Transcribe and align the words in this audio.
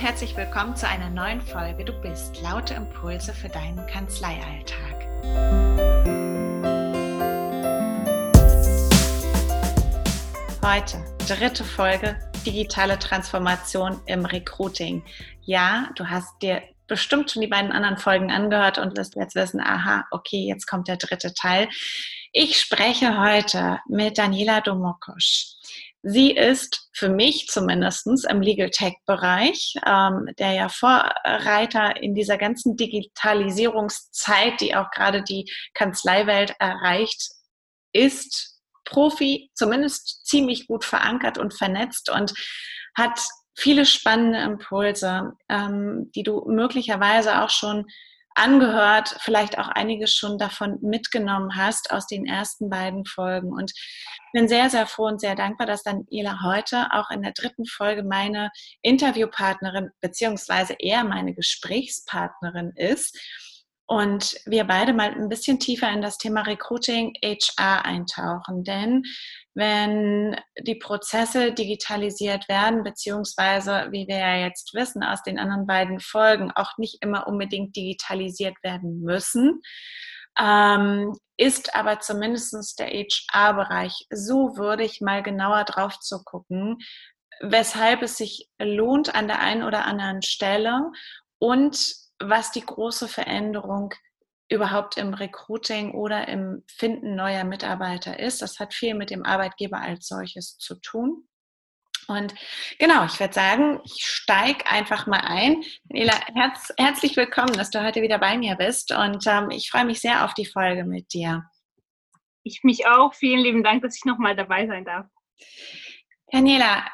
herzlich 0.00 0.34
willkommen 0.34 0.74
zu 0.74 0.88
einer 0.88 1.10
neuen 1.10 1.42
Folge 1.42 1.84
Du 1.84 1.92
bist 2.00 2.40
laute 2.40 2.72
Impulse 2.72 3.34
für 3.34 3.50
deinen 3.50 3.86
Kanzleialltag. 3.86 5.06
Heute 10.64 11.04
dritte 11.28 11.64
Folge 11.64 12.18
digitale 12.46 12.98
Transformation 12.98 14.00
im 14.06 14.24
Recruiting. 14.24 15.02
Ja, 15.42 15.90
du 15.96 16.06
hast 16.08 16.30
dir 16.40 16.62
bestimmt 16.86 17.30
schon 17.30 17.42
die 17.42 17.48
beiden 17.48 17.70
anderen 17.70 17.98
Folgen 17.98 18.30
angehört 18.30 18.78
und 18.78 18.96
wirst 18.96 19.16
jetzt 19.16 19.34
wissen, 19.34 19.60
aha, 19.60 20.06
okay, 20.12 20.46
jetzt 20.48 20.66
kommt 20.66 20.88
der 20.88 20.96
dritte 20.96 21.34
Teil. 21.34 21.68
Ich 22.32 22.58
spreche 22.58 23.20
heute 23.20 23.80
mit 23.86 24.16
Daniela 24.16 24.62
Domokosch. 24.62 25.56
Sie 26.02 26.30
ist 26.32 26.88
für 26.94 27.10
mich 27.10 27.48
zumindest 27.48 28.06
im 28.28 28.40
Legal 28.40 28.70
Tech-Bereich, 28.70 29.74
ähm, 29.86 30.30
der 30.38 30.52
ja 30.52 30.68
Vorreiter 30.70 32.02
in 32.02 32.14
dieser 32.14 32.38
ganzen 32.38 32.76
Digitalisierungszeit, 32.76 34.60
die 34.60 34.74
auch 34.74 34.90
gerade 34.90 35.22
die 35.22 35.50
Kanzleiwelt 35.74 36.54
erreicht, 36.58 37.30
ist. 37.92 38.56
Profi, 38.86 39.50
zumindest 39.54 40.26
ziemlich 40.26 40.66
gut 40.66 40.84
verankert 40.84 41.38
und 41.38 41.54
vernetzt 41.54 42.10
und 42.10 42.32
hat 42.96 43.20
viele 43.56 43.84
spannende 43.84 44.40
Impulse, 44.40 45.32
ähm, 45.48 46.10
die 46.14 46.22
du 46.22 46.44
möglicherweise 46.48 47.42
auch 47.42 47.50
schon 47.50 47.86
angehört, 48.34 49.16
vielleicht 49.20 49.58
auch 49.58 49.68
einiges 49.68 50.14
schon 50.14 50.38
davon 50.38 50.78
mitgenommen 50.80 51.56
hast 51.56 51.90
aus 51.90 52.06
den 52.06 52.26
ersten 52.26 52.70
beiden 52.70 53.04
Folgen. 53.04 53.52
Und 53.52 53.72
bin 54.32 54.48
sehr, 54.48 54.70
sehr 54.70 54.86
froh 54.86 55.06
und 55.06 55.20
sehr 55.20 55.34
dankbar, 55.34 55.66
dass 55.66 55.82
Daniela 55.82 56.42
heute 56.42 56.88
auch 56.92 57.10
in 57.10 57.22
der 57.22 57.32
dritten 57.32 57.66
Folge 57.66 58.02
meine 58.02 58.50
Interviewpartnerin 58.82 59.90
beziehungsweise 60.00 60.74
eher 60.78 61.04
meine 61.04 61.34
Gesprächspartnerin 61.34 62.72
ist 62.76 63.18
und 63.90 64.36
wir 64.46 64.62
beide 64.68 64.92
mal 64.92 65.10
ein 65.10 65.28
bisschen 65.28 65.58
tiefer 65.58 65.90
in 65.90 66.00
das 66.00 66.16
Thema 66.16 66.42
Recruiting 66.42 67.12
HR 67.24 67.84
eintauchen. 67.84 68.62
Denn 68.62 69.02
wenn 69.54 70.36
die 70.60 70.76
Prozesse 70.76 71.52
digitalisiert 71.52 72.48
werden, 72.48 72.84
beziehungsweise, 72.84 73.88
wie 73.90 74.06
wir 74.06 74.18
ja 74.18 74.36
jetzt 74.36 74.74
wissen 74.74 75.02
aus 75.02 75.24
den 75.24 75.40
anderen 75.40 75.66
beiden 75.66 75.98
Folgen, 75.98 76.52
auch 76.52 76.78
nicht 76.78 76.98
immer 77.00 77.26
unbedingt 77.26 77.74
digitalisiert 77.74 78.54
werden 78.62 79.00
müssen, 79.00 79.60
ähm, 80.38 81.12
ist 81.36 81.74
aber 81.74 81.98
zumindest 81.98 82.78
der 82.78 82.90
HR-Bereich 82.90 84.06
so 84.08 84.56
würdig, 84.56 85.00
mal 85.00 85.24
genauer 85.24 85.64
drauf 85.64 85.98
zu 85.98 86.22
gucken, 86.22 86.78
weshalb 87.40 88.02
es 88.02 88.18
sich 88.18 88.48
lohnt 88.62 89.16
an 89.16 89.26
der 89.26 89.40
einen 89.40 89.64
oder 89.64 89.84
anderen 89.84 90.22
Stelle 90.22 90.92
und 91.40 91.99
was 92.20 92.52
die 92.52 92.64
große 92.64 93.08
Veränderung 93.08 93.94
überhaupt 94.48 94.96
im 94.96 95.14
Recruiting 95.14 95.92
oder 95.92 96.28
im 96.28 96.64
Finden 96.66 97.14
neuer 97.14 97.44
Mitarbeiter 97.44 98.18
ist. 98.18 98.42
Das 98.42 98.58
hat 98.58 98.74
viel 98.74 98.94
mit 98.94 99.10
dem 99.10 99.24
Arbeitgeber 99.24 99.80
als 99.80 100.08
solches 100.08 100.58
zu 100.58 100.74
tun. 100.76 101.28
Und 102.08 102.34
genau, 102.80 103.04
ich 103.04 103.20
würde 103.20 103.32
sagen, 103.32 103.80
ich 103.84 104.04
steige 104.04 104.66
einfach 104.66 105.06
mal 105.06 105.20
ein. 105.20 105.62
Daniela, 105.84 106.14
herz, 106.34 106.72
herzlich 106.76 107.16
willkommen, 107.16 107.52
dass 107.52 107.70
du 107.70 107.84
heute 107.84 108.02
wieder 108.02 108.18
bei 108.18 108.36
mir 108.36 108.56
bist. 108.56 108.92
Und 108.92 109.24
ähm, 109.28 109.50
ich 109.50 109.70
freue 109.70 109.84
mich 109.84 110.00
sehr 110.00 110.24
auf 110.24 110.34
die 110.34 110.46
Folge 110.46 110.84
mit 110.84 111.12
dir. 111.12 111.44
Ich 112.42 112.64
mich 112.64 112.86
auch. 112.88 113.14
Vielen 113.14 113.38
lieben 113.38 113.62
Dank, 113.62 113.82
dass 113.82 113.96
ich 113.96 114.04
nochmal 114.04 114.34
dabei 114.34 114.66
sein 114.66 114.84
darf. 114.84 115.06
Daniela, 116.32 116.84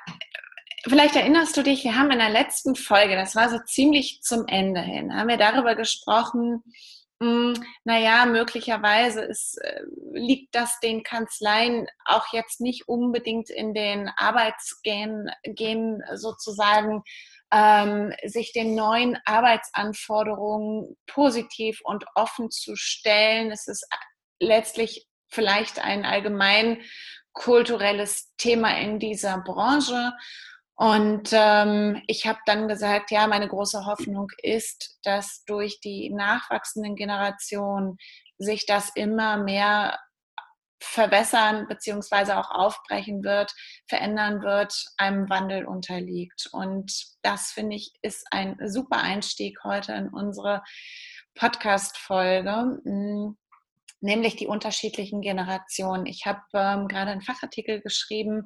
Vielleicht 0.89 1.17
erinnerst 1.17 1.57
du 1.57 1.63
dich, 1.63 1.83
wir 1.83 1.97
haben 1.97 2.13
in 2.13 2.21
der 2.21 2.31
letzten 2.31 2.77
Folge, 2.77 3.17
das 3.17 3.35
war 3.35 3.49
so 3.51 3.59
ziemlich 3.67 4.21
zum 4.23 4.47
Ende 4.47 4.81
hin, 4.81 5.13
haben 5.13 5.29
wir 5.29 5.37
darüber 5.37 5.75
gesprochen, 5.75 6.63
hm, 7.21 7.55
naja, 7.85 8.27
möglicherweise 8.27 9.23
ist, 9.23 9.59
äh, 9.63 9.81
liegt 10.13 10.55
das 10.55 10.79
den 10.81 11.03
Kanzleien 11.03 11.89
auch 12.05 12.33
jetzt 12.33 12.61
nicht 12.61 12.89
unbedingt 12.89 13.51
in 13.51 13.75
den 13.75 14.11
Arbeitsgehen 14.17 15.29
sozusagen, 16.15 17.03
ähm, 17.51 18.13
sich 18.25 18.53
den 18.53 18.75
neuen 18.75 19.19
Arbeitsanforderungen 19.25 20.97
positiv 21.07 21.81
und 21.85 22.05
offen 22.15 22.51
zu 22.51 22.77
stellen. 22.77 23.51
Es 23.51 23.67
ist 23.67 23.89
letztlich 24.39 25.07
vielleicht 25.29 25.79
ein 25.79 26.05
allgemein 26.05 26.83
kulturelles 27.33 28.35
Thema 28.37 28.79
in 28.79 28.99
dieser 28.99 29.39
Branche. 29.39 30.13
Und 30.77 31.31
ähm, 31.33 32.03
ich 32.07 32.27
habe 32.27 32.39
dann 32.45 32.69
gesagt, 32.69 33.11
ja, 33.11 33.27
meine 33.27 33.49
große 33.49 33.87
Hoffnung 33.87 34.29
ist, 34.43 34.99
dass 35.03 35.43
durch 35.47 35.81
die 35.81 36.11
nachwachsenden 36.11 36.97
Generationen 36.97 37.97
sich 38.37 38.67
das 38.67 38.91
immer 38.95 39.39
mehr 39.39 39.99
verbessern 40.79 41.67
beziehungsweise 41.67 42.37
auch 42.37 42.51
aufbrechen 42.51 43.25
wird, 43.25 43.55
verändern 43.89 44.43
wird, 44.43 44.85
einem 44.99 45.31
Wandel 45.31 45.65
unterliegt. 45.65 46.49
Und 46.53 46.93
das 47.23 47.53
finde 47.53 47.77
ich 47.77 47.93
ist 48.03 48.27
ein 48.31 48.59
super 48.67 48.99
Einstieg 48.99 49.65
heute 49.65 49.93
in 49.95 50.09
unsere 50.09 50.63
Podcast-Folge, 51.35 52.81
hm, 52.85 53.39
nämlich 54.01 54.37
die 54.37 54.47
unterschiedlichen 54.47 55.23
Generationen. 55.23 56.05
Ich 56.05 56.27
habe 56.27 56.43
ähm, 56.53 56.87
gerade 56.87 57.13
einen 57.13 57.23
Fachartikel 57.23 57.81
geschrieben 57.81 58.45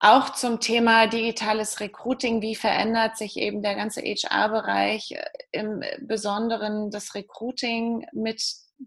auch 0.00 0.30
zum 0.30 0.60
Thema 0.60 1.06
digitales 1.06 1.78
Recruiting, 1.78 2.40
wie 2.40 2.54
verändert 2.54 3.18
sich 3.18 3.36
eben 3.36 3.62
der 3.62 3.74
ganze 3.74 4.00
HR-Bereich, 4.00 5.12
äh, 5.12 5.24
im 5.52 5.82
Besonderen 6.00 6.90
das 6.90 7.14
Recruiting 7.14 8.06
mit 8.12 8.42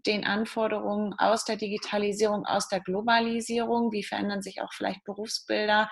den 0.06 0.26
Anforderungen 0.26 1.14
aus 1.18 1.44
der 1.44 1.54
Digitalisierung, 1.54 2.44
aus 2.46 2.68
der 2.68 2.80
Globalisierung, 2.80 3.92
wie 3.92 4.02
verändern 4.02 4.42
sich 4.42 4.60
auch 4.60 4.72
vielleicht 4.72 5.04
Berufsbilder, 5.04 5.88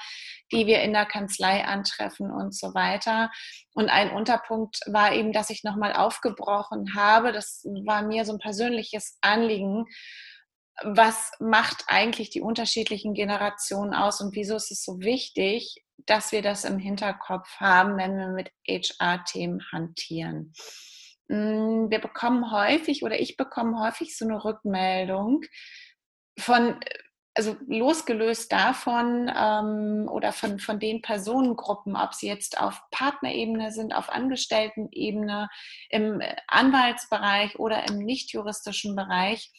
die 0.50 0.66
wir 0.66 0.82
in 0.82 0.92
der 0.92 1.06
Kanzlei 1.06 1.64
antreffen 1.64 2.32
und 2.32 2.52
so 2.52 2.74
weiter. 2.74 3.30
Und 3.74 3.90
ein 3.90 4.10
Unterpunkt 4.10 4.80
war 4.86 5.12
eben, 5.12 5.32
dass 5.32 5.50
ich 5.50 5.62
nochmal 5.62 5.92
aufgebrochen 5.92 6.96
habe, 6.96 7.30
das 7.30 7.62
war 7.84 8.02
mir 8.02 8.24
so 8.24 8.32
ein 8.32 8.40
persönliches 8.40 9.18
Anliegen, 9.20 9.86
was 10.82 11.32
macht 11.38 11.84
eigentlich 11.88 12.30
die 12.30 12.40
unterschiedlichen 12.40 13.14
Generationen 13.14 13.94
aus 13.94 14.20
und 14.20 14.34
wieso 14.34 14.56
ist 14.56 14.70
es 14.70 14.84
so 14.84 15.00
wichtig, 15.00 15.84
dass 16.06 16.32
wir 16.32 16.42
das 16.42 16.64
im 16.64 16.78
Hinterkopf 16.78 17.48
haben, 17.56 17.96
wenn 17.96 18.16
wir 18.16 18.28
mit 18.28 18.50
HR-Themen 18.66 19.60
hantieren. 19.70 20.52
Mm, 21.28 21.90
wir 21.90 22.00
bekommen 22.00 22.50
häufig 22.50 23.04
oder 23.04 23.20
ich 23.20 23.36
bekomme 23.36 23.80
häufig 23.80 24.16
so 24.16 24.24
eine 24.24 24.44
Rückmeldung 24.44 25.42
von, 26.38 26.80
also 27.34 27.56
losgelöst 27.68 28.50
davon 28.50 29.30
ähm, 29.34 30.08
oder 30.10 30.32
von, 30.32 30.58
von 30.58 30.80
den 30.80 31.02
Personengruppen, 31.02 31.96
ob 31.96 32.14
sie 32.14 32.26
jetzt 32.26 32.60
auf 32.60 32.80
Partnerebene 32.90 33.70
sind, 33.70 33.94
auf 33.94 34.10
Angestelltenebene, 34.10 35.48
im 35.90 36.20
Anwaltsbereich 36.48 37.58
oder 37.58 37.86
im 37.88 37.98
nicht 37.98 38.32
juristischen 38.32 38.96
Bereich, 38.96 39.52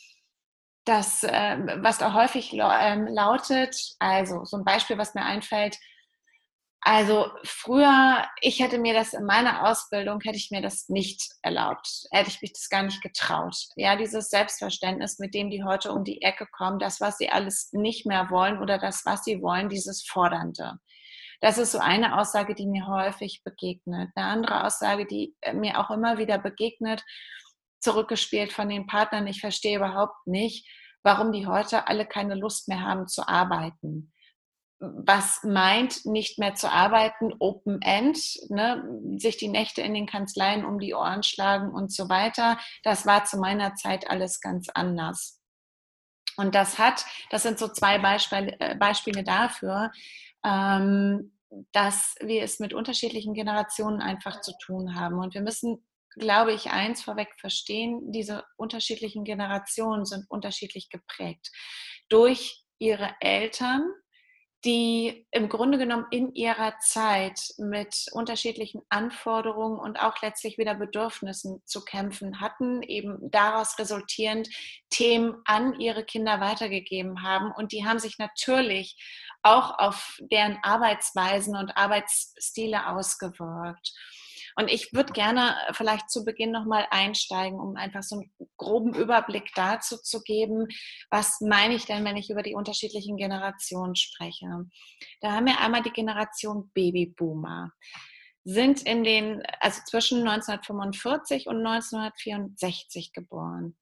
das, 0.86 1.24
äh, 1.24 1.58
was 1.82 1.98
da 1.98 2.14
häufig 2.14 2.54
ähm, 2.54 3.08
lautet, 3.08 3.76
also 4.00 4.44
so 4.46 4.58
ein 4.58 4.66
Beispiel, 4.66 4.98
was 4.98 5.16
mir 5.16 5.24
einfällt, 5.24 5.78
also 6.86 7.32
früher, 7.46 8.28
ich 8.42 8.60
hätte 8.60 8.78
mir 8.78 8.94
das 8.94 9.14
in 9.14 9.24
meiner 9.24 9.70
Ausbildung, 9.70 10.20
hätte 10.20 10.36
ich 10.36 10.52
mir 10.52 10.62
das 10.62 10.90
nicht 10.90 11.32
erlaubt, 11.42 11.88
hätte 12.12 12.30
ich 12.30 12.42
mich 12.42 12.52
das 12.52 12.68
gar 12.68 12.84
nicht 12.84 13.02
getraut. 13.02 13.56
Ja, 13.78 13.96
dieses 13.96 14.30
Selbstverständnis, 14.30 15.18
mit 15.18 15.34
dem 15.34 15.50
die 15.50 15.64
heute 15.64 15.94
um 15.94 16.04
die 16.04 16.22
Ecke 16.22 16.46
kommen, 16.46 16.80
das, 16.80 17.00
was 17.00 17.18
sie 17.18 17.30
alles 17.30 17.72
nicht 17.72 18.06
mehr 18.06 18.30
wollen 18.30 18.60
oder 18.60 18.80
das, 18.80 19.06
was 19.06 19.24
sie 19.24 19.42
wollen, 19.42 19.70
dieses 19.70 20.06
Fordernde. 20.06 20.74
Das 21.40 21.58
ist 21.58 21.72
so 21.72 21.80
eine 21.80 22.20
Aussage, 22.20 22.54
die 22.54 22.68
mir 22.68 22.88
häufig 22.88 23.44
begegnet. 23.46 24.10
Eine 24.16 24.28
andere 24.28 24.66
Aussage, 24.66 25.06
die 25.06 25.36
äh, 25.40 25.54
mir 25.54 25.80
auch 25.80 25.90
immer 25.90 26.18
wieder 26.18 26.38
begegnet, 26.38 27.04
zurückgespielt 27.84 28.52
von 28.54 28.70
den 28.70 28.88
Partnern. 28.88 29.28
Ich 29.28 29.42
verstehe 29.42 29.78
überhaupt 29.78 30.26
nicht, 30.26 30.68
warum 31.04 31.32
die 31.32 31.48
heute 31.48 31.88
alle 31.88 32.06
keine 32.06 32.36
Lust 32.36 32.68
mehr 32.68 32.82
haben 32.82 33.08
zu 33.08 33.28
arbeiten. 33.28 34.12
Was 34.80 35.44
meint, 35.44 36.06
nicht 36.06 36.40
mehr 36.40 36.56
zu 36.56 36.70
arbeiten, 36.70 37.34
Open 37.40 37.82
End, 37.82 38.20
ne, 38.50 38.84
sich 39.18 39.38
die 39.38 39.48
Nächte 39.48 39.82
in 39.82 39.94
den 39.94 40.08
Kanzleien 40.08 40.66
um 40.66 40.80
die 40.80 40.94
Ohren 40.94 41.24
schlagen 41.24 41.72
und 41.72 41.94
so 41.94 42.10
weiter. 42.10 42.58
Das 42.84 43.06
war 43.06 43.24
zu 43.24 43.38
meiner 43.38 43.76
Zeit 43.76 44.10
alles 44.10 44.42
ganz 44.42 44.68
anders. 44.70 45.40
Und 46.36 46.56
das 46.56 46.80
hat, 46.80 47.06
das 47.30 47.44
sind 47.44 47.60
so 47.60 47.68
zwei 47.68 48.00
Beispiele, 48.00 48.60
äh, 48.60 48.76
Beispiele 48.76 49.24
dafür, 49.24 49.92
ähm, 50.44 51.38
dass 51.72 52.16
wir 52.20 52.44
es 52.44 52.60
mit 52.60 52.74
unterschiedlichen 52.74 53.34
Generationen 53.34 54.02
einfach 54.02 54.42
zu 54.42 54.54
tun 54.58 54.96
haben. 54.96 55.20
Und 55.20 55.34
wir 55.34 55.42
müssen 55.42 55.86
glaube 56.16 56.54
ich, 56.54 56.72
eins 56.72 57.04
vorweg 57.04 57.30
verstehen, 57.40 58.12
diese 58.12 58.44
unterschiedlichen 58.58 59.24
Generationen 59.24 60.06
sind 60.06 60.26
unterschiedlich 60.30 60.90
geprägt 60.90 61.50
durch 62.10 62.64
ihre 62.80 63.16
Eltern, 63.22 63.90
die 64.66 65.28
im 65.32 65.50
Grunde 65.50 65.78
genommen 65.78 66.06
in 66.12 66.34
ihrer 66.36 66.78
Zeit 66.80 67.40
mit 67.58 68.06
unterschiedlichen 68.14 68.82
Anforderungen 68.88 69.78
und 69.78 70.00
auch 70.00 70.22
letztlich 70.22 70.58
wieder 70.58 70.74
Bedürfnissen 70.74 71.62
zu 71.66 71.84
kämpfen 71.84 72.40
hatten, 72.40 72.82
eben 72.82 73.18
daraus 73.30 73.78
resultierend 73.78 74.48
Themen 74.90 75.36
an 75.46 75.80
ihre 75.82 76.06
Kinder 76.06 76.40
weitergegeben 76.40 77.24
haben. 77.24 77.52
Und 77.52 77.74
die 77.74 77.86
haben 77.86 78.00
sich 78.00 78.20
natürlich 78.20 78.96
auch 79.42 79.78
auf 79.80 80.18
deren 80.32 80.58
Arbeitsweisen 80.64 81.58
und 81.58 81.76
Arbeitsstile 81.76 82.88
ausgewirkt. 82.88 83.92
Und 84.56 84.70
ich 84.70 84.94
würde 84.94 85.14
gerne 85.14 85.56
vielleicht 85.72 86.10
zu 86.10 86.24
Beginn 86.26 86.52
nochmal 86.52 86.88
einsteigen, 86.90 87.60
um 87.60 87.76
einfach 87.76 88.04
so 88.04 88.18
einen 88.18 88.32
groben 88.58 88.94
Überblick 88.94 89.52
dazu 89.56 89.98
zu 89.98 90.22
geben, 90.22 90.68
was 91.10 91.42
meine 91.42 91.76
ich 91.76 91.86
denn, 91.86 92.06
wenn 92.06 92.18
ich 92.18 92.30
über 92.30 92.44
die 92.44 92.56
unterschiedlichen 92.56 93.18
Generationen 93.18 93.96
spreche. 93.96 94.48
Da 95.22 95.32
haben 95.32 95.46
wir 95.46 95.60
einmal 95.60 95.84
die 95.84 95.92
Generation 95.92 96.72
Babyboomer. 96.74 97.72
Sind 98.46 98.84
in 98.84 99.04
den, 99.04 99.42
also 99.62 99.82
zwischen 99.86 100.28
1945 100.28 101.48
und 101.48 101.66
1964 101.66 103.14
geboren 103.14 103.78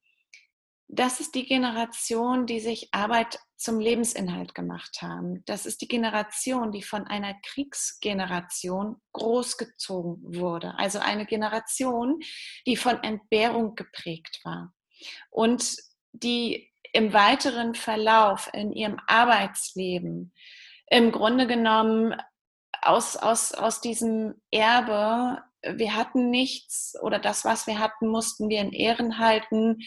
das 0.94 1.20
ist 1.20 1.34
die 1.34 1.46
Generation, 1.46 2.44
die 2.44 2.60
sich 2.60 2.90
Arbeit 2.92 3.38
zum 3.56 3.80
Lebensinhalt 3.80 4.54
gemacht 4.54 5.00
haben. 5.00 5.42
Das 5.46 5.64
ist 5.64 5.80
die 5.80 5.88
Generation, 5.88 6.70
die 6.70 6.82
von 6.82 7.06
einer 7.06 7.34
Kriegsgeneration 7.46 8.96
großgezogen 9.12 10.36
wurde. 10.36 10.74
Also 10.76 10.98
eine 10.98 11.24
Generation, 11.24 12.20
die 12.66 12.76
von 12.76 13.02
Entbehrung 13.02 13.74
geprägt 13.74 14.40
war 14.44 14.74
und 15.30 15.76
die 16.12 16.70
im 16.92 17.14
weiteren 17.14 17.74
Verlauf 17.74 18.50
in 18.52 18.72
ihrem 18.72 19.00
Arbeitsleben 19.06 20.34
im 20.88 21.10
Grunde 21.10 21.46
genommen 21.46 22.14
aus, 22.82 23.16
aus, 23.16 23.54
aus 23.54 23.80
diesem 23.80 24.34
Erbe, 24.50 25.42
wir 25.62 25.94
hatten 25.96 26.28
nichts 26.28 27.00
oder 27.00 27.18
das, 27.18 27.46
was 27.46 27.66
wir 27.66 27.78
hatten, 27.78 28.08
mussten 28.08 28.50
wir 28.50 28.60
in 28.60 28.72
Ehren 28.72 29.18
halten 29.18 29.78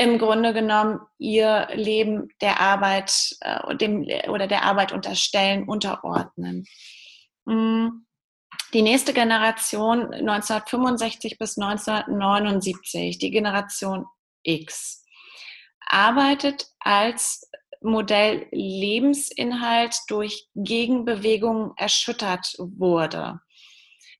im 0.00 0.16
Grunde 0.16 0.54
genommen 0.54 1.00
ihr 1.18 1.68
Leben 1.74 2.28
der 2.40 2.58
Arbeit 2.58 3.36
äh, 3.42 3.76
dem, 3.76 4.08
oder 4.30 4.46
der 4.46 4.62
Arbeit 4.62 4.92
unterstellen, 4.92 5.68
unterordnen. 5.68 6.64
Mm. 7.44 7.88
Die 8.72 8.82
nächste 8.82 9.12
Generation 9.12 10.14
1965 10.14 11.36
bis 11.38 11.58
1979, 11.58 13.18
die 13.18 13.30
Generation 13.30 14.06
X, 14.42 15.04
arbeitet 15.80 16.68
als 16.78 17.50
Modell 17.82 18.46
Lebensinhalt 18.52 19.96
durch 20.08 20.46
Gegenbewegungen 20.54 21.72
erschüttert 21.76 22.54
wurde. 22.58 23.40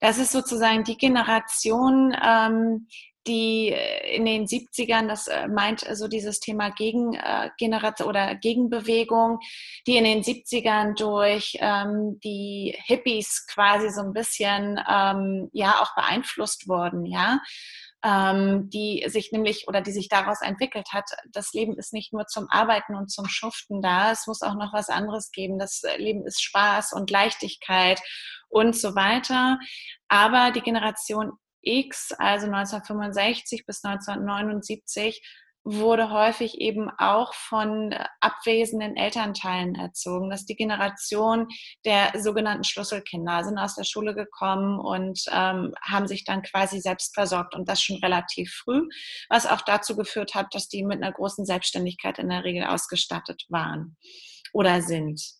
Das 0.00 0.18
ist 0.18 0.32
sozusagen 0.32 0.84
die 0.84 0.96
Generation, 0.96 2.14
ähm, 2.22 2.88
die 3.26 3.72
äh, 3.72 4.16
in 4.16 4.24
den 4.24 4.46
70ern, 4.46 5.08
das 5.08 5.26
äh, 5.26 5.48
meint 5.48 5.80
so 5.92 6.08
dieses 6.08 6.40
Thema 6.40 6.70
Gegengeneration 6.70 8.06
äh, 8.06 8.08
oder 8.08 8.34
Gegenbewegung, 8.34 9.38
die 9.86 9.96
in 9.96 10.04
den 10.04 10.22
70ern 10.22 10.96
durch 10.96 11.56
ähm, 11.60 12.18
die 12.24 12.76
Hippies 12.86 13.46
quasi 13.46 13.90
so 13.90 14.00
ein 14.00 14.12
bisschen 14.12 14.80
ähm, 14.88 15.50
ja 15.52 15.80
auch 15.80 15.94
beeinflusst 15.94 16.68
wurden, 16.68 17.06
ja. 17.06 17.40
Ähm, 18.02 18.70
die 18.70 19.04
sich 19.08 19.30
nämlich 19.30 19.68
oder 19.68 19.82
die 19.82 19.92
sich 19.92 20.08
daraus 20.08 20.40
entwickelt 20.40 20.88
hat, 20.94 21.04
das 21.32 21.52
Leben 21.52 21.76
ist 21.76 21.92
nicht 21.92 22.14
nur 22.14 22.26
zum 22.26 22.48
Arbeiten 22.48 22.94
und 22.94 23.10
zum 23.10 23.28
Schuften 23.28 23.82
da, 23.82 24.10
es 24.10 24.26
muss 24.26 24.40
auch 24.40 24.54
noch 24.54 24.72
was 24.72 24.88
anderes 24.88 25.30
geben. 25.32 25.58
Das 25.58 25.82
Leben 25.98 26.24
ist 26.24 26.42
Spaß 26.42 26.94
und 26.94 27.10
Leichtigkeit 27.10 28.00
und 28.48 28.74
so 28.74 28.94
weiter. 28.94 29.58
Aber 30.08 30.50
die 30.50 30.62
Generation 30.62 31.32
X, 31.62 32.12
also 32.12 32.46
1965 32.46 33.66
bis 33.66 33.84
1979, 33.84 35.22
wurde 35.62 36.10
häufig 36.10 36.58
eben 36.60 36.90
auch 36.98 37.34
von 37.34 37.94
abwesenden 38.20 38.96
Elternteilen 38.96 39.74
erzogen. 39.74 40.30
Das 40.30 40.40
ist 40.40 40.48
die 40.48 40.56
Generation 40.56 41.48
der 41.84 42.12
sogenannten 42.18 42.64
Schlüsselkinder, 42.64 43.44
sind 43.44 43.58
aus 43.58 43.74
der 43.74 43.84
Schule 43.84 44.14
gekommen 44.14 44.80
und 44.80 45.22
ähm, 45.30 45.74
haben 45.82 46.06
sich 46.06 46.24
dann 46.24 46.42
quasi 46.42 46.80
selbst 46.80 47.14
versorgt 47.14 47.54
und 47.54 47.68
das 47.68 47.82
schon 47.82 47.96
relativ 47.96 48.52
früh, 48.64 48.88
was 49.28 49.46
auch 49.46 49.60
dazu 49.60 49.96
geführt 49.96 50.34
hat, 50.34 50.54
dass 50.54 50.68
die 50.68 50.82
mit 50.82 51.02
einer 51.02 51.12
großen 51.12 51.44
Selbstständigkeit 51.44 52.18
in 52.18 52.30
der 52.30 52.44
Regel 52.44 52.64
ausgestattet 52.64 53.44
waren 53.50 53.96
oder 54.52 54.80
sind. 54.80 55.39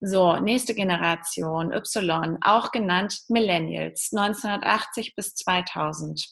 So, 0.00 0.36
nächste 0.36 0.74
Generation, 0.74 1.72
Y, 1.72 2.38
auch 2.42 2.70
genannt 2.70 3.20
Millennials, 3.28 4.10
1980 4.12 5.14
bis 5.14 5.34
2000. 5.34 6.26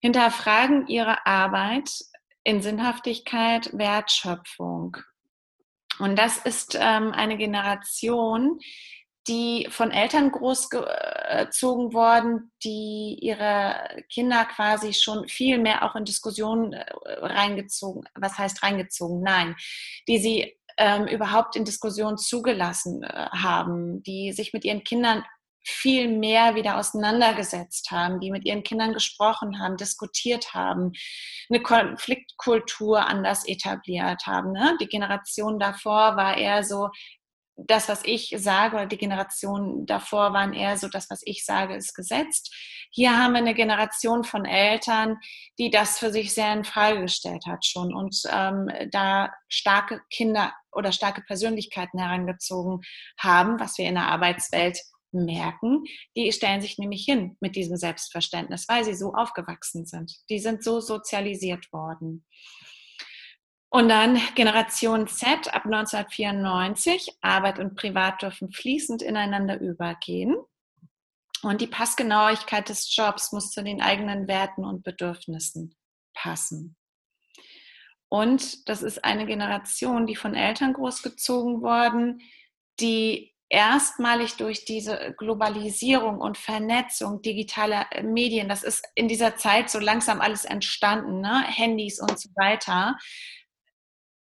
Hinterfragen 0.00 0.86
ihre 0.88 1.26
Arbeit 1.26 1.90
in 2.44 2.60
Sinnhaftigkeit, 2.60 3.70
Wertschöpfung. 3.72 4.96
Und 5.98 6.18
das 6.18 6.38
ist 6.38 6.76
ähm, 6.78 7.12
eine 7.12 7.36
Generation, 7.36 8.58
die 9.28 9.68
von 9.70 9.92
Eltern 9.92 10.32
großgezogen 10.32 11.92
worden, 11.92 12.50
die 12.64 13.18
ihre 13.20 14.02
Kinder 14.12 14.44
quasi 14.46 14.92
schon 14.94 15.28
viel 15.28 15.58
mehr 15.58 15.84
auch 15.84 15.94
in 15.94 16.04
Diskussionen 16.04 16.72
äh, 16.72 16.84
reingezogen, 17.04 18.04
was 18.14 18.36
heißt 18.36 18.62
reingezogen? 18.62 19.22
Nein, 19.22 19.54
die 20.08 20.18
sie 20.18 20.56
ähm, 20.78 21.06
überhaupt 21.06 21.56
in 21.56 21.64
Diskussionen 21.64 22.18
zugelassen 22.18 23.02
äh, 23.02 23.28
haben, 23.30 24.02
die 24.02 24.32
sich 24.32 24.52
mit 24.52 24.64
ihren 24.64 24.84
Kindern 24.84 25.24
viel 25.64 26.08
mehr 26.08 26.54
wieder 26.54 26.76
auseinandergesetzt 26.76 27.90
haben, 27.90 28.20
die 28.20 28.30
mit 28.30 28.44
ihren 28.44 28.64
Kindern 28.64 28.92
gesprochen 28.92 29.60
haben, 29.60 29.76
diskutiert 29.76 30.54
haben, 30.54 30.92
eine 31.48 31.62
Konfliktkultur 31.62 33.06
anders 33.06 33.46
etabliert 33.46 34.26
haben. 34.26 34.52
Ne? 34.52 34.76
Die 34.80 34.88
Generation 34.88 35.58
davor 35.58 36.16
war 36.16 36.36
eher 36.36 36.64
so, 36.64 36.88
das, 37.56 37.88
was 37.88 38.02
ich 38.04 38.34
sage, 38.38 38.76
oder 38.76 38.86
die 38.86 38.96
Generation 38.98 39.86
davor 39.86 40.32
waren 40.32 40.52
eher 40.52 40.76
so, 40.76 40.88
das, 40.88 41.10
was 41.10 41.20
ich 41.24 41.44
sage, 41.44 41.74
ist 41.74 41.94
gesetzt. 41.94 42.54
Hier 42.90 43.16
haben 43.16 43.32
wir 43.32 43.38
eine 43.38 43.54
Generation 43.54 44.24
von 44.24 44.44
Eltern, 44.44 45.18
die 45.58 45.70
das 45.70 45.98
für 45.98 46.10
sich 46.10 46.34
sehr 46.34 46.52
in 46.52 46.64
Frage 46.64 47.02
gestellt 47.02 47.44
hat 47.46 47.64
schon 47.64 47.94
und 47.94 48.22
ähm, 48.30 48.68
da 48.90 49.32
starke 49.48 50.00
Kinder 50.10 50.52
oder 50.72 50.92
starke 50.92 51.22
Persönlichkeiten 51.22 51.98
herangezogen 51.98 52.80
haben, 53.18 53.60
was 53.60 53.78
wir 53.78 53.86
in 53.86 53.94
der 53.94 54.08
Arbeitswelt 54.08 54.78
merken. 55.12 55.84
Die 56.16 56.32
stellen 56.32 56.60
sich 56.60 56.78
nämlich 56.78 57.04
hin 57.04 57.36
mit 57.40 57.56
diesem 57.56 57.76
Selbstverständnis, 57.76 58.66
weil 58.68 58.84
sie 58.84 58.94
so 58.94 59.12
aufgewachsen 59.12 59.86
sind. 59.86 60.12
Die 60.30 60.38
sind 60.38 60.64
so 60.64 60.80
sozialisiert 60.80 61.72
worden. 61.72 62.24
Und 63.72 63.88
dann 63.88 64.20
Generation 64.34 65.08
Z 65.08 65.48
ab 65.54 65.64
1994. 65.64 67.16
Arbeit 67.22 67.58
und 67.58 67.74
Privat 67.74 68.20
dürfen 68.20 68.52
fließend 68.52 69.00
ineinander 69.00 69.58
übergehen. 69.58 70.36
Und 71.42 71.62
die 71.62 71.66
Passgenauigkeit 71.66 72.68
des 72.68 72.94
Jobs 72.94 73.32
muss 73.32 73.50
zu 73.50 73.64
den 73.64 73.80
eigenen 73.80 74.28
Werten 74.28 74.66
und 74.66 74.82
Bedürfnissen 74.82 75.74
passen. 76.12 76.76
Und 78.10 78.68
das 78.68 78.82
ist 78.82 79.06
eine 79.06 79.24
Generation, 79.24 80.06
die 80.06 80.16
von 80.16 80.34
Eltern 80.34 80.74
großgezogen 80.74 81.62
worden, 81.62 82.20
die 82.78 83.34
erstmalig 83.48 84.36
durch 84.36 84.66
diese 84.66 85.14
Globalisierung 85.16 86.20
und 86.20 86.36
Vernetzung 86.36 87.22
digitaler 87.22 87.86
Medien, 88.02 88.50
das 88.50 88.64
ist 88.64 88.86
in 88.94 89.08
dieser 89.08 89.36
Zeit 89.36 89.70
so 89.70 89.78
langsam 89.78 90.20
alles 90.20 90.44
entstanden, 90.44 91.22
ne? 91.22 91.42
Handys 91.46 92.00
und 92.00 92.20
so 92.20 92.28
weiter, 92.36 92.98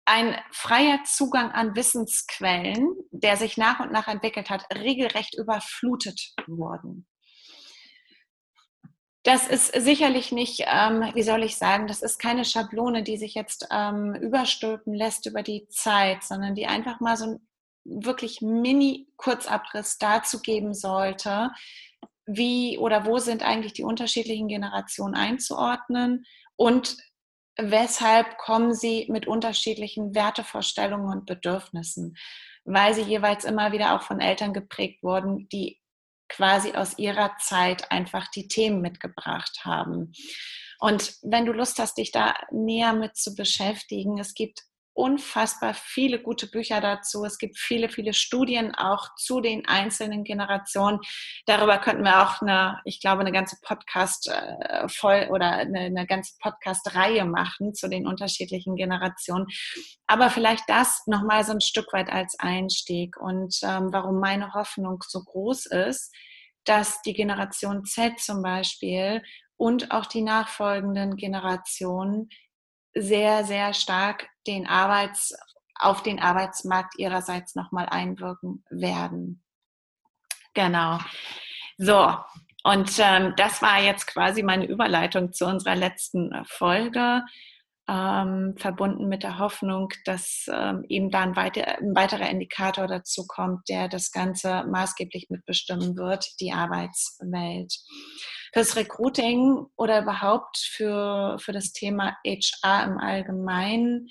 ein 0.05 0.35
freier 0.51 1.03
Zugang 1.05 1.51
an 1.51 1.75
Wissensquellen, 1.75 2.89
der 3.11 3.37
sich 3.37 3.57
nach 3.57 3.79
und 3.79 3.91
nach 3.91 4.07
entwickelt 4.07 4.49
hat, 4.49 4.65
regelrecht 4.73 5.35
überflutet 5.37 6.33
wurden. 6.47 7.07
Das 9.23 9.47
ist 9.47 9.67
sicherlich 9.73 10.31
nicht, 10.31 10.63
ähm, 10.65 11.11
wie 11.13 11.21
soll 11.21 11.43
ich 11.43 11.55
sagen, 11.55 11.85
das 11.85 12.01
ist 12.01 12.17
keine 12.17 12.43
Schablone, 12.43 13.03
die 13.03 13.17
sich 13.17 13.35
jetzt 13.35 13.67
ähm, 13.71 14.15
überstülpen 14.15 14.95
lässt 14.95 15.27
über 15.27 15.43
die 15.43 15.67
Zeit, 15.69 16.23
sondern 16.23 16.55
die 16.55 16.65
einfach 16.65 16.99
mal 16.99 17.17
so 17.17 17.25
ein 17.25 17.47
wirklich 17.83 18.41
Mini-Kurzabriss 18.41 19.99
dazu 19.99 20.39
geben 20.39 20.73
sollte, 20.73 21.51
wie 22.25 22.79
oder 22.79 23.05
wo 23.05 23.19
sind 23.19 23.43
eigentlich 23.43 23.73
die 23.73 23.83
unterschiedlichen 23.83 24.47
Generationen 24.47 25.15
einzuordnen 25.15 26.25
und 26.55 26.97
weshalb 27.69 28.37
kommen 28.37 28.73
sie 28.73 29.07
mit 29.09 29.27
unterschiedlichen 29.27 30.15
Wertevorstellungen 30.15 31.11
und 31.11 31.25
Bedürfnissen, 31.25 32.17
weil 32.63 32.93
sie 32.93 33.01
jeweils 33.01 33.45
immer 33.45 33.71
wieder 33.71 33.95
auch 33.95 34.01
von 34.01 34.19
Eltern 34.19 34.53
geprägt 34.53 35.03
wurden, 35.03 35.47
die 35.49 35.79
quasi 36.29 36.73
aus 36.73 36.97
ihrer 36.97 37.35
Zeit 37.37 37.91
einfach 37.91 38.27
die 38.31 38.47
Themen 38.47 38.81
mitgebracht 38.81 39.61
haben. 39.65 40.13
Und 40.79 41.15
wenn 41.21 41.45
du 41.45 41.51
Lust 41.51 41.77
hast, 41.77 41.97
dich 41.97 42.11
da 42.11 42.33
näher 42.51 42.93
mit 42.93 43.15
zu 43.15 43.35
beschäftigen, 43.35 44.17
es 44.17 44.33
gibt 44.33 44.63
unfassbar 44.93 45.73
viele 45.73 46.21
gute 46.21 46.47
Bücher 46.47 46.81
dazu. 46.81 47.23
Es 47.23 47.37
gibt 47.37 47.57
viele, 47.57 47.89
viele 47.89 48.13
Studien 48.13 48.75
auch 48.75 49.15
zu 49.15 49.39
den 49.39 49.65
einzelnen 49.67 50.23
Generationen. 50.23 50.99
Darüber 51.45 51.77
könnten 51.77 52.03
wir 52.03 52.21
auch 52.21 52.41
eine, 52.41 52.81
ich 52.83 52.99
glaube, 52.99 53.21
eine 53.21 53.31
ganze 53.31 53.57
Podcast 53.61 54.27
äh, 54.29 54.87
voll 54.89 55.27
oder 55.31 55.51
eine, 55.51 55.79
eine 55.81 56.05
ganze 56.05 56.33
Podcast-Reihe 56.39 57.25
machen 57.25 57.73
zu 57.73 57.87
den 57.89 58.05
unterschiedlichen 58.05 58.75
Generationen. 58.75 59.47
Aber 60.07 60.29
vielleicht 60.29 60.69
das 60.69 61.03
nochmal 61.07 61.43
so 61.45 61.53
ein 61.53 61.61
Stück 61.61 61.93
weit 61.93 62.09
als 62.09 62.37
Einstieg 62.39 63.15
und 63.17 63.55
ähm, 63.63 63.89
warum 63.91 64.19
meine 64.19 64.53
Hoffnung 64.53 65.03
so 65.07 65.23
groß 65.23 65.67
ist, 65.67 66.13
dass 66.65 67.01
die 67.01 67.13
Generation 67.13 67.85
Z 67.85 68.19
zum 68.19 68.41
Beispiel 68.41 69.23
und 69.57 69.91
auch 69.91 70.05
die 70.05 70.21
nachfolgenden 70.21 71.15
Generationen 71.15 72.29
sehr, 72.93 73.45
sehr 73.45 73.73
stark 73.73 74.27
den 74.47 74.67
Arbeits, 74.67 75.35
auf 75.75 76.03
den 76.03 76.19
Arbeitsmarkt 76.19 76.97
ihrerseits 76.97 77.55
nochmal 77.55 77.87
einwirken 77.89 78.63
werden. 78.69 79.43
Genau. 80.53 80.99
So, 81.77 82.15
und 82.63 82.91
ähm, 82.99 83.33
das 83.37 83.61
war 83.61 83.81
jetzt 83.81 84.07
quasi 84.07 84.43
meine 84.43 84.65
Überleitung 84.65 85.33
zu 85.33 85.45
unserer 85.45 85.75
letzten 85.75 86.31
Folge, 86.45 87.23
ähm, 87.89 88.55
verbunden 88.57 89.07
mit 89.07 89.23
der 89.23 89.39
Hoffnung, 89.39 89.89
dass 90.05 90.45
ähm, 90.51 90.85
eben 90.87 91.09
da 91.09 91.21
ein, 91.21 91.35
weiter, 91.35 91.79
ein 91.79 91.95
weiterer 91.95 92.29
Indikator 92.29 92.87
dazu 92.87 93.25
kommt, 93.27 93.67
der 93.67 93.89
das 93.89 94.11
Ganze 94.11 94.63
maßgeblich 94.65 95.27
mitbestimmen 95.29 95.97
wird, 95.97 96.25
die 96.39 96.53
Arbeitswelt 96.53 97.73
fürs 98.53 98.75
Recruiting 98.75 99.65
oder 99.75 100.01
überhaupt 100.01 100.57
für, 100.57 101.37
für 101.39 101.51
das 101.51 101.71
Thema 101.73 102.15
HR 102.25 102.83
im 102.83 102.97
Allgemeinen 102.97 104.07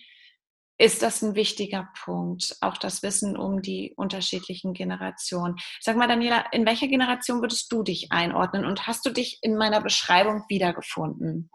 ist 0.81 1.03
das 1.03 1.21
ein 1.21 1.35
wichtiger 1.35 1.91
Punkt, 2.05 2.57
auch 2.63 2.79
das 2.79 3.03
Wissen 3.03 3.37
um 3.37 3.61
die 3.61 3.93
unterschiedlichen 3.97 4.73
Generationen. 4.73 5.57
Sag 5.79 5.99
mal, 5.99 6.09
Daniela, 6.09 6.47
in 6.53 6.65
welcher 6.65 6.89
Generation 6.89 7.43
würdest 7.43 7.71
du 7.71 7.83
dich 7.83 8.11
einordnen 8.11 8.65
und 8.65 8.87
hast 8.87 9.05
du 9.05 9.11
dich 9.11 9.41
in 9.43 9.59
meiner 9.59 9.83
Beschreibung 9.83 10.43
wiedergefunden? 10.49 11.51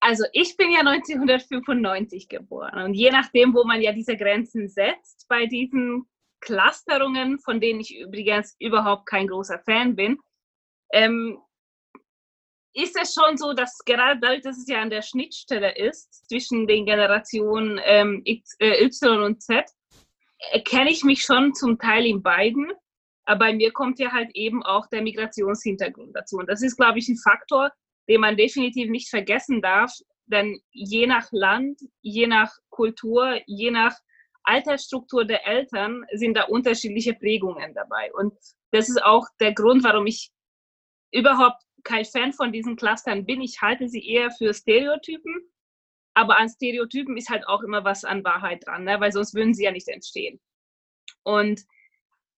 Also 0.00 0.24
ich 0.32 0.56
bin 0.56 0.70
ja 0.70 0.80
1995 0.80 2.30
geboren 2.30 2.84
und 2.84 2.94
je 2.94 3.10
nachdem, 3.10 3.52
wo 3.52 3.64
man 3.64 3.82
ja 3.82 3.92
diese 3.92 4.16
Grenzen 4.16 4.70
setzt 4.70 5.28
bei 5.28 5.44
diesen 5.44 6.08
Clusterungen, 6.40 7.38
von 7.38 7.60
denen 7.60 7.80
ich 7.80 7.94
übrigens 7.98 8.56
überhaupt 8.58 9.04
kein 9.04 9.28
großer 9.28 9.58
Fan 9.66 9.94
bin, 9.94 10.16
ähm, 10.94 11.38
ist 12.72 12.96
es 13.00 13.14
schon 13.14 13.36
so, 13.36 13.52
dass 13.52 13.78
gerade 13.84 14.20
dadurch, 14.20 14.42
dass 14.42 14.58
es 14.58 14.68
ja 14.68 14.80
an 14.80 14.90
der 14.90 15.02
Schnittstelle 15.02 15.76
ist 15.76 16.28
zwischen 16.28 16.66
den 16.66 16.86
Generationen 16.86 17.80
ähm, 17.84 18.22
äh, 18.24 18.84
Y 18.84 19.22
und 19.22 19.42
Z, 19.42 19.64
erkenne 20.52 20.90
ich 20.90 21.04
mich 21.04 21.22
schon 21.22 21.54
zum 21.54 21.78
Teil 21.78 22.06
in 22.06 22.22
beiden. 22.22 22.70
Aber 23.24 23.46
bei 23.46 23.52
mir 23.52 23.72
kommt 23.72 23.98
ja 23.98 24.12
halt 24.12 24.30
eben 24.34 24.62
auch 24.62 24.86
der 24.88 25.02
Migrationshintergrund 25.02 26.16
dazu. 26.16 26.36
Und 26.36 26.48
das 26.48 26.62
ist, 26.62 26.76
glaube 26.76 26.98
ich, 26.98 27.08
ein 27.08 27.16
Faktor, 27.16 27.70
den 28.08 28.20
man 28.20 28.36
definitiv 28.36 28.88
nicht 28.88 29.10
vergessen 29.10 29.60
darf. 29.62 29.92
Denn 30.26 30.60
je 30.70 31.06
nach 31.06 31.28
Land, 31.32 31.80
je 32.02 32.26
nach 32.26 32.52
Kultur, 32.70 33.38
je 33.46 33.70
nach 33.70 33.94
Altersstruktur 34.44 35.24
der 35.24 35.46
Eltern 35.46 36.04
sind 36.12 36.36
da 36.36 36.44
unterschiedliche 36.44 37.14
Prägungen 37.14 37.74
dabei. 37.74 38.12
Und 38.14 38.32
das 38.70 38.88
ist 38.88 39.02
auch 39.02 39.26
der 39.38 39.52
Grund, 39.52 39.84
warum 39.84 40.06
ich 40.06 40.30
überhaupt 41.12 41.62
kein 41.82 42.04
Fan 42.04 42.32
von 42.32 42.52
diesen 42.52 42.76
Clustern 42.76 43.24
bin. 43.26 43.40
Ich 43.40 43.60
halte 43.60 43.88
sie 43.88 44.06
eher 44.06 44.30
für 44.30 44.54
Stereotypen. 44.54 45.50
Aber 46.14 46.38
an 46.38 46.48
Stereotypen 46.48 47.16
ist 47.16 47.30
halt 47.30 47.46
auch 47.46 47.62
immer 47.62 47.84
was 47.84 48.04
an 48.04 48.24
Wahrheit 48.24 48.66
dran, 48.66 48.84
ne? 48.84 48.98
weil 49.00 49.12
sonst 49.12 49.34
würden 49.34 49.54
sie 49.54 49.64
ja 49.64 49.70
nicht 49.70 49.88
entstehen. 49.88 50.40
Und 51.22 51.62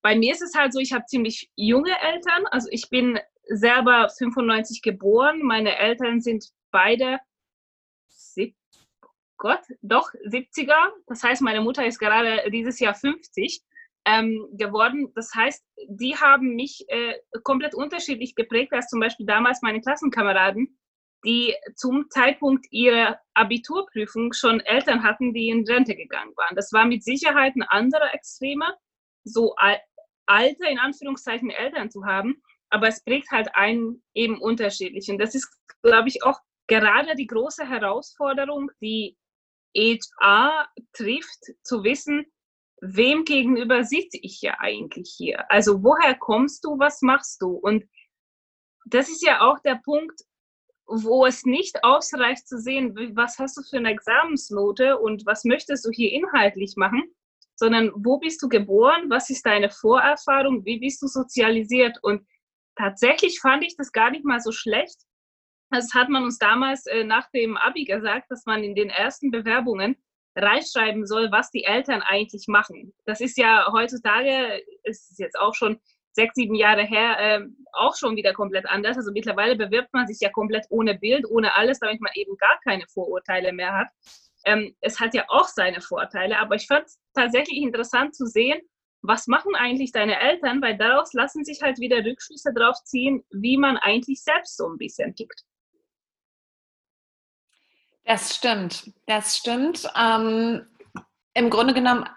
bei 0.03 0.15
mir 0.15 0.33
ist 0.33 0.43
es 0.43 0.55
halt 0.55 0.73
so, 0.73 0.79
ich 0.79 0.93
habe 0.93 1.07
ziemlich 1.07 1.51
junge 1.57 1.99
Eltern. 2.01 2.47
Also 2.51 2.69
ich 2.71 2.91
bin 2.91 3.19
selber 3.45 4.09
95 4.09 4.83
geboren. 4.83 5.41
Meine 5.43 5.79
Eltern 5.79 6.21
sind 6.21 6.49
beide 6.71 7.19
Gott, 9.43 9.65
doch 9.83 10.13
70er. 10.25 10.93
Das 11.09 11.25
heißt, 11.25 11.43
meine 11.43 11.63
Mutter 11.63 11.85
ist 11.85 11.99
gerade 11.99 12.49
dieses 12.53 12.79
Jahr 12.79 12.95
50 12.95 13.61
ähm, 14.05 14.49
geworden. 14.53 15.13
Das 15.15 15.31
heißt, 15.35 15.65
die 15.89 16.17
haben 16.17 16.55
mich 16.55 16.85
äh, 16.89 17.15
komplett 17.43 17.75
unterschiedlich 17.75 18.35
geprägt 18.35 18.73
als 18.73 18.89
zum 18.89 19.01
Beispiel 19.01 19.27
damals 19.27 19.63
meine 19.63 19.81
Klassenkameraden, 19.81 20.79
die 21.25 21.55
zum 21.77 22.07
Zeitpunkt 22.11 22.67
ihrer 22.71 23.19
Abiturprüfung 23.35 24.33
schon 24.33 24.61
Eltern 24.61 25.03
hatten, 25.05 25.33
die 25.33 25.49
in 25.49 25.65
Rente 25.67 25.95
gegangen 25.95 26.33
waren. 26.37 26.57
Das 26.57 26.73
war 26.73 26.85
mit 26.85 27.05
Sicherheit 27.05 27.55
ein 27.55 27.63
anderer 27.63 28.13
Extreme, 28.13 28.75
so 29.25 29.55
al 29.57 29.79
alte, 30.27 30.67
in 30.69 30.79
Anführungszeichen, 30.79 31.51
Eltern 31.51 31.91
zu 31.91 32.05
haben. 32.05 32.43
Aber 32.71 32.89
es 32.89 33.03
prägt 33.05 33.31
halt 33.31 33.55
einen 33.55 34.03
eben 34.15 34.41
unterschiedlich. 34.41 35.11
Und 35.11 35.19
das 35.19 35.35
ist, 35.35 35.49
glaube 35.83 36.09
ich, 36.09 36.23
auch 36.23 36.39
gerade 36.69 37.17
die 37.17 37.27
große 37.27 37.69
Herausforderung, 37.69 38.71
die 38.81 39.17
HR 39.77 40.69
trifft, 40.93 41.45
zu 41.65 41.83
wissen, 41.85 42.25
wem 42.83 43.25
gegenüber 43.25 43.85
sitze 43.85 44.19
ich 44.21 44.43
ja 44.43 44.57
eigentlich 44.59 45.15
hier? 45.17 45.49
Also 45.51 45.85
woher 45.85 46.17
kommst 46.17 46.65
du, 46.65 46.79
was 46.81 47.01
machst 47.01 47.41
du? 47.41 47.51
Und 47.53 47.85
das 48.85 49.09
ist 49.09 49.25
ja 49.25 49.41
auch 49.41 49.61
der 49.61 49.77
Punkt, 49.85 50.21
wo 50.87 51.25
es 51.25 51.45
nicht 51.45 51.85
ausreicht 51.85 52.49
zu 52.49 52.59
sehen, 52.59 52.95
was 53.15 53.39
hast 53.39 53.57
du 53.57 53.63
für 53.63 53.77
eine 53.77 53.93
Examensnote 53.93 54.99
und 54.99 55.25
was 55.25 55.45
möchtest 55.45 55.87
du 55.87 55.91
hier 55.91 56.13
inhaltlich 56.13 56.75
machen, 56.77 57.05
sondern 57.55 57.93
wo 57.95 58.19
bist 58.19 58.43
du 58.43 58.49
geboren, 58.49 59.09
was 59.09 59.31
ist 59.31 59.47
deine 59.47 59.71
Vorerfahrung, 59.71 60.65
wie 60.65 60.81
bist 60.81 61.01
du 61.03 61.07
sozialisiert? 61.07 61.99
Und 62.03 62.27
tatsächlich 62.77 63.39
fand 63.41 63.63
ich 63.63 63.77
das 63.77 63.93
gar 63.93 64.11
nicht 64.11 64.25
mal 64.25 64.41
so 64.41 64.51
schlecht, 64.51 64.99
das 65.71 65.95
hat 65.95 66.09
man 66.09 66.25
uns 66.25 66.39
damals 66.39 66.87
äh, 66.87 67.05
nach 67.05 67.31
dem 67.31 67.57
Abi 67.57 67.85
gesagt, 67.85 68.31
dass 68.31 68.45
man 68.45 68.63
in 68.63 68.75
den 68.75 68.91
ersten 68.91 69.31
Bewerbungen 69.31 69.97
reinschreiben 70.37 71.07
soll, 71.07 71.31
was 71.31 71.51
die 71.51 71.65
Eltern 71.65 72.03
eigentlich 72.03 72.47
machen. 72.49 72.95
Das 73.05 73.21
ist 73.21 73.37
ja 73.37 73.67
heutzutage, 73.73 74.63
ist 74.85 75.19
jetzt 75.19 75.39
auch 75.39 75.55
schon 75.55 75.79
sechs, 76.13 76.35
sieben 76.35 76.55
Jahre 76.55 76.83
her, 76.83 77.19
äh, 77.19 77.41
auch 77.73 77.97
schon 77.97 78.17
wieder 78.17 78.33
komplett 78.35 78.67
anders. 78.67 78.97
Also 78.97 79.13
mittlerweile 79.13 79.57
bewirbt 79.57 79.93
man 79.93 80.07
sich 80.07 80.19
ja 80.21 80.31
komplett 80.31 80.67
ohne 80.69 80.99
Bild, 80.99 81.25
ohne 81.29 81.55
alles, 81.55 81.81
damit 81.81 82.01
man 82.01 82.13
eben 82.15 82.37
gar 82.37 82.59
keine 82.65 82.85
Vorurteile 82.93 83.53
mehr 83.53 83.75
hat. 83.75 83.89
Ähm, 84.45 84.75
es 84.81 85.01
hat 85.01 85.15
ja 85.15 85.25
auch 85.29 85.47
seine 85.47 85.81
Vorteile, 85.81 86.39
aber 86.39 86.57
ich 86.57 86.67
fand 86.67 86.87
es 86.87 86.99
tatsächlich 87.15 87.59
interessant 87.59 88.15
zu 88.15 88.27
sehen, 88.27 88.61
was 89.03 89.27
machen 89.27 89.55
eigentlich 89.55 89.93
deine 89.93 90.19
Eltern, 90.21 90.63
weil 90.63 90.77
daraus 90.77 91.13
lassen 91.13 91.45
sich 91.45 91.61
halt 91.63 91.79
wieder 91.79 92.05
Rückschlüsse 92.05 92.53
drauf 92.55 92.77
ziehen, 92.85 93.25
wie 93.31 93.57
man 93.57 93.77
eigentlich 93.77 94.23
selbst 94.23 94.57
so 94.57 94.69
ein 94.69 94.79
bisschen 94.79 95.15
tickt. 95.15 95.45
Das 98.05 98.37
stimmt, 98.37 98.93
das 99.07 99.37
stimmt. 99.37 99.89
Ähm, 99.97 100.67
Im 101.35 101.51
Grunde 101.51 101.75
genommen 101.75 102.09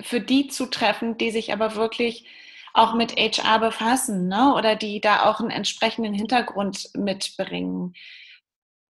für 0.00 0.20
die 0.20 0.48
zutreffend, 0.48 1.20
die 1.20 1.30
sich 1.30 1.52
aber 1.52 1.74
wirklich 1.74 2.26
auch 2.72 2.94
mit 2.94 3.16
HR 3.16 3.58
befassen 3.58 4.28
ne? 4.28 4.54
oder 4.54 4.76
die 4.76 5.00
da 5.00 5.28
auch 5.28 5.40
einen 5.40 5.50
entsprechenden 5.50 6.14
Hintergrund 6.14 6.90
mitbringen. 6.94 7.94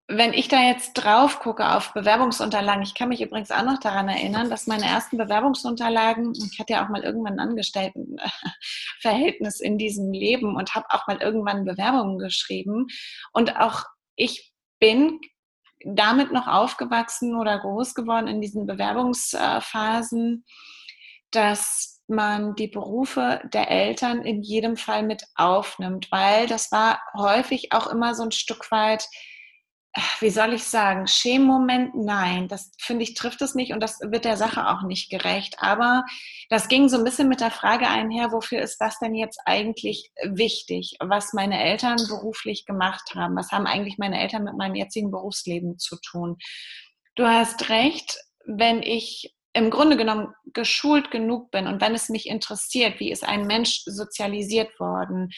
Wenn 0.09 0.33
ich 0.33 0.47
da 0.47 0.61
jetzt 0.61 0.93
drauf 0.93 1.39
gucke 1.39 1.75
auf 1.75 1.93
Bewerbungsunterlagen, 1.93 2.81
ich 2.81 2.95
kann 2.95 3.09
mich 3.09 3.21
übrigens 3.21 3.51
auch 3.51 3.63
noch 3.63 3.79
daran 3.79 4.07
erinnern, 4.07 4.49
dass 4.49 4.67
meine 4.67 4.85
ersten 4.85 5.17
Bewerbungsunterlagen, 5.17 6.31
ich 6.33 6.59
hatte 6.59 6.71
ja 6.73 6.85
auch 6.85 6.89
mal 6.89 7.03
irgendwann 7.03 7.39
ein 7.39 7.49
Angestelltenverhältnis 7.49 9.59
in 9.59 9.77
diesem 9.77 10.13
Leben 10.13 10.55
und 10.55 10.75
habe 10.75 10.85
auch 10.91 11.07
mal 11.07 11.17
irgendwann 11.17 11.65
Bewerbungen 11.65 12.19
geschrieben. 12.19 12.87
Und 13.33 13.57
auch 13.57 13.83
ich 14.15 14.53
bin 14.79 15.19
damit 15.85 16.31
noch 16.31 16.47
aufgewachsen 16.47 17.35
oder 17.35 17.59
groß 17.59 17.93
geworden 17.93 18.27
in 18.27 18.41
diesen 18.41 18.65
Bewerbungsphasen, 18.65 20.45
dass 21.31 22.01
man 22.07 22.55
die 22.55 22.67
Berufe 22.67 23.41
der 23.53 23.69
Eltern 23.69 24.21
in 24.21 24.41
jedem 24.41 24.77
Fall 24.77 25.03
mit 25.03 25.23
aufnimmt, 25.35 26.11
weil 26.11 26.47
das 26.47 26.71
war 26.71 27.01
häufig 27.15 27.73
auch 27.73 27.87
immer 27.87 28.15
so 28.15 28.23
ein 28.23 28.31
Stück 28.31 28.71
weit 28.71 29.07
wie 30.19 30.29
soll 30.29 30.53
ich 30.53 30.63
sagen, 30.63 31.07
Schemmoment, 31.07 31.95
nein, 31.95 32.47
das 32.47 32.71
finde 32.79 33.03
ich 33.03 33.13
trifft 33.13 33.41
es 33.41 33.55
nicht 33.55 33.73
und 33.73 33.81
das 33.81 33.99
wird 33.99 34.25
der 34.25 34.37
Sache 34.37 34.67
auch 34.67 34.83
nicht 34.83 35.09
gerecht. 35.09 35.55
Aber 35.59 36.03
das 36.49 36.67
ging 36.67 36.89
so 36.89 36.97
ein 36.97 37.03
bisschen 37.03 37.29
mit 37.29 37.41
der 37.41 37.51
Frage 37.51 37.87
einher, 37.87 38.31
wofür 38.31 38.61
ist 38.61 38.77
das 38.79 38.99
denn 38.99 39.15
jetzt 39.15 39.39
eigentlich 39.45 40.11
wichtig, 40.23 40.97
was 40.99 41.33
meine 41.33 41.61
Eltern 41.63 41.97
beruflich 42.07 42.65
gemacht 42.65 43.15
haben? 43.15 43.35
Was 43.35 43.51
haben 43.51 43.65
eigentlich 43.65 43.97
meine 43.97 44.19
Eltern 44.19 44.43
mit 44.43 44.55
meinem 44.55 44.75
jetzigen 44.75 45.11
Berufsleben 45.11 45.77
zu 45.79 45.97
tun? 46.01 46.37
Du 47.15 47.25
hast 47.25 47.69
recht, 47.69 48.17
wenn 48.45 48.81
ich 48.81 49.33
im 49.53 49.71
Grunde 49.71 49.97
genommen 49.97 50.33
geschult 50.53 51.09
genug 51.09 51.49
bin 51.49 51.65
und 51.65 51.81
wenn 51.81 51.95
es 51.95 52.09
mich 52.09 52.27
interessiert, 52.27 52.99
wie 52.99 53.11
ist 53.11 53.27
ein 53.27 53.47
Mensch 53.47 53.81
sozialisiert 53.85 54.79
worden, 54.79 55.31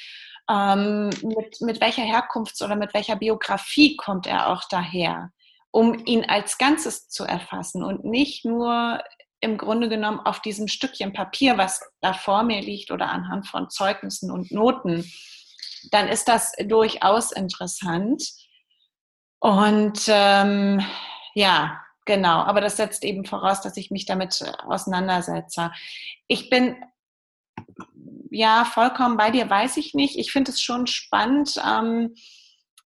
ähm, 0.49 1.09
mit, 1.21 1.61
mit 1.61 1.81
welcher 1.81 2.03
Herkunft 2.03 2.61
oder 2.61 2.75
mit 2.75 2.93
welcher 2.93 3.15
Biografie 3.15 3.95
kommt 3.95 4.27
er 4.27 4.49
auch 4.49 4.63
daher 4.69 5.31
um 5.71 6.03
ihn 6.05 6.25
als 6.25 6.57
Ganzes 6.57 7.09
zu 7.09 7.23
erfassen 7.25 7.83
und 7.83 8.03
nicht 8.03 8.45
nur 8.45 9.01
im 9.41 9.57
Grunde 9.57 9.87
genommen 9.87 10.19
auf 10.19 10.41
diesem 10.41 10.67
Stückchen 10.67 11.13
Papier, 11.13 11.57
was 11.57 11.81
da 12.01 12.13
vor 12.13 12.43
mir 12.43 12.61
liegt 12.61 12.91
oder 12.91 13.09
anhand 13.09 13.47
von 13.47 13.69
Zeugnissen 13.69 14.31
und 14.31 14.51
Noten, 14.51 15.09
dann 15.91 16.07
ist 16.07 16.27
das 16.27 16.51
durchaus 16.65 17.31
interessant. 17.31 18.23
Und 19.39 20.03
ähm, 20.07 20.85
ja, 21.35 21.79
genau, 22.05 22.39
aber 22.39 22.59
das 22.59 22.75
setzt 22.75 23.05
eben 23.05 23.23
voraus, 23.23 23.61
dass 23.61 23.77
ich 23.77 23.91
mich 23.91 24.05
damit 24.05 24.41
äh, 24.41 24.51
auseinandersetze. 24.67 25.71
Ich 26.27 26.49
bin 26.49 26.75
ja 28.31 28.65
vollkommen 28.65 29.17
bei 29.17 29.31
dir, 29.31 29.49
weiß 29.49 29.77
ich 29.77 29.93
nicht. 29.93 30.17
Ich 30.17 30.31
finde 30.31 30.51
es 30.51 30.61
schon 30.61 30.87
spannend. 30.87 31.55
Ähm, 31.65 32.15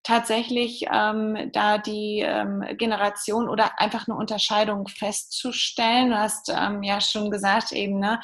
tatsächlich 0.03 0.85
ähm, 0.89 1.49
da 1.51 1.77
die 1.77 2.21
ähm, 2.25 2.63
Generation 2.77 3.49
oder 3.49 3.79
einfach 3.79 4.07
eine 4.07 4.17
Unterscheidung 4.17 4.87
festzustellen. 4.87 6.11
Du 6.11 6.17
hast 6.17 6.49
ähm, 6.49 6.81
ja 6.81 7.01
schon 7.01 7.29
gesagt 7.29 7.73
eben, 7.73 7.99
ne, 7.99 8.21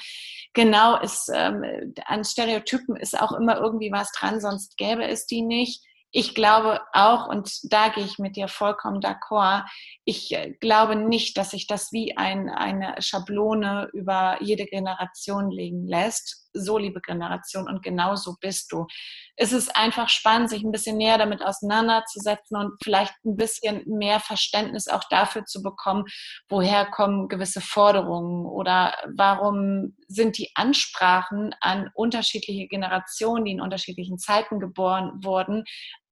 genau 0.54 0.98
ist 1.02 1.30
ähm, 1.34 1.94
an 2.06 2.24
Stereotypen 2.24 2.96
ist 2.96 3.20
auch 3.20 3.34
immer 3.34 3.58
irgendwie 3.58 3.92
was 3.92 4.12
dran, 4.14 4.40
sonst 4.40 4.78
gäbe 4.78 5.06
es 5.06 5.26
die 5.26 5.42
nicht 5.42 5.84
ich 6.16 6.36
glaube 6.36 6.80
auch, 6.94 7.28
und 7.28 7.74
da 7.74 7.90
gehe 7.90 8.06
ich 8.06 8.20
mit 8.20 8.36
dir 8.36 8.48
vollkommen 8.48 9.02
d'accord, 9.02 9.66
ich 10.06 10.32
äh, 10.32 10.52
glaube 10.62 10.96
nicht, 10.96 11.38
dass 11.38 11.50
sich 11.50 11.66
das 11.66 11.92
wie 11.92 12.16
ein, 12.16 12.50
eine 12.50 12.96
Schablone 13.00 13.90
über 13.94 14.38
jede 14.40 14.66
Generation 14.66 15.50
legen 15.50 15.88
lässt. 15.88 16.43
So, 16.54 16.78
liebe 16.78 17.02
Generation, 17.02 17.68
und 17.68 17.84
genau 17.84 18.16
so 18.16 18.36
bist 18.40 18.72
du. 18.72 18.88
Es 19.36 19.52
ist 19.52 19.76
einfach 19.76 20.10
spannend, 20.10 20.50
sich 20.50 20.64
ein 20.64 20.72
bisschen 20.72 20.98
näher 20.98 21.18
damit 21.18 21.42
auseinanderzusetzen 21.44 22.58
und 22.58 22.74
vielleicht 22.84 23.14
ein 23.26 23.36
bisschen 23.36 23.84
mehr 23.88 24.20
Verständnis 24.20 24.88
auch 24.88 25.04
dafür 25.10 25.46
zu 25.46 25.62
bekommen, 25.64 26.06
woher 26.48 26.86
kommen 26.86 27.28
gewisse 27.28 27.62
Forderungen 27.62 28.46
oder 28.46 28.96
warum 29.16 29.96
sind 30.08 30.38
die 30.38 30.52
Ansprachen 30.56 31.56
an 31.60 31.90
unterschiedliche 31.96 32.68
Generationen, 32.68 33.46
die 33.46 33.52
in 33.52 33.62
unterschiedlichen 33.62 34.20
Zeiten 34.20 34.60
geboren 34.60 35.20
wurden, 35.24 35.64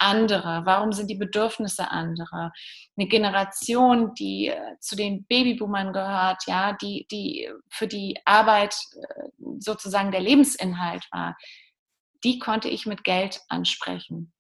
andere? 0.02 0.62
Warum 0.66 0.92
sind 0.92 1.10
die 1.10 1.16
Bedürfnisse 1.16 1.92
andere? 1.92 2.52
Eine 2.98 3.08
Generation, 3.08 4.14
die 4.16 4.48
äh, 4.48 4.78
zu 4.80 4.96
den 4.96 5.26
Babyboomern 5.26 5.94
gehört, 5.94 6.44
ja, 6.48 6.74
die, 6.74 7.08
die 7.12 7.50
für 7.70 7.88
die 7.88 8.18
Arbeit 8.26 8.76
äh, 8.96 9.24
sozusagen 9.60 10.12
der 10.12 10.22
Lebensinhalt 10.22 11.08
war, 11.12 11.38
die 12.24 12.40
konnte 12.40 12.70
ich 12.70 12.86
mit 12.86 13.04
Geld 13.04 13.42
ansprechen. 13.48 14.34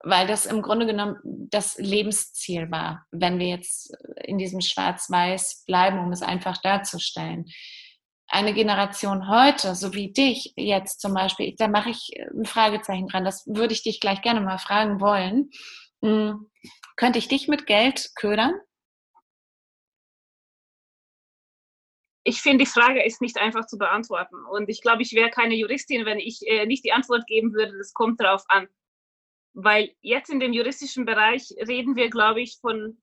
Weil 0.00 0.28
das 0.28 0.46
im 0.46 0.62
Grunde 0.62 0.86
genommen 0.86 1.16
das 1.50 1.76
Lebensziel 1.76 2.70
war, 2.70 3.04
wenn 3.10 3.40
wir 3.40 3.48
jetzt 3.48 3.96
in 4.22 4.38
diesem 4.38 4.60
Schwarz-Weiß 4.60 5.64
bleiben, 5.66 5.98
um 5.98 6.12
es 6.12 6.22
einfach 6.22 6.58
darzustellen 6.58 7.46
eine 8.28 8.52
Generation 8.52 9.28
heute, 9.28 9.74
so 9.74 9.94
wie 9.94 10.12
dich 10.12 10.52
jetzt 10.56 11.00
zum 11.00 11.14
Beispiel, 11.14 11.54
da 11.56 11.66
mache 11.66 11.90
ich 11.90 12.10
ein 12.30 12.44
Fragezeichen 12.44 13.08
dran, 13.08 13.24
das 13.24 13.46
würde 13.46 13.72
ich 13.72 13.82
dich 13.82 14.00
gleich 14.00 14.22
gerne 14.22 14.40
mal 14.40 14.58
fragen 14.58 15.00
wollen. 15.00 15.50
Hm, 16.02 16.46
könnte 16.96 17.18
ich 17.18 17.28
dich 17.28 17.48
mit 17.48 17.66
Geld 17.66 18.10
ködern? 18.14 18.54
Ich 22.24 22.42
finde, 22.42 22.64
die 22.64 22.70
Frage 22.70 23.02
ist 23.02 23.22
nicht 23.22 23.38
einfach 23.38 23.66
zu 23.66 23.78
beantworten. 23.78 24.36
Und 24.50 24.68
ich 24.68 24.82
glaube, 24.82 25.00
ich 25.00 25.12
wäre 25.14 25.30
keine 25.30 25.54
Juristin, 25.54 26.04
wenn 26.04 26.18
ich 26.18 26.46
äh, 26.46 26.66
nicht 26.66 26.84
die 26.84 26.92
Antwort 26.92 27.26
geben 27.26 27.54
würde, 27.54 27.78
das 27.78 27.94
kommt 27.94 28.20
darauf 28.20 28.44
an. 28.48 28.68
Weil 29.54 29.94
jetzt 30.02 30.28
in 30.28 30.38
dem 30.38 30.52
juristischen 30.52 31.06
Bereich 31.06 31.54
reden 31.66 31.96
wir, 31.96 32.10
glaube 32.10 32.42
ich, 32.42 32.58
von 32.60 33.00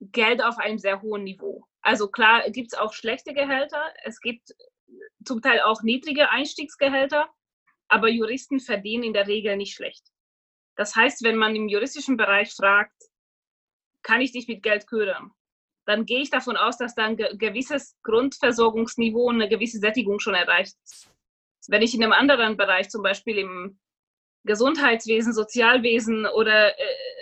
Geld 0.00 0.42
auf 0.42 0.58
einem 0.58 0.78
sehr 0.78 1.00
hohen 1.00 1.22
Niveau. 1.22 1.64
Also 1.82 2.08
klar 2.08 2.48
gibt 2.50 2.72
es 2.72 2.78
auch 2.78 2.92
schlechte 2.92 3.32
Gehälter, 3.32 3.82
es 4.04 4.20
gibt 4.20 4.54
zum 5.24 5.40
Teil 5.40 5.60
auch 5.60 5.82
niedrige 5.82 6.30
Einstiegsgehälter, 6.30 7.28
aber 7.88 8.08
Juristen 8.08 8.60
verdienen 8.60 9.04
in 9.04 9.12
der 9.12 9.26
Regel 9.26 9.56
nicht 9.56 9.74
schlecht. 9.74 10.06
Das 10.76 10.94
heißt, 10.96 11.22
wenn 11.24 11.36
man 11.36 11.54
im 11.56 11.68
juristischen 11.68 12.16
Bereich 12.16 12.52
fragt, 12.52 12.96
kann 14.02 14.20
ich 14.20 14.32
dich 14.32 14.48
mit 14.48 14.62
Geld 14.62 14.86
ködern, 14.86 15.32
dann 15.86 16.06
gehe 16.06 16.20
ich 16.20 16.30
davon 16.30 16.56
aus, 16.56 16.78
dass 16.78 16.94
da 16.94 17.04
ein 17.04 17.16
gewisses 17.16 17.96
Grundversorgungsniveau 18.02 19.28
und 19.28 19.36
eine 19.36 19.48
gewisse 19.48 19.78
Sättigung 19.78 20.20
schon 20.20 20.34
erreicht 20.34 20.76
ist. 20.84 21.10
Wenn 21.68 21.82
ich 21.82 21.94
in 21.94 22.02
einem 22.02 22.12
anderen 22.12 22.56
Bereich, 22.56 22.88
zum 22.88 23.02
Beispiel 23.02 23.38
im 23.38 23.78
Gesundheitswesen, 24.44 25.32
Sozialwesen 25.32 26.26
oder 26.26 26.78
äh, 26.78 27.19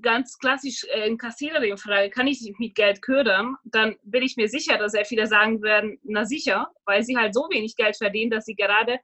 ganz 0.00 0.38
klassisch 0.38 0.84
äh, 0.84 1.06
in 1.06 1.18
Kassiererin 1.18 1.76
frage, 1.76 2.10
kann 2.10 2.26
ich 2.26 2.40
dich 2.40 2.58
mit 2.58 2.74
Geld 2.74 3.02
ködern, 3.02 3.56
dann 3.64 3.96
bin 4.02 4.22
ich 4.22 4.36
mir 4.36 4.48
sicher, 4.48 4.78
dass 4.78 4.92
sehr 4.92 5.04
viele 5.04 5.26
sagen 5.26 5.62
werden, 5.62 5.98
na 6.02 6.24
sicher, 6.24 6.68
weil 6.84 7.02
sie 7.02 7.16
halt 7.16 7.34
so 7.34 7.48
wenig 7.50 7.76
Geld 7.76 7.96
verdienen, 7.96 8.30
dass 8.30 8.44
sie 8.44 8.54
gerade 8.54 8.98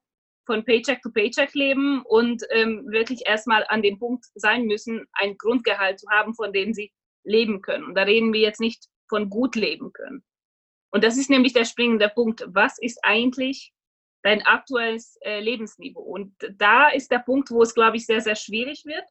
von 0.47 0.65
Paycheck 0.65 1.03
to 1.03 1.11
Paycheck 1.11 1.55
leben 1.55 2.03
und 2.03 2.43
ähm, 2.51 2.87
wirklich 2.89 3.27
erstmal 3.27 3.65
an 3.69 3.83
dem 3.83 3.99
Punkt 3.99 4.25
sein 4.35 4.65
müssen, 4.65 5.07
ein 5.13 5.37
Grundgehalt 5.37 6.01
zu 6.01 6.09
haben, 6.11 6.35
von 6.35 6.53
dem 6.53 6.73
sie 6.73 6.93
leben 7.25 7.63
können. 7.63 7.85
Und 7.85 7.95
da 7.95 8.03
reden 8.03 8.33
wir 8.33 8.41
jetzt 8.41 8.61
nicht 8.61 8.87
von 9.09 9.29
gut 9.29 9.55
leben 9.55 9.93
können. 9.93 10.25
Und 10.91 11.05
das 11.05 11.17
ist 11.17 11.31
nämlich 11.31 11.53
der 11.53 11.67
springende 11.67 12.09
Punkt. 12.09 12.45
Was 12.49 12.79
ist 12.81 12.99
eigentlich 13.03 13.73
dein 14.23 14.43
aktuelles 14.43 15.17
äh, 15.21 15.41
Lebensniveau? 15.41 16.03
Und 16.03 16.35
da 16.57 16.89
ist 16.89 17.11
der 17.11 17.21
Punkt, 17.21 17.51
wo 17.51 17.63
es, 17.63 17.75
glaube 17.75 17.97
ich, 17.97 18.07
sehr, 18.07 18.21
sehr 18.21 18.37
schwierig 18.37 18.85
wird, 18.87 19.05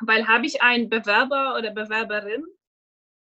weil 0.00 0.26
habe 0.28 0.46
ich 0.46 0.62
einen 0.62 0.88
Bewerber 0.88 1.56
oder 1.56 1.70
Bewerberin, 1.70 2.44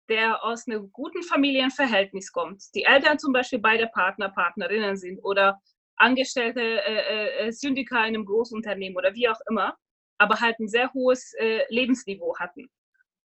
der 0.09 0.45
aus 0.45 0.67
einem 0.67 0.93
guten 0.93 1.23
Familienverhältnis 1.23 2.33
kommt, 2.33 2.63
die 2.75 2.85
Eltern 2.85 3.19
zum 3.19 3.33
Beispiel 3.33 3.59
beide 3.59 3.87
Partner, 3.89 4.29
Partnerinnen 4.29 4.97
sind 4.97 5.19
oder 5.21 5.61
Angestellte 5.97 6.61
äh, 6.61 7.47
äh, 7.47 7.53
Syndiker 7.53 7.99
in 7.99 8.15
einem 8.15 8.27
Großunternehmen 8.27 8.97
oder 8.97 9.15
wie 9.15 9.29
auch 9.29 9.41
immer, 9.49 9.77
aber 10.19 10.41
halt 10.41 10.59
ein 10.59 10.69
sehr 10.69 10.93
hohes 10.93 11.33
äh, 11.39 11.63
Lebensniveau 11.69 12.37
hatten. 12.39 12.69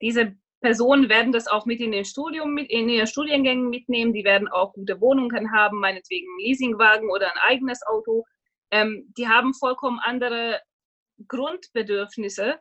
Diese 0.01 0.35
Personen 0.61 1.09
werden 1.09 1.31
das 1.31 1.47
auch 1.47 1.65
mit 1.65 1.79
in 1.79 1.91
den 1.91 2.05
Studium, 2.05 2.53
mit, 2.53 2.69
in 2.69 2.89
ihren 2.89 3.07
Studiengängen 3.07 3.69
mitnehmen. 3.69 4.13
Die 4.13 4.23
werden 4.23 4.47
auch 4.47 4.73
gute 4.73 4.99
Wohnungen 4.99 5.51
haben, 5.51 5.79
meinetwegen 5.79 6.27
einen 6.27 6.47
Leasingwagen 6.47 7.09
oder 7.09 7.31
ein 7.31 7.39
eigenes 7.41 7.85
Auto. 7.85 8.25
Ähm, 8.71 9.11
die 9.17 9.27
haben 9.27 9.53
vollkommen 9.53 9.99
andere 9.99 10.61
Grundbedürfnisse 11.27 12.59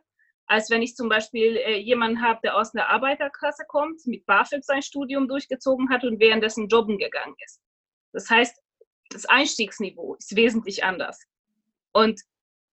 als 0.49 0.69
wenn 0.71 0.81
ich 0.81 0.95
zum 0.95 1.09
Beispiel 1.09 1.57
äh, 1.57 1.77
jemanden 1.77 2.21
habe, 2.23 2.39
der 2.43 2.57
aus 2.57 2.73
einer 2.73 2.89
Arbeiterklasse 2.89 3.65
kommt, 3.67 4.05
mit 4.07 4.25
BAföG 4.25 4.63
sein 4.63 4.81
Studium 4.81 5.27
durchgezogen 5.27 5.89
hat 5.91 6.03
und 6.03 6.19
währenddessen 6.19 6.67
jobben 6.67 6.97
gegangen 6.97 7.35
ist. 7.45 7.61
Das 8.13 8.29
heißt, 8.29 8.59
das 9.11 9.25
Einstiegsniveau 9.25 10.15
ist 10.15 10.35
wesentlich 10.35 10.83
anders. 10.83 11.23
Und 11.93 12.19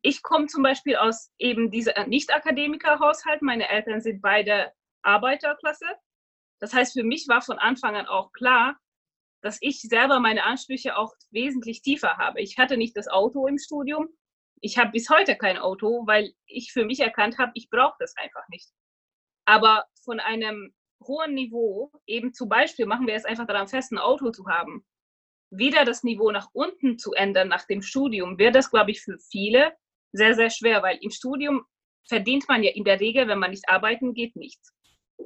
ich 0.00 0.22
komme 0.22 0.46
zum 0.46 0.62
Beispiel 0.62 0.96
aus 0.96 1.30
eben 1.38 1.70
dieser 1.70 2.06
Nicht-Akademiker-Haushalt. 2.06 3.42
Meine 3.42 3.68
Eltern 3.68 4.00
sind 4.00 4.22
beide 4.22 4.72
Arbeiterklasse. 5.02 5.86
Das 6.60 6.72
heißt, 6.72 6.94
für 6.94 7.04
mich 7.04 7.28
war 7.28 7.42
von 7.42 7.58
Anfang 7.58 7.94
an 7.94 8.06
auch 8.06 8.32
klar, 8.32 8.78
dass 9.42 9.58
ich 9.60 9.82
selber 9.82 10.18
meine 10.18 10.44
Ansprüche 10.44 10.96
auch 10.96 11.12
wesentlich 11.30 11.82
tiefer 11.82 12.16
habe. 12.16 12.40
Ich 12.40 12.56
hatte 12.56 12.78
nicht 12.78 12.96
das 12.96 13.08
Auto 13.08 13.46
im 13.46 13.58
Studium, 13.58 14.08
ich 14.60 14.78
habe 14.78 14.92
bis 14.92 15.08
heute 15.10 15.36
kein 15.36 15.58
Auto, 15.58 16.06
weil 16.06 16.32
ich 16.46 16.72
für 16.72 16.84
mich 16.84 17.00
erkannt 17.00 17.38
habe, 17.38 17.52
ich 17.54 17.68
brauche 17.70 17.96
das 17.98 18.14
einfach 18.16 18.46
nicht. 18.48 18.68
Aber 19.44 19.84
von 20.04 20.20
einem 20.20 20.74
hohen 21.06 21.34
Niveau, 21.34 21.92
eben 22.06 22.32
zum 22.32 22.48
Beispiel 22.48 22.86
machen 22.86 23.06
wir 23.06 23.14
es 23.14 23.24
einfach 23.24 23.46
daran 23.46 23.68
fest, 23.68 23.92
ein 23.92 23.98
Auto 23.98 24.30
zu 24.30 24.46
haben, 24.46 24.84
wieder 25.50 25.84
das 25.84 26.02
Niveau 26.02 26.30
nach 26.30 26.48
unten 26.52 26.98
zu 26.98 27.12
ändern 27.12 27.48
nach 27.48 27.66
dem 27.66 27.82
Studium, 27.82 28.38
wird 28.38 28.54
das, 28.54 28.70
glaube 28.70 28.90
ich, 28.90 29.00
für 29.00 29.18
viele 29.30 29.72
sehr, 30.12 30.34
sehr 30.34 30.50
schwer, 30.50 30.82
weil 30.82 30.98
im 31.00 31.10
Studium 31.10 31.64
verdient 32.08 32.48
man 32.48 32.62
ja 32.62 32.70
in 32.72 32.84
der 32.84 33.00
Regel, 33.00 33.28
wenn 33.28 33.38
man 33.38 33.50
nicht 33.50 33.68
arbeiten 33.68 34.14
geht, 34.14 34.36
nichts. 34.36 34.72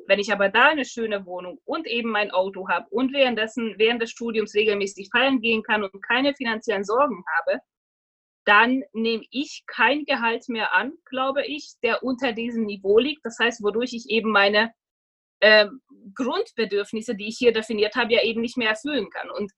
Wenn 0.06 0.18
ich 0.18 0.32
aber 0.32 0.48
da 0.48 0.68
eine 0.68 0.84
schöne 0.84 1.26
Wohnung 1.26 1.60
und 1.64 1.86
eben 1.86 2.10
mein 2.10 2.30
Auto 2.30 2.68
habe 2.68 2.88
und 2.90 3.12
währenddessen, 3.12 3.74
während 3.78 4.02
des 4.02 4.10
Studiums 4.10 4.54
regelmäßig 4.54 5.08
feiern 5.10 5.40
gehen 5.40 5.62
kann 5.62 5.82
und 5.82 6.02
keine 6.02 6.34
finanziellen 6.34 6.84
Sorgen 6.84 7.24
habe, 7.38 7.60
dann 8.44 8.82
nehme 8.92 9.24
ich 9.30 9.64
kein 9.66 10.04
Gehalt 10.04 10.48
mehr 10.48 10.74
an, 10.74 10.92
glaube 11.04 11.44
ich, 11.46 11.74
der 11.82 12.02
unter 12.02 12.32
diesem 12.32 12.64
Niveau 12.64 12.98
liegt. 12.98 13.24
Das 13.24 13.38
heißt, 13.38 13.62
wodurch 13.62 13.92
ich 13.92 14.08
eben 14.08 14.30
meine 14.30 14.72
äh, 15.40 15.66
Grundbedürfnisse, 16.14 17.14
die 17.14 17.28
ich 17.28 17.36
hier 17.38 17.52
definiert 17.52 17.94
habe, 17.96 18.12
ja 18.12 18.22
eben 18.22 18.40
nicht 18.40 18.56
mehr 18.56 18.70
erfüllen 18.70 19.10
kann. 19.10 19.30
Und 19.30 19.52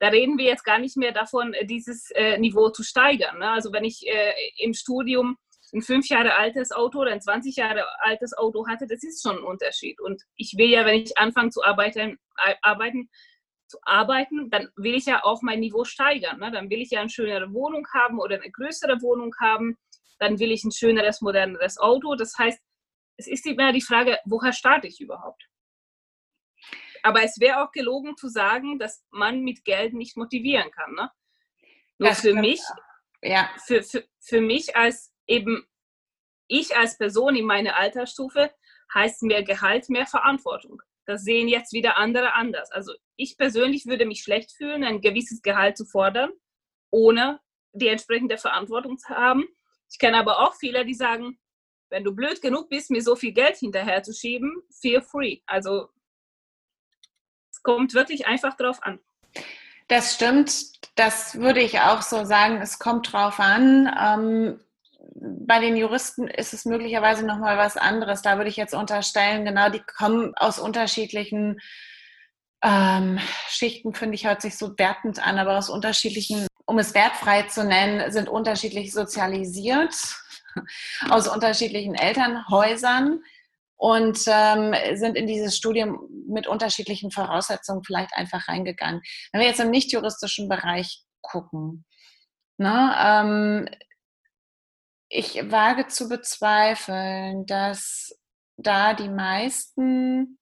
da 0.00 0.08
reden 0.08 0.38
wir 0.38 0.44
jetzt 0.44 0.64
gar 0.64 0.78
nicht 0.78 0.96
mehr 0.96 1.12
davon, 1.12 1.54
dieses 1.64 2.10
äh, 2.12 2.38
Niveau 2.38 2.70
zu 2.70 2.82
steigern. 2.82 3.38
Ne? 3.38 3.50
Also 3.50 3.72
wenn 3.72 3.84
ich 3.84 4.06
äh, 4.06 4.32
im 4.58 4.74
Studium 4.74 5.36
ein 5.74 5.82
fünf 5.82 6.08
Jahre 6.08 6.34
altes 6.36 6.72
Auto 6.72 7.00
oder 7.00 7.12
ein 7.12 7.20
20 7.20 7.56
Jahre 7.56 7.84
altes 8.00 8.36
Auto 8.36 8.66
hatte, 8.68 8.86
das 8.86 9.02
ist 9.02 9.22
schon 9.22 9.38
ein 9.38 9.44
Unterschied. 9.44 10.00
Und 10.00 10.22
ich 10.36 10.54
will 10.56 10.70
ja, 10.70 10.86
wenn 10.86 11.02
ich 11.02 11.18
anfange 11.18 11.50
zu 11.50 11.62
arbeiten, 11.62 12.18
arbeiten 12.62 13.10
zu 13.68 13.78
arbeiten, 13.82 14.50
dann 14.50 14.68
will 14.76 14.94
ich 14.94 15.06
ja 15.06 15.24
auch 15.24 15.42
mein 15.42 15.60
Niveau 15.60 15.84
steigern. 15.84 16.40
Ne? 16.40 16.50
Dann 16.50 16.70
will 16.70 16.80
ich 16.80 16.90
ja 16.90 17.00
eine 17.00 17.10
schönere 17.10 17.52
Wohnung 17.52 17.86
haben 17.94 18.18
oder 18.18 18.36
eine 18.36 18.50
größere 18.50 19.00
Wohnung 19.02 19.34
haben. 19.40 19.76
Dann 20.18 20.38
will 20.38 20.50
ich 20.50 20.64
ein 20.64 20.72
schöneres, 20.72 21.20
moderneres 21.20 21.78
Auto. 21.78 22.14
Das 22.14 22.36
heißt, 22.36 22.60
es 23.18 23.26
ist 23.26 23.46
immer 23.46 23.72
die 23.72 23.82
Frage, 23.82 24.18
woher 24.24 24.52
starte 24.52 24.86
ich 24.88 25.00
überhaupt? 25.00 25.48
Aber 27.02 27.22
es 27.22 27.38
wäre 27.38 27.62
auch 27.62 27.70
gelogen 27.70 28.16
zu 28.16 28.28
sagen, 28.28 28.78
dass 28.78 29.04
man 29.10 29.42
mit 29.42 29.64
Geld 29.64 29.94
nicht 29.94 30.16
motivieren 30.16 30.70
kann. 30.70 30.94
Ne? 30.94 31.10
Nur 31.98 32.08
das 32.10 32.20
für 32.20 32.34
mich, 32.34 32.60
ja. 33.22 33.50
für, 33.64 33.82
für, 33.82 34.04
für 34.20 34.40
mich 34.40 34.76
als 34.76 35.12
eben 35.26 35.66
ich 36.48 36.76
als 36.76 36.96
Person 36.96 37.36
in 37.36 37.44
meiner 37.44 37.76
Altersstufe 37.76 38.50
heißt 38.94 39.22
mehr 39.22 39.42
Gehalt, 39.42 39.88
mehr 39.90 40.06
Verantwortung. 40.06 40.82
Das 41.08 41.22
sehen 41.22 41.48
jetzt 41.48 41.72
wieder 41.72 41.96
andere 41.96 42.34
anders. 42.34 42.70
Also 42.70 42.92
ich 43.16 43.38
persönlich 43.38 43.86
würde 43.86 44.04
mich 44.04 44.22
schlecht 44.22 44.52
fühlen, 44.52 44.84
ein 44.84 45.00
gewisses 45.00 45.40
Gehalt 45.40 45.78
zu 45.78 45.86
fordern, 45.86 46.30
ohne 46.90 47.40
die 47.72 47.88
entsprechende 47.88 48.36
Verantwortung 48.36 48.98
zu 48.98 49.08
haben. 49.08 49.48
Ich 49.90 49.98
kenne 49.98 50.18
aber 50.18 50.40
auch 50.40 50.54
viele, 50.56 50.84
die 50.84 50.92
sagen, 50.92 51.40
wenn 51.88 52.04
du 52.04 52.14
blöd 52.14 52.42
genug 52.42 52.68
bist, 52.68 52.90
mir 52.90 53.00
so 53.00 53.16
viel 53.16 53.32
Geld 53.32 53.56
hinterher 53.56 54.02
zu 54.02 54.12
schieben, 54.12 54.62
feel 54.82 55.00
free. 55.00 55.38
Also 55.46 55.88
es 57.50 57.62
kommt 57.62 57.94
wirklich 57.94 58.26
einfach 58.26 58.54
drauf 58.58 58.82
an. 58.82 59.00
Das 59.88 60.14
stimmt. 60.14 60.52
Das 60.94 61.40
würde 61.40 61.62
ich 61.62 61.80
auch 61.80 62.02
so 62.02 62.26
sagen. 62.26 62.60
Es 62.60 62.78
kommt 62.78 63.14
drauf 63.14 63.40
an. 63.40 64.60
Bei 65.20 65.60
den 65.60 65.76
Juristen 65.76 66.28
ist 66.28 66.54
es 66.54 66.64
möglicherweise 66.64 67.26
nochmal 67.26 67.56
was 67.56 67.76
anderes. 67.76 68.22
Da 68.22 68.36
würde 68.36 68.50
ich 68.50 68.56
jetzt 68.56 68.74
unterstellen, 68.74 69.44
genau, 69.44 69.68
die 69.68 69.82
kommen 69.96 70.32
aus 70.36 70.58
unterschiedlichen 70.58 71.58
ähm, 72.62 73.18
Schichten, 73.48 73.94
finde 73.94 74.14
ich, 74.14 74.26
hört 74.26 74.42
sich 74.42 74.56
so 74.56 74.76
wertend 74.78 75.24
an, 75.24 75.38
aber 75.38 75.58
aus 75.58 75.70
unterschiedlichen, 75.70 76.46
um 76.66 76.78
es 76.78 76.94
wertfrei 76.94 77.42
zu 77.44 77.64
nennen, 77.64 78.10
sind 78.12 78.28
unterschiedlich 78.28 78.92
sozialisiert, 78.92 79.94
aus 81.10 81.28
unterschiedlichen 81.28 81.94
Elternhäusern 81.94 83.22
und 83.76 84.18
ähm, 84.26 84.74
sind 84.94 85.16
in 85.16 85.26
dieses 85.26 85.56
Studium 85.56 86.00
mit 86.28 86.46
unterschiedlichen 86.48 87.10
Voraussetzungen 87.12 87.84
vielleicht 87.84 88.12
einfach 88.14 88.48
reingegangen. 88.48 89.02
Wenn 89.32 89.40
wir 89.40 89.48
jetzt 89.48 89.60
im 89.60 89.70
nicht 89.70 89.92
juristischen 89.92 90.48
Bereich 90.48 91.04
gucken, 91.22 91.84
ne, 92.56 92.94
ähm, 92.98 93.68
ich 95.08 95.50
wage 95.50 95.88
zu 95.88 96.08
bezweifeln, 96.08 97.46
dass 97.46 98.18
da 98.56 98.94
die 98.94 99.08
meisten 99.08 100.38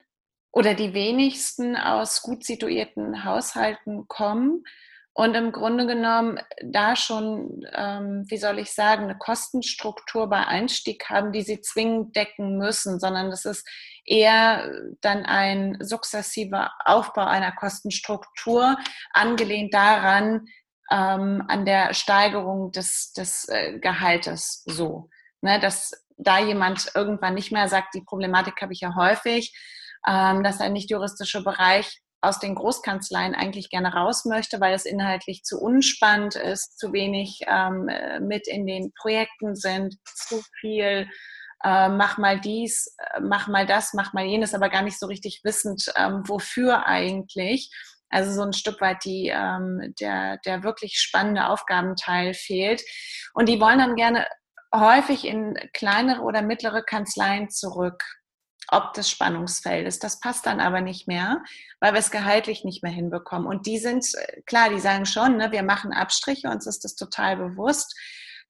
oder 0.53 0.75
die 0.75 0.95
wenigsten 0.95 1.77
aus 1.77 2.23
gut 2.23 2.45
situierten 2.45 3.25
Haushalten 3.25 4.09
kommen 4.09 4.65
und 5.13 5.35
im 5.35 5.51
Grunde 5.51 5.87
genommen 5.87 6.39
da 6.63 6.95
schon, 6.95 7.65
ähm, 7.73 8.25
wie 8.29 8.37
soll 8.37 8.59
ich 8.59 8.73
sagen, 8.73 9.05
eine 9.05 9.17
Kostenstruktur 9.17 10.29
bei 10.29 10.47
Einstieg 10.47 11.09
haben, 11.09 11.33
die 11.33 11.41
sie 11.41 11.63
zwingend 11.63 12.15
decken 12.15 12.59
müssen, 12.59 13.01
sondern 13.01 13.31
das 13.31 13.47
ist 13.47 13.67
eher 14.05 14.71
dann 15.01 15.25
ein 15.25 15.79
sukzessiver 15.81 16.71
Aufbau 16.85 17.25
einer 17.25 17.53
Kostenstruktur, 17.53 18.77
angelehnt 19.15 19.73
daran, 19.73 20.49
ähm, 20.91 21.45
an 21.49 21.65
der 21.65 21.95
Steigerung 21.95 22.73
des, 22.73 23.13
des 23.13 23.49
äh, 23.49 23.79
Gehaltes 23.79 24.63
so. 24.67 25.09
Ne, 25.43 25.61
dass 25.61 25.93
da 26.17 26.39
jemand 26.39 26.91
irgendwann 26.95 27.35
nicht 27.35 27.53
mehr 27.53 27.69
sagt, 27.69 27.95
die 27.95 28.01
Problematik 28.01 28.61
habe 28.63 28.73
ich 28.73 28.81
ja 28.81 28.95
häufig, 28.97 29.55
ähm, 30.09 30.43
dass 30.43 30.61
ein 30.61 30.73
nicht 30.73 30.91
juristischer 30.91 31.43
Bereich 31.43 32.01
aus 32.23 32.41
den 32.41 32.55
Großkanzleien 32.55 33.35
eigentlich 33.35 33.69
gerne 33.69 33.93
raus 33.93 34.25
möchte, 34.25 34.61
weil 34.61 34.75
es 34.75 34.87
inhaltlich 34.87 35.43
zu 35.45 35.61
unspannend 35.61 36.35
ist, 36.35 36.79
zu 36.79 36.93
wenig 36.93 37.41
ähm, 37.47 37.91
mit 38.27 38.49
in 38.49 38.67
den 38.67 38.93
Projekten 38.95 39.55
sind, 39.55 39.97
zu 40.05 40.43
viel 40.61 41.07
äh, 41.65 41.89
mach 41.89 42.19
mal 42.19 42.41
dies, 42.41 42.95
äh, 42.99 43.21
mach 43.21 43.49
mal 43.49 43.67
das, 43.67 43.93
mach 43.95 44.13
mal 44.13 44.25
jenes, 44.25 44.55
aber 44.55 44.69
gar 44.69 44.83
nicht 44.83 44.99
so 44.99 45.07
richtig 45.07 45.41
wissend, 45.45 45.93
ähm, 45.97 46.23
wofür 46.27 46.87
eigentlich. 46.87 47.71
Also 48.09 48.33
so 48.33 48.43
ein 48.43 48.53
Stück 48.53 48.81
weit 48.81 49.05
die, 49.05 49.33
ähm, 49.35 49.95
der, 50.01 50.39
der 50.45 50.63
wirklich 50.63 50.99
spannende 50.99 51.49
Aufgabenteil 51.49 52.35
fehlt. 52.35 52.83
Und 53.35 53.49
die 53.49 53.61
wollen 53.61 53.79
dann 53.79 53.97
gerne 53.97 54.27
häufig 54.75 55.25
in 55.25 55.55
kleinere 55.73 56.23
oder 56.23 56.43
mittlere 56.43 56.83
Kanzleien 56.83 57.51
zurück, 57.51 58.03
ob 58.69 58.95
des 58.95 59.11
Spannungsfeldes. 59.11 59.99
Das 59.99 60.21
passt 60.21 60.47
dann 60.47 60.61
aber 60.61 60.81
nicht 60.81 61.07
mehr, 61.09 61.43
weil 61.81 61.93
wir 61.93 62.01
es 62.01 62.11
gehaltlich 62.11 62.65
nicht 62.65 62.83
mehr 62.83 62.93
hinbekommen. 62.93 63.47
Und 63.47 63.67
die 63.67 63.79
sind, 63.79 64.05
äh, 64.15 64.43
klar, 64.43 64.71
die 64.71 64.81
sagen 64.81 65.07
schon, 65.07 65.37
ne, 65.37 65.53
wir 65.53 65.63
machen 65.63 65.93
Abstriche, 65.93 66.49
uns 66.49 66.67
ist 66.67 66.85
das 66.85 66.95
total 66.97 67.37
bewusst, 67.37 67.95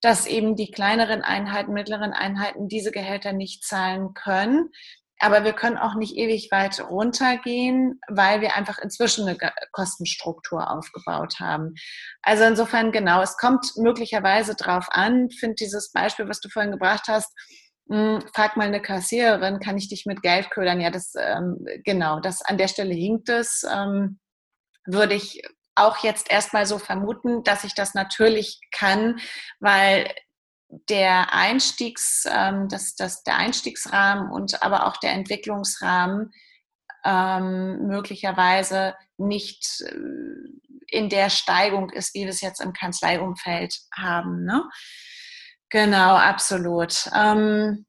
dass 0.02 0.26
eben 0.26 0.56
die 0.56 0.70
kleineren 0.70 1.22
Einheiten, 1.22 1.72
mittleren 1.72 2.12
Einheiten 2.12 2.68
diese 2.68 2.92
Gehälter 2.92 3.32
nicht 3.32 3.64
zahlen 3.64 4.12
können. 4.14 4.70
Aber 5.18 5.44
wir 5.44 5.52
können 5.52 5.78
auch 5.78 5.94
nicht 5.94 6.16
ewig 6.16 6.50
weit 6.50 6.80
runtergehen, 6.80 8.00
weil 8.08 8.40
wir 8.40 8.54
einfach 8.54 8.78
inzwischen 8.78 9.26
eine 9.26 9.38
Kostenstruktur 9.72 10.70
aufgebaut 10.70 11.40
haben. 11.40 11.74
Also 12.22 12.44
insofern 12.44 12.92
genau, 12.92 13.22
es 13.22 13.36
kommt 13.36 13.76
möglicherweise 13.76 14.54
drauf 14.54 14.88
an. 14.90 15.30
Finde 15.30 15.54
dieses 15.54 15.90
Beispiel, 15.92 16.28
was 16.28 16.40
du 16.40 16.48
vorhin 16.50 16.72
gebracht 16.72 17.04
hast, 17.08 17.32
hm, 17.88 18.20
frag 18.34 18.56
mal 18.56 18.66
eine 18.66 18.82
Kassiererin, 18.82 19.60
kann 19.60 19.78
ich 19.78 19.88
dich 19.88 20.06
mit 20.06 20.20
Geld 20.22 20.50
ködern? 20.50 20.80
Ja, 20.80 20.90
das 20.90 21.14
ähm, 21.18 21.64
genau, 21.84 22.20
das 22.20 22.42
an 22.42 22.58
der 22.58 22.68
Stelle 22.68 22.94
hinkt 22.94 23.28
es. 23.28 23.64
Ähm, 23.70 24.18
würde 24.86 25.14
ich 25.14 25.42
auch 25.76 25.98
jetzt 25.98 26.30
erstmal 26.30 26.66
so 26.66 26.78
vermuten, 26.78 27.44
dass 27.44 27.64
ich 27.64 27.74
das 27.74 27.94
natürlich 27.94 28.60
kann, 28.72 29.20
weil 29.60 30.10
der 30.68 31.32
Einstiegs, 31.32 32.24
ähm, 32.30 32.68
das, 32.68 32.94
das, 32.96 33.22
der 33.22 33.36
Einstiegsrahmen 33.36 34.30
und 34.30 34.62
aber 34.62 34.86
auch 34.86 34.96
der 34.96 35.12
Entwicklungsrahmen 35.12 36.32
ähm, 37.04 37.86
möglicherweise 37.86 38.94
nicht 39.16 39.82
äh, 39.82 39.94
in 40.88 41.08
der 41.08 41.30
Steigung 41.30 41.90
ist, 41.90 42.14
wie 42.14 42.22
wir 42.22 42.30
es 42.30 42.40
jetzt 42.40 42.60
im 42.60 42.72
Kanzleiumfeld 42.72 43.76
haben. 43.92 44.44
Ne? 44.44 44.64
Genau, 45.70 46.14
absolut. 46.14 47.10
Ähm, 47.14 47.86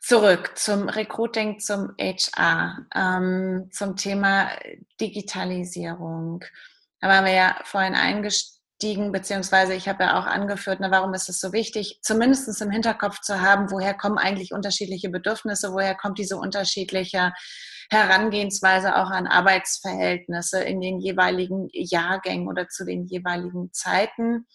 zurück 0.00 0.52
zum 0.56 0.88
Recruiting, 0.88 1.60
zum 1.60 1.94
HR, 1.98 2.86
ähm, 2.94 3.68
zum 3.72 3.96
Thema 3.96 4.50
Digitalisierung. 5.00 6.44
Da 7.00 7.08
waren 7.08 7.24
wir 7.24 7.32
ja 7.32 7.60
vorhin 7.64 8.22
gestiegen, 8.22 8.55
beziehungsweise 8.80 9.74
ich 9.74 9.88
habe 9.88 10.04
ja 10.04 10.18
auch 10.18 10.26
angeführt, 10.26 10.80
ne, 10.80 10.90
warum 10.90 11.14
ist 11.14 11.28
es 11.28 11.40
so 11.40 11.52
wichtig, 11.52 11.98
zumindest 12.02 12.60
im 12.60 12.70
Hinterkopf 12.70 13.20
zu 13.20 13.40
haben, 13.40 13.70
woher 13.70 13.94
kommen 13.94 14.18
eigentlich 14.18 14.52
unterschiedliche 14.52 15.08
Bedürfnisse, 15.08 15.72
woher 15.72 15.94
kommt 15.94 16.18
diese 16.18 16.36
unterschiedliche 16.36 17.32
Herangehensweise 17.90 18.96
auch 18.96 19.10
an 19.10 19.26
Arbeitsverhältnisse 19.26 20.62
in 20.62 20.80
den 20.80 20.98
jeweiligen 20.98 21.68
Jahrgängen 21.72 22.48
oder 22.48 22.68
zu 22.68 22.84
den 22.84 23.06
jeweiligen 23.06 23.72
Zeiten. 23.72 24.46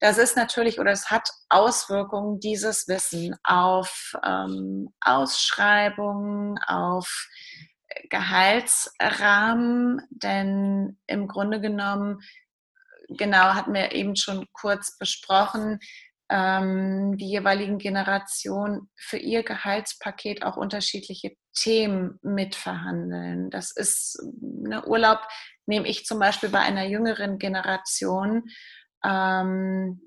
Das 0.00 0.18
ist 0.18 0.36
natürlich 0.36 0.78
oder 0.80 0.90
es 0.90 1.10
hat 1.10 1.30
Auswirkungen, 1.48 2.40
dieses 2.40 2.88
Wissen 2.88 3.36
auf 3.44 4.14
ähm, 4.24 4.92
Ausschreibungen, 5.00 6.58
auf 6.66 7.28
Gehaltsrahmen, 8.10 10.02
denn 10.10 10.98
im 11.06 11.28
Grunde 11.28 11.60
genommen 11.60 12.20
genau, 13.08 13.54
hatten 13.54 13.74
wir 13.74 13.92
eben 13.92 14.16
schon 14.16 14.46
kurz 14.52 14.96
besprochen, 14.98 15.78
ähm, 16.30 17.16
die 17.18 17.28
jeweiligen 17.28 17.78
Generationen 17.78 18.90
für 18.96 19.18
ihr 19.18 19.42
Gehaltspaket 19.42 20.42
auch 20.42 20.56
unterschiedliche 20.56 21.36
Themen 21.54 22.18
mitverhandeln. 22.22 23.50
Das 23.50 23.70
ist 23.70 24.18
ne, 24.40 24.84
Urlaub, 24.86 25.20
nehme 25.66 25.88
ich 25.88 26.06
zum 26.06 26.18
Beispiel 26.18 26.48
bei 26.48 26.60
einer 26.60 26.84
jüngeren 26.84 27.38
Generation 27.38 28.44
ähm, 29.04 30.00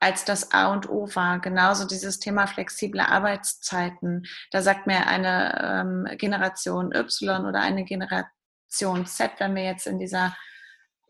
als 0.00 0.24
das 0.24 0.52
A 0.52 0.72
und 0.72 0.88
O 0.88 1.08
war. 1.14 1.40
Genauso 1.40 1.86
dieses 1.86 2.18
Thema 2.18 2.46
flexible 2.46 3.00
Arbeitszeiten. 3.00 4.24
Da 4.50 4.62
sagt 4.62 4.86
mir 4.86 5.06
eine 5.06 5.84
ähm, 6.08 6.16
Generation 6.16 6.92
Y 6.94 7.44
oder 7.44 7.60
eine 7.60 7.84
Generation 7.84 9.04
Z, 9.04 9.32
wenn 9.38 9.54
wir 9.54 9.64
jetzt 9.64 9.86
in 9.86 9.98
dieser 9.98 10.34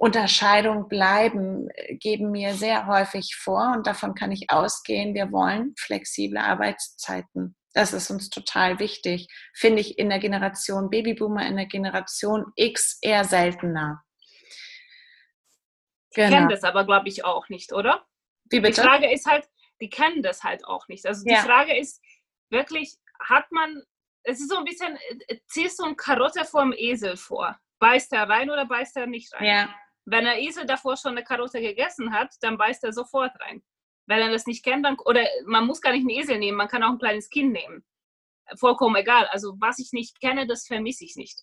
Unterscheidung 0.01 0.89
bleiben, 0.89 1.69
geben 1.99 2.31
mir 2.31 2.55
sehr 2.55 2.87
häufig 2.87 3.37
vor 3.37 3.75
und 3.77 3.87
davon 3.87 4.15
kann 4.15 4.33
ich 4.33 4.49
ausgehen, 4.49 5.15
wir 5.15 5.31
wollen 5.31 5.75
flexible 5.79 6.39
Arbeitszeiten. 6.39 7.55
Das 7.75 7.93
ist 7.93 8.11
uns 8.11 8.31
total 8.31 8.79
wichtig. 8.79 9.29
Finde 9.55 9.83
ich 9.83 9.99
in 9.99 10.09
der 10.09 10.19
Generation 10.19 10.89
Babyboomer, 10.89 11.47
in 11.47 11.57
der 11.57 11.67
Generation 11.67 12.47
X 12.57 12.97
eher 13.03 13.25
seltener. 13.25 14.03
Genau. 16.15 16.29
Die 16.29 16.35
kennen 16.35 16.49
das 16.49 16.65
aber, 16.65 16.87
glaube 16.87 17.09
ich, 17.09 17.27
auch 17.27 17.51
nicht, 17.51 17.75
oder? 17.75 18.07
Die 18.47 18.63
Frage 18.73 19.13
ist 19.13 19.27
halt, 19.27 19.47
die 19.83 19.91
kennen 19.91 20.23
das 20.23 20.43
halt 20.43 20.65
auch 20.65 20.89
nicht. 20.89 21.05
Also 21.05 21.25
die 21.25 21.35
ja. 21.35 21.43
Frage 21.43 21.79
ist 21.79 22.03
wirklich, 22.49 22.97
hat 23.23 23.53
man, 23.53 23.83
es 24.23 24.41
ist 24.41 24.49
so 24.49 24.57
ein 24.57 24.65
bisschen, 24.65 24.97
äh, 25.29 25.37
ziehst 25.47 25.79
du 25.79 25.85
ein 25.85 25.97
Karotte 25.97 26.47
vom 26.47 26.73
Esel 26.73 27.19
vor? 27.19 27.61
Beißt 27.81 28.15
er 28.15 28.31
rein 28.31 28.51
oder 28.51 28.65
beißt 28.65 28.97
er 28.97 29.07
nicht 29.07 29.31
rein? 29.35 29.45
Ja. 29.45 29.75
Wenn 30.11 30.25
der 30.25 30.41
Esel 30.41 30.67
davor 30.67 30.97
schon 30.97 31.13
eine 31.13 31.23
Karotte 31.23 31.61
gegessen 31.61 32.13
hat, 32.13 32.35
dann 32.41 32.59
beißt 32.59 32.83
er 32.83 32.93
sofort 32.93 33.33
rein. 33.41 33.63
Wenn 34.07 34.19
er 34.19 34.31
das 34.31 34.47
nicht 34.47 34.65
kennt, 34.65 34.85
dann, 34.85 34.99
oder 35.05 35.25
man 35.47 35.67
muss 35.67 35.81
gar 35.81 35.93
nicht 35.93 36.01
einen 36.01 36.11
Esel 36.11 36.39
nehmen, 36.39 36.57
man 36.57 36.67
kann 36.67 36.83
auch 36.83 36.91
ein 36.91 36.99
kleines 36.99 37.31
Kind 37.31 37.53
nehmen. 37.53 37.85
vollkommen 38.59 38.97
egal. 38.97 39.29
Also 39.29 39.55
was 39.61 39.79
ich 39.79 39.93
nicht 39.93 40.21
kenne, 40.21 40.49
das 40.49 40.67
vermisse 40.67 41.05
ich 41.05 41.15
nicht. 41.15 41.39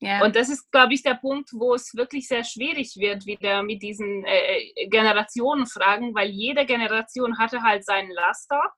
Ja. 0.00 0.24
Und 0.24 0.34
das 0.34 0.48
ist, 0.48 0.72
glaube 0.72 0.94
ich, 0.94 1.02
der 1.02 1.14
Punkt, 1.14 1.50
wo 1.52 1.74
es 1.74 1.94
wirklich 1.94 2.26
sehr 2.26 2.44
schwierig 2.44 2.96
wird, 2.96 3.26
wieder 3.26 3.62
mit 3.62 3.82
diesen 3.82 4.24
äh, 4.24 4.56
äh, 4.56 4.88
Generationenfragen, 4.88 6.14
weil 6.14 6.30
jede 6.30 6.64
Generation 6.64 7.38
hatte 7.38 7.62
halt 7.62 7.84
seinen 7.84 8.10
Laster, 8.10 8.72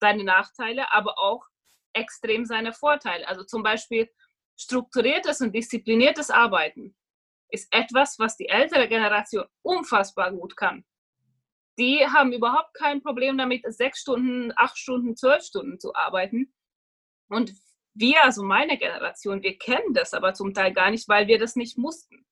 seine 0.00 0.22
Nachteile, 0.22 0.92
aber 0.92 1.18
auch 1.18 1.44
extrem 1.92 2.46
seine 2.46 2.72
Vorteile. 2.72 3.26
Also 3.26 3.42
zum 3.44 3.64
Beispiel 3.64 4.08
strukturiertes 4.56 5.40
und 5.40 5.52
diszipliniertes 5.52 6.30
Arbeiten 6.30 6.94
ist 7.50 7.72
etwas, 7.72 8.18
was 8.18 8.36
die 8.36 8.48
ältere 8.48 8.88
Generation 8.88 9.44
unfassbar 9.62 10.32
gut 10.32 10.56
kann. 10.56 10.84
Die 11.78 12.06
haben 12.06 12.32
überhaupt 12.32 12.74
kein 12.74 13.02
Problem 13.02 13.38
damit, 13.38 13.64
sechs 13.72 14.00
Stunden, 14.00 14.52
acht 14.56 14.76
Stunden, 14.76 15.16
zwölf 15.16 15.42
Stunden 15.42 15.78
zu 15.78 15.94
arbeiten. 15.94 16.52
Und 17.28 17.54
wir, 17.94 18.22
also 18.24 18.42
meine 18.42 18.76
Generation, 18.76 19.42
wir 19.42 19.56
kennen 19.58 19.94
das 19.94 20.14
aber 20.14 20.34
zum 20.34 20.52
Teil 20.52 20.72
gar 20.72 20.90
nicht, 20.90 21.08
weil 21.08 21.26
wir 21.26 21.38
das 21.38 21.56
nicht 21.56 21.78
mussten. 21.78 22.26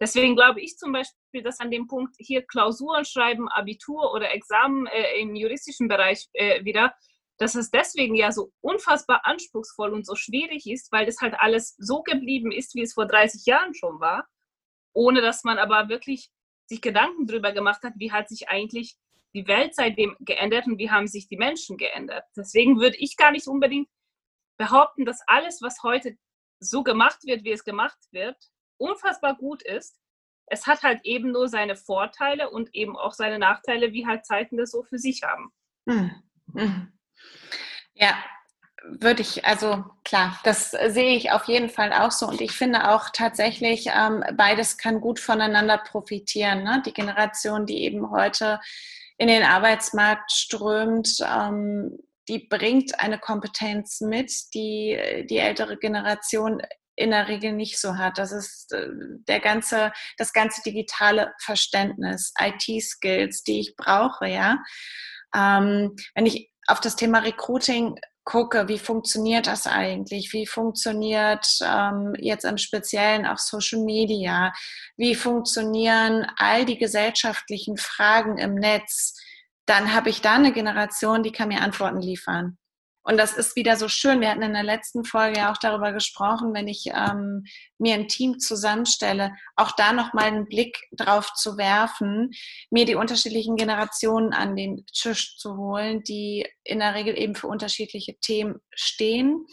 Deswegen 0.00 0.36
glaube 0.36 0.60
ich 0.60 0.76
zum 0.76 0.92
Beispiel, 0.92 1.42
dass 1.42 1.60
an 1.60 1.70
dem 1.70 1.88
Punkt 1.88 2.14
hier 2.18 2.42
Klausuren 2.42 3.04
schreiben, 3.04 3.48
Abitur 3.48 4.12
oder 4.12 4.32
Examen 4.32 4.86
äh, 4.86 5.20
im 5.20 5.34
juristischen 5.34 5.88
Bereich 5.88 6.28
äh, 6.34 6.64
wieder, 6.64 6.94
dass 7.38 7.54
es 7.54 7.70
deswegen 7.70 8.14
ja 8.14 8.30
so 8.32 8.52
unfassbar 8.60 9.22
anspruchsvoll 9.24 9.92
und 9.92 10.06
so 10.06 10.14
schwierig 10.14 10.66
ist, 10.66 10.92
weil 10.92 11.06
das 11.06 11.20
halt 11.20 11.34
alles 11.38 11.74
so 11.78 12.02
geblieben 12.02 12.52
ist, 12.52 12.74
wie 12.74 12.82
es 12.82 12.94
vor 12.94 13.06
30 13.06 13.46
Jahren 13.46 13.74
schon 13.74 14.00
war, 14.00 14.26
ohne 14.92 15.20
dass 15.20 15.44
man 15.44 15.58
aber 15.58 15.88
wirklich 15.88 16.30
sich 16.66 16.80
Gedanken 16.80 17.26
darüber 17.26 17.52
gemacht 17.52 17.82
hat, 17.82 17.94
wie 17.96 18.12
hat 18.12 18.28
sich 18.28 18.48
eigentlich 18.48 18.96
die 19.34 19.46
Welt 19.46 19.74
seitdem 19.74 20.16
geändert 20.20 20.66
und 20.66 20.78
wie 20.78 20.90
haben 20.90 21.06
sich 21.06 21.28
die 21.28 21.36
Menschen 21.36 21.76
geändert. 21.76 22.24
Deswegen 22.36 22.80
würde 22.80 22.96
ich 22.96 23.16
gar 23.16 23.30
nicht 23.30 23.46
unbedingt 23.46 23.88
behaupten, 24.58 25.04
dass 25.04 25.22
alles, 25.26 25.62
was 25.62 25.82
heute 25.82 26.16
so 26.60 26.82
gemacht 26.82 27.24
wird, 27.24 27.44
wie 27.44 27.52
es 27.52 27.64
gemacht 27.64 27.98
wird, 28.10 28.36
unfassbar 28.78 29.36
gut 29.36 29.62
ist. 29.62 30.00
Es 30.46 30.66
hat 30.66 30.82
halt 30.82 31.00
eben 31.04 31.30
nur 31.30 31.48
seine 31.48 31.76
Vorteile 31.76 32.50
und 32.50 32.74
eben 32.74 32.96
auch 32.96 33.12
seine 33.12 33.38
Nachteile, 33.38 33.92
wie 33.92 34.06
halt 34.06 34.24
Zeiten 34.26 34.56
das 34.56 34.70
so 34.70 34.82
für 34.82 34.98
sich 34.98 35.22
haben. 35.22 35.52
Hm. 35.88 36.10
Hm. 36.54 36.98
Ja, 37.94 38.24
würde 38.84 39.22
ich, 39.22 39.44
also 39.44 39.84
klar, 40.04 40.38
das 40.44 40.70
sehe 40.70 41.16
ich 41.16 41.30
auf 41.30 41.44
jeden 41.44 41.68
Fall 41.68 41.92
auch 41.92 42.10
so. 42.10 42.26
Und 42.26 42.40
ich 42.40 42.52
finde 42.52 42.90
auch 42.90 43.10
tatsächlich, 43.10 43.88
ähm, 43.94 44.24
beides 44.34 44.78
kann 44.78 45.00
gut 45.00 45.20
voneinander 45.20 45.78
profitieren. 45.78 46.64
Ne? 46.64 46.82
Die 46.84 46.92
Generation, 46.92 47.66
die 47.66 47.82
eben 47.84 48.10
heute 48.10 48.60
in 49.16 49.28
den 49.28 49.42
Arbeitsmarkt 49.42 50.32
strömt, 50.32 51.18
ähm, 51.20 51.98
die 52.28 52.38
bringt 52.38 53.00
eine 53.00 53.18
Kompetenz 53.18 54.00
mit, 54.00 54.32
die 54.54 55.26
die 55.28 55.38
ältere 55.38 55.78
Generation 55.78 56.60
in 56.94 57.10
der 57.10 57.28
Regel 57.28 57.52
nicht 57.52 57.78
so 57.78 57.96
hat. 57.96 58.18
Das 58.18 58.32
ist 58.32 58.72
äh, 58.72 58.88
der 59.28 59.40
ganze, 59.40 59.92
das 60.18 60.32
ganze 60.32 60.62
digitale 60.62 61.32
Verständnis, 61.40 62.32
IT-Skills, 62.38 63.44
die 63.44 63.60
ich 63.60 63.76
brauche, 63.76 64.26
ja. 64.26 64.58
Ähm, 65.34 65.94
wenn 66.14 66.26
ich 66.26 66.50
auf 66.66 66.80
das 66.80 66.96
Thema 66.96 67.20
Recruiting 67.20 67.98
gucke, 68.28 68.68
wie 68.68 68.78
funktioniert 68.78 69.46
das 69.46 69.66
eigentlich? 69.66 70.34
Wie 70.34 70.46
funktioniert 70.46 71.46
ähm, 71.64 72.14
jetzt 72.18 72.44
im 72.44 72.58
Speziellen 72.58 73.24
auch 73.24 73.38
Social 73.38 73.80
Media? 73.80 74.52
Wie 74.98 75.14
funktionieren 75.14 76.26
all 76.36 76.66
die 76.66 76.76
gesellschaftlichen 76.76 77.78
Fragen 77.78 78.36
im 78.36 78.54
Netz? 78.54 79.14
dann 79.68 79.94
habe 79.94 80.08
ich 80.08 80.22
da 80.22 80.34
eine 80.34 80.52
Generation, 80.52 81.22
die 81.22 81.32
kann 81.32 81.48
mir 81.48 81.60
Antworten 81.60 82.00
liefern. 82.00 82.56
Und 83.08 83.16
das 83.16 83.32
ist 83.32 83.56
wieder 83.56 83.76
so 83.76 83.88
schön. 83.88 84.20
Wir 84.20 84.28
hatten 84.28 84.42
in 84.42 84.52
der 84.52 84.62
letzten 84.62 85.02
Folge 85.02 85.38
ja 85.38 85.50
auch 85.50 85.56
darüber 85.56 85.92
gesprochen, 85.92 86.52
wenn 86.52 86.68
ich 86.68 86.88
ähm, 86.94 87.46
mir 87.78 87.94
ein 87.94 88.06
Team 88.06 88.38
zusammenstelle, 88.38 89.32
auch 89.56 89.72
da 89.72 89.94
nochmal 89.94 90.24
einen 90.24 90.46
Blick 90.46 90.76
drauf 90.92 91.32
zu 91.32 91.56
werfen, 91.56 92.32
mir 92.68 92.84
die 92.84 92.96
unterschiedlichen 92.96 93.56
Generationen 93.56 94.34
an 94.34 94.56
den 94.56 94.84
Tisch 94.92 95.38
zu 95.38 95.56
holen, 95.56 96.02
die 96.02 96.46
in 96.64 96.80
der 96.80 96.94
Regel 96.94 97.18
eben 97.18 97.34
für 97.34 97.46
unterschiedliche 97.46 98.18
Themen 98.20 98.60
stehen 98.74 99.46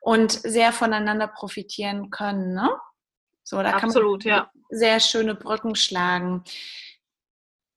und 0.00 0.30
sehr 0.30 0.72
voneinander 0.72 1.26
profitieren 1.26 2.10
können. 2.10 2.54
Ne? 2.54 2.70
So, 3.42 3.60
da 3.60 3.70
Absolut, 3.70 4.22
kann 4.22 4.30
man 4.30 4.38
ja. 4.38 4.50
sehr 4.70 5.00
schöne 5.00 5.34
Brücken 5.34 5.74
schlagen. 5.74 6.44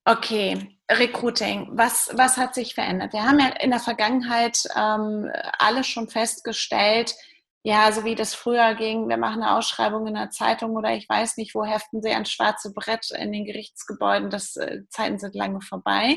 Okay, 0.09 0.69
Recruiting, 0.89 1.67
was, 1.71 2.09
was 2.13 2.37
hat 2.37 2.55
sich 2.55 2.73
verändert? 2.73 3.11
Wir 3.11 3.25
haben 3.25 3.39
ja 3.39 3.47
in 3.59 3.71
der 3.71 3.81
Vergangenheit 3.81 4.57
ähm, 4.73 5.29
alle 5.59 5.83
schon 5.83 6.07
festgestellt, 6.07 7.13
ja, 7.63 7.91
so 7.91 8.05
wie 8.05 8.15
das 8.15 8.33
früher 8.33 8.73
ging, 8.75 9.09
wir 9.09 9.17
machen 9.17 9.43
eine 9.43 9.57
Ausschreibung 9.57 10.07
in 10.07 10.13
der 10.13 10.29
Zeitung 10.29 10.77
oder 10.77 10.93
ich 10.93 11.09
weiß 11.09 11.35
nicht, 11.35 11.53
wo 11.53 11.65
heften 11.65 12.01
sie 12.01 12.11
ans 12.11 12.31
schwarze 12.31 12.71
Brett 12.71 13.11
in 13.11 13.33
den 13.33 13.43
Gerichtsgebäuden, 13.43 14.29
das 14.29 14.55
äh, 14.55 14.83
Zeiten 14.91 15.19
sind 15.19 15.35
lange 15.35 15.59
vorbei. 15.59 16.15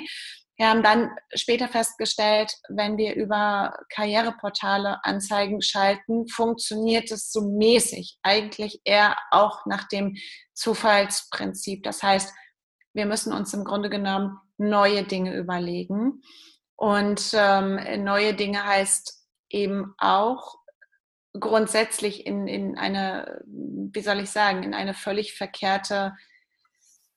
Wir 0.56 0.68
haben 0.68 0.84
dann 0.84 1.10
später 1.34 1.66
festgestellt, 1.66 2.54
wenn 2.68 2.96
wir 2.96 3.16
über 3.16 3.74
Karriereportale 3.92 5.04
Anzeigen 5.04 5.62
schalten, 5.62 6.28
funktioniert 6.28 7.10
es 7.10 7.32
so 7.32 7.40
mäßig, 7.40 8.18
eigentlich 8.22 8.82
eher 8.84 9.16
auch 9.32 9.66
nach 9.66 9.88
dem 9.88 10.14
Zufallsprinzip. 10.54 11.82
Das 11.82 12.04
heißt, 12.04 12.32
wir 13.00 13.06
müssen 13.06 13.32
uns 13.32 13.54
im 13.54 13.64
Grunde 13.64 13.88
genommen 13.88 14.38
neue 14.58 15.04
Dinge 15.04 15.34
überlegen. 15.34 16.20
Und 16.76 17.30
ähm, 17.32 18.04
neue 18.04 18.34
Dinge 18.34 18.62
heißt 18.62 19.26
eben 19.48 19.94
auch 19.96 20.58
grundsätzlich 21.32 22.26
in, 22.26 22.46
in 22.46 22.76
eine, 22.76 23.40
wie 23.46 24.02
soll 24.02 24.20
ich 24.20 24.30
sagen, 24.30 24.64
in 24.64 24.74
eine 24.74 24.92
völlig 24.92 25.32
verkehrte 25.32 26.14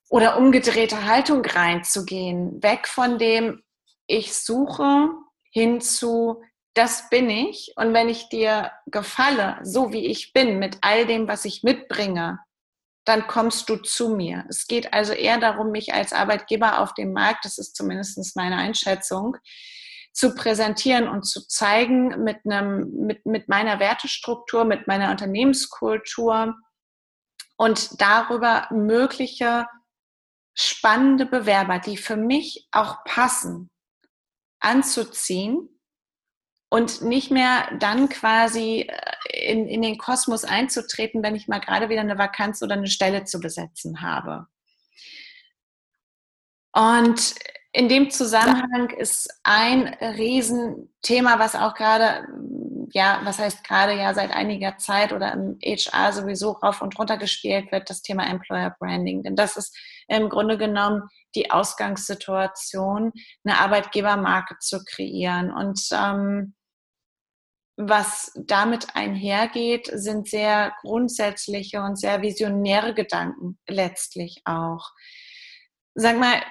oder 0.10 0.38
umgedrehte 0.38 1.06
Haltung 1.06 1.44
reinzugehen. 1.44 2.64
Weg 2.64 2.88
von 2.88 3.18
dem, 3.18 3.62
ich 4.08 4.34
suche 4.34 5.10
hin 5.52 5.82
zu, 5.82 6.42
das 6.76 7.10
bin 7.10 7.30
ich. 7.30 7.74
Und 7.76 7.94
wenn 7.94 8.08
ich 8.08 8.30
dir 8.30 8.72
gefalle, 8.86 9.60
so 9.64 9.92
wie 9.92 10.06
ich 10.06 10.32
bin, 10.32 10.60
mit 10.60 10.78
all 10.80 11.06
dem, 11.06 11.28
was 11.28 11.44
ich 11.44 11.62
mitbringe, 11.62 12.40
dann 13.06 13.28
kommst 13.28 13.70
du 13.70 13.78
zu 13.78 14.16
mir. 14.16 14.46
Es 14.50 14.68
geht 14.68 14.94
also 14.94 15.14
eher 15.14 15.38
darum, 15.38 15.72
mich 15.72 15.94
als 15.94 16.14
Arbeitgeber 16.14 16.80
auf 16.80 16.94
dem 16.94 17.12
Markt, 17.12 17.46
das 17.46 17.58
ist 17.58 17.76
zumindest 17.76 18.36
meine 18.36 18.58
Einschätzung, 18.58 19.38
zu 20.14 20.36
präsentieren 20.36 21.08
und 21.08 21.24
zu 21.24 21.48
zeigen 21.48 22.24
mit, 22.24 22.46
einem, 22.46 22.92
mit, 23.06 23.26
mit 23.26 23.50
meiner 23.50 23.80
Wertestruktur, 23.80 24.64
mit 24.64 24.88
meiner 24.88 25.10
Unternehmenskultur 25.10 26.56
und 27.58 28.00
darüber 28.00 28.68
mögliche 28.72 29.68
spannende 30.54 31.26
Bewerber, 31.26 31.80
die 31.80 31.98
für 31.98 32.16
mich 32.16 32.68
auch 32.72 33.04
passen, 33.06 33.72
anzuziehen 34.60 35.73
und 36.74 37.04
nicht 37.04 37.30
mehr 37.30 37.70
dann 37.78 38.10
quasi 38.10 38.90
äh, 38.90 39.52
in, 39.52 39.68
in 39.68 39.84
den 39.84 40.00
Kosmos 40.00 40.44
einzutreten, 40.44 41.22
wenn 41.22 41.36
ich 41.36 41.48
mal 41.48 41.60
gerade 41.60 41.88
wieder 41.88 42.02
eine 42.02 42.18
Vakanz 42.18 42.64
oder 42.64 42.74
eine 42.74 42.88
Stelle 42.88 43.26
zu 43.26 43.40
besetzen 43.40 44.02
habe. 44.02 44.48
Und 46.76 47.36
in 47.74 47.90
dem 47.90 48.10
Zusammenhang 48.10 48.90
ist 48.90 49.30
ein 49.44 49.88
Riesenthema, 50.02 51.38
was 51.38 51.56
auch 51.56 51.76
gerade, 51.76 52.28
ja, 52.92 53.22
was 53.24 53.38
heißt 53.38 53.64
gerade 53.64 53.96
ja 53.96 54.16
seit 54.16 54.32
einiger 54.32 54.80
Zeit 54.80 55.14
oder 55.14 55.32
im 55.32 55.60
HR 55.64 56.12
sowieso 56.12 56.54
rauf 56.54 56.82
und 56.82 56.98
runter 56.98 57.18
gespielt 57.18 57.72
wird, 57.72 57.92
das 57.92 58.02
Thema 58.02 58.26
Employer 58.26 58.76
Branding. 58.80 59.22
Denn 59.22 59.36
das 59.36 59.58
ist 59.58 59.78
im 60.08 60.28
Grunde 60.28 60.58
genommen 60.58 61.04
die 61.36 61.52
Ausgangssituation, 61.52 63.12
eine 63.44 63.60
Arbeitgebermarke 63.60 64.56
zu 64.60 64.84
kreieren. 64.84 65.52
Und 65.54 65.80
ähm, 65.92 66.56
was 67.76 68.32
damit 68.36 68.96
einhergeht, 68.96 69.90
sind 69.94 70.28
sehr 70.28 70.74
grundsätzliche 70.82 71.82
und 71.82 71.98
sehr 72.00 72.22
visionäre 72.22 72.94
Gedanken 72.94 73.58
letztlich 73.68 74.42
auch. 74.46 74.92
Sag 75.96 76.18
mal, 76.20 76.42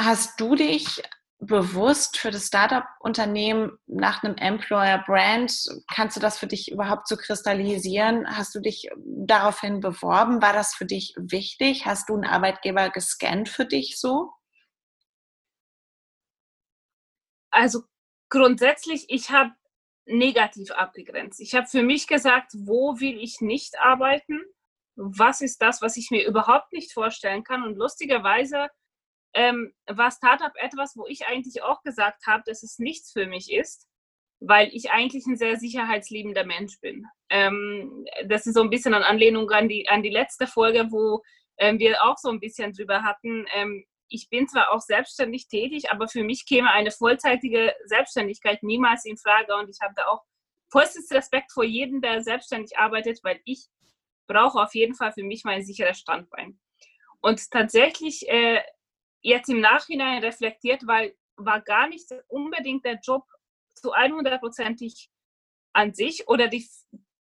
hast 0.00 0.40
du 0.40 0.54
dich 0.56 1.02
bewusst 1.40 2.18
für 2.18 2.32
das 2.32 2.46
Startup-Unternehmen 2.46 3.78
nach 3.86 4.22
einem 4.22 4.36
Employer-Brand, 4.36 5.52
kannst 5.92 6.16
du 6.16 6.20
das 6.20 6.38
für 6.38 6.48
dich 6.48 6.70
überhaupt 6.70 7.06
so 7.06 7.16
kristallisieren? 7.16 8.26
Hast 8.36 8.54
du 8.54 8.60
dich 8.60 8.88
daraufhin 9.04 9.80
beworben? 9.80 10.42
War 10.42 10.52
das 10.52 10.74
für 10.74 10.86
dich 10.86 11.14
wichtig? 11.16 11.86
Hast 11.86 12.08
du 12.08 12.14
einen 12.14 12.24
Arbeitgeber 12.24 12.90
gescannt 12.90 13.48
für 13.48 13.66
dich 13.66 14.00
so? 14.00 14.32
Also 17.52 17.82
grundsätzlich, 18.30 19.06
ich 19.08 19.30
habe 19.30 19.52
negativ 20.08 20.72
abgegrenzt. 20.72 21.40
Ich 21.40 21.54
habe 21.54 21.66
für 21.66 21.82
mich 21.82 22.06
gesagt, 22.06 22.52
wo 22.54 22.98
will 22.98 23.18
ich 23.22 23.40
nicht 23.40 23.78
arbeiten? 23.78 24.40
Was 24.96 25.40
ist 25.42 25.62
das, 25.62 25.80
was 25.82 25.96
ich 25.96 26.10
mir 26.10 26.26
überhaupt 26.26 26.72
nicht 26.72 26.92
vorstellen 26.92 27.44
kann? 27.44 27.62
Und 27.62 27.76
lustigerweise 27.76 28.68
ähm, 29.34 29.72
war 29.86 30.10
Startup 30.10 30.52
etwas, 30.56 30.96
wo 30.96 31.06
ich 31.06 31.26
eigentlich 31.26 31.62
auch 31.62 31.82
gesagt 31.82 32.26
habe, 32.26 32.42
dass 32.46 32.62
es 32.62 32.78
nichts 32.78 33.12
für 33.12 33.26
mich 33.26 33.52
ist. 33.52 33.86
weil 34.40 34.68
ich 34.72 34.90
eigentlich 34.90 35.26
ein 35.26 35.36
sehr 35.36 35.56
sicherheitsliebender 35.56 36.44
Mensch 36.44 36.80
bin. 36.80 37.06
Ähm, 37.30 38.06
das 38.26 38.46
ist 38.46 38.54
so 38.54 38.62
ein 38.62 38.70
bisschen 38.70 38.94
eine 38.94 39.06
Anlehnung 39.06 39.50
an 39.50 39.68
die, 39.68 39.88
an 39.88 40.02
die 40.02 40.10
letzte 40.10 40.46
Folge, 40.46 40.86
wo 40.90 41.22
ähm, 41.58 41.78
wir 41.78 42.02
auch 42.04 42.16
so 42.18 42.30
ein 42.30 42.40
bisschen 42.40 42.72
drüber 42.72 43.02
hatten. 43.02 43.46
Ähm, 43.54 43.84
ich 44.08 44.28
bin 44.28 44.48
zwar 44.48 44.70
auch 44.72 44.80
selbstständig 44.80 45.48
tätig, 45.48 45.90
aber 45.90 46.08
für 46.08 46.24
mich 46.24 46.46
käme 46.46 46.70
eine 46.70 46.90
vollzeitige 46.90 47.74
Selbstständigkeit 47.84 48.62
niemals 48.62 49.04
in 49.04 49.16
Frage 49.16 49.54
und 49.56 49.68
ich 49.68 49.80
habe 49.80 49.94
da 49.96 50.06
auch 50.06 50.24
vollstes 50.70 51.10
Respekt 51.10 51.52
vor 51.52 51.64
jedem, 51.64 52.00
der 52.00 52.22
selbstständig 52.22 52.78
arbeitet, 52.78 53.20
weil 53.22 53.40
ich 53.44 53.66
brauche 54.26 54.60
auf 54.60 54.74
jeden 54.74 54.94
Fall 54.94 55.12
für 55.12 55.22
mich 55.22 55.44
mein 55.44 55.62
sicheres 55.62 55.98
Standbein. 55.98 56.58
Und 57.20 57.50
tatsächlich 57.50 58.28
äh, 58.28 58.62
jetzt 59.20 59.48
im 59.48 59.60
Nachhinein 59.60 60.22
reflektiert, 60.22 60.86
weil 60.86 61.14
war 61.36 61.60
gar 61.60 61.88
nicht 61.88 62.12
unbedingt 62.26 62.84
der 62.84 62.98
Job 63.02 63.24
zu 63.74 63.94
100%ig 63.94 65.08
an 65.72 65.94
sich 65.94 66.28
oder 66.28 66.48
die, 66.48 66.68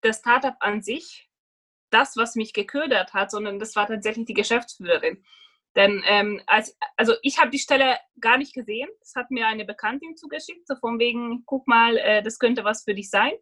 das 0.01 0.19
Startup 0.19 0.55
an 0.61 0.83
sich 0.83 1.29
das, 1.91 2.17
was 2.17 2.35
mich 2.35 2.53
geködert 2.53 3.15
hat, 3.15 3.31
sondern 3.31 3.59
das 3.59 3.75
war 3.75 3.87
tatsächlich 3.87 4.27
die 4.27 4.35
Geschäftsführerin. 4.35 5.25
Denn 5.79 6.03
ähm, 6.07 6.43
als, 6.49 6.77
also 6.97 7.15
ich 7.23 7.39
habe 7.39 7.51
die 7.51 7.61
Stelle 7.61 7.97
gar 8.21 8.37
nicht 8.37 8.53
gesehen. 8.53 8.89
Das 8.99 9.15
hat 9.15 9.31
mir 9.31 9.47
eine 9.47 9.65
Bekanntin 9.65 10.17
zugeschickt, 10.17 10.67
so 10.67 10.75
von 10.75 10.99
wegen, 10.99 11.45
guck 11.47 11.69
mal, 11.69 11.97
äh, 11.99 12.21
das 12.21 12.41
könnte 12.41 12.65
was 12.65 12.83
für 12.83 12.95
dich 12.95 13.11
sein. 13.11 13.33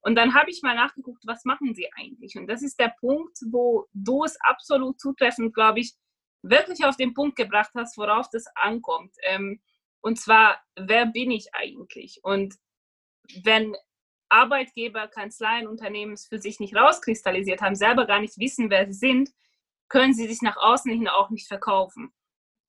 Und 0.00 0.14
dann 0.14 0.34
habe 0.34 0.48
ich 0.48 0.62
mal 0.62 0.76
nachgeguckt, 0.76 1.24
was 1.26 1.44
machen 1.44 1.74
sie 1.74 1.88
eigentlich? 1.96 2.36
Und 2.36 2.46
das 2.46 2.62
ist 2.62 2.78
der 2.78 2.94
Punkt, 3.00 3.36
wo 3.50 3.86
du 3.92 4.22
es 4.22 4.40
absolut 4.42 5.00
zutreffend, 5.00 5.52
glaube 5.54 5.80
ich, 5.80 5.94
wirklich 6.42 6.84
auf 6.84 6.96
den 6.96 7.14
Punkt 7.14 7.34
gebracht 7.34 7.72
hast, 7.74 7.98
worauf 7.98 8.30
das 8.30 8.44
ankommt. 8.54 9.12
Ähm, 9.24 9.60
und 10.02 10.20
zwar, 10.20 10.62
wer 10.76 11.06
bin 11.06 11.32
ich 11.32 11.52
eigentlich? 11.52 12.20
Und 12.22 12.54
wenn 13.42 13.74
Arbeitgeber, 14.28 15.08
Kanzleien, 15.08 15.66
Unternehmen 15.66 16.12
es 16.12 16.28
für 16.28 16.38
sich 16.38 16.60
nicht 16.60 16.76
rauskristallisiert 16.76 17.60
haben, 17.60 17.74
selber 17.74 18.06
gar 18.06 18.20
nicht 18.20 18.38
wissen, 18.38 18.70
wer 18.70 18.86
sie 18.86 18.92
sind, 18.92 19.30
können 19.88 20.14
sie 20.14 20.26
sich 20.26 20.42
nach 20.42 20.56
außen 20.56 20.90
hin 20.90 21.08
auch 21.08 21.30
nicht 21.30 21.48
verkaufen. 21.48 22.12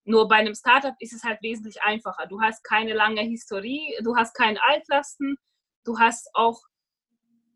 Nur 0.03 0.27
bei 0.27 0.35
einem 0.35 0.55
Startup 0.55 0.95
ist 0.99 1.13
es 1.13 1.23
halt 1.23 1.41
wesentlich 1.41 1.81
einfacher. 1.81 2.27
Du 2.27 2.41
hast 2.41 2.63
keine 2.63 2.93
lange 2.93 3.21
Historie, 3.21 3.93
du 4.03 4.15
hast 4.15 4.33
keine 4.33 4.63
Altlasten, 4.63 5.37
du 5.83 5.99
hast 5.99 6.29
auch 6.33 6.61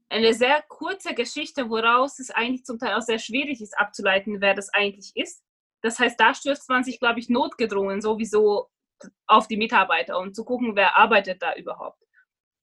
eine 0.10 0.34
sehr 0.34 0.62
kurze 0.68 1.14
Geschichte, 1.14 1.70
woraus 1.70 2.20
es 2.20 2.30
eigentlich 2.30 2.66
zum 2.66 2.78
Teil 2.78 2.96
auch 2.96 3.02
sehr 3.02 3.20
schwierig 3.20 3.62
ist 3.62 3.80
abzuleiten, 3.80 4.42
wer 4.42 4.54
das 4.54 4.74
eigentlich 4.74 5.12
ist. 5.16 5.42
Das 5.82 5.98
heißt, 5.98 6.20
da 6.20 6.34
stürzt 6.34 6.68
man 6.70 6.84
sich, 6.84 7.00
glaube 7.00 7.20
ich, 7.20 7.30
notgedrungen 7.30 8.02
sowieso 8.02 8.70
auf 9.26 9.48
die 9.48 9.58
Mitarbeiter 9.58 10.20
und 10.20 10.36
zu 10.36 10.44
gucken, 10.44 10.76
wer 10.76 10.98
arbeitet 10.98 11.42
da 11.42 11.56
überhaupt. 11.56 12.04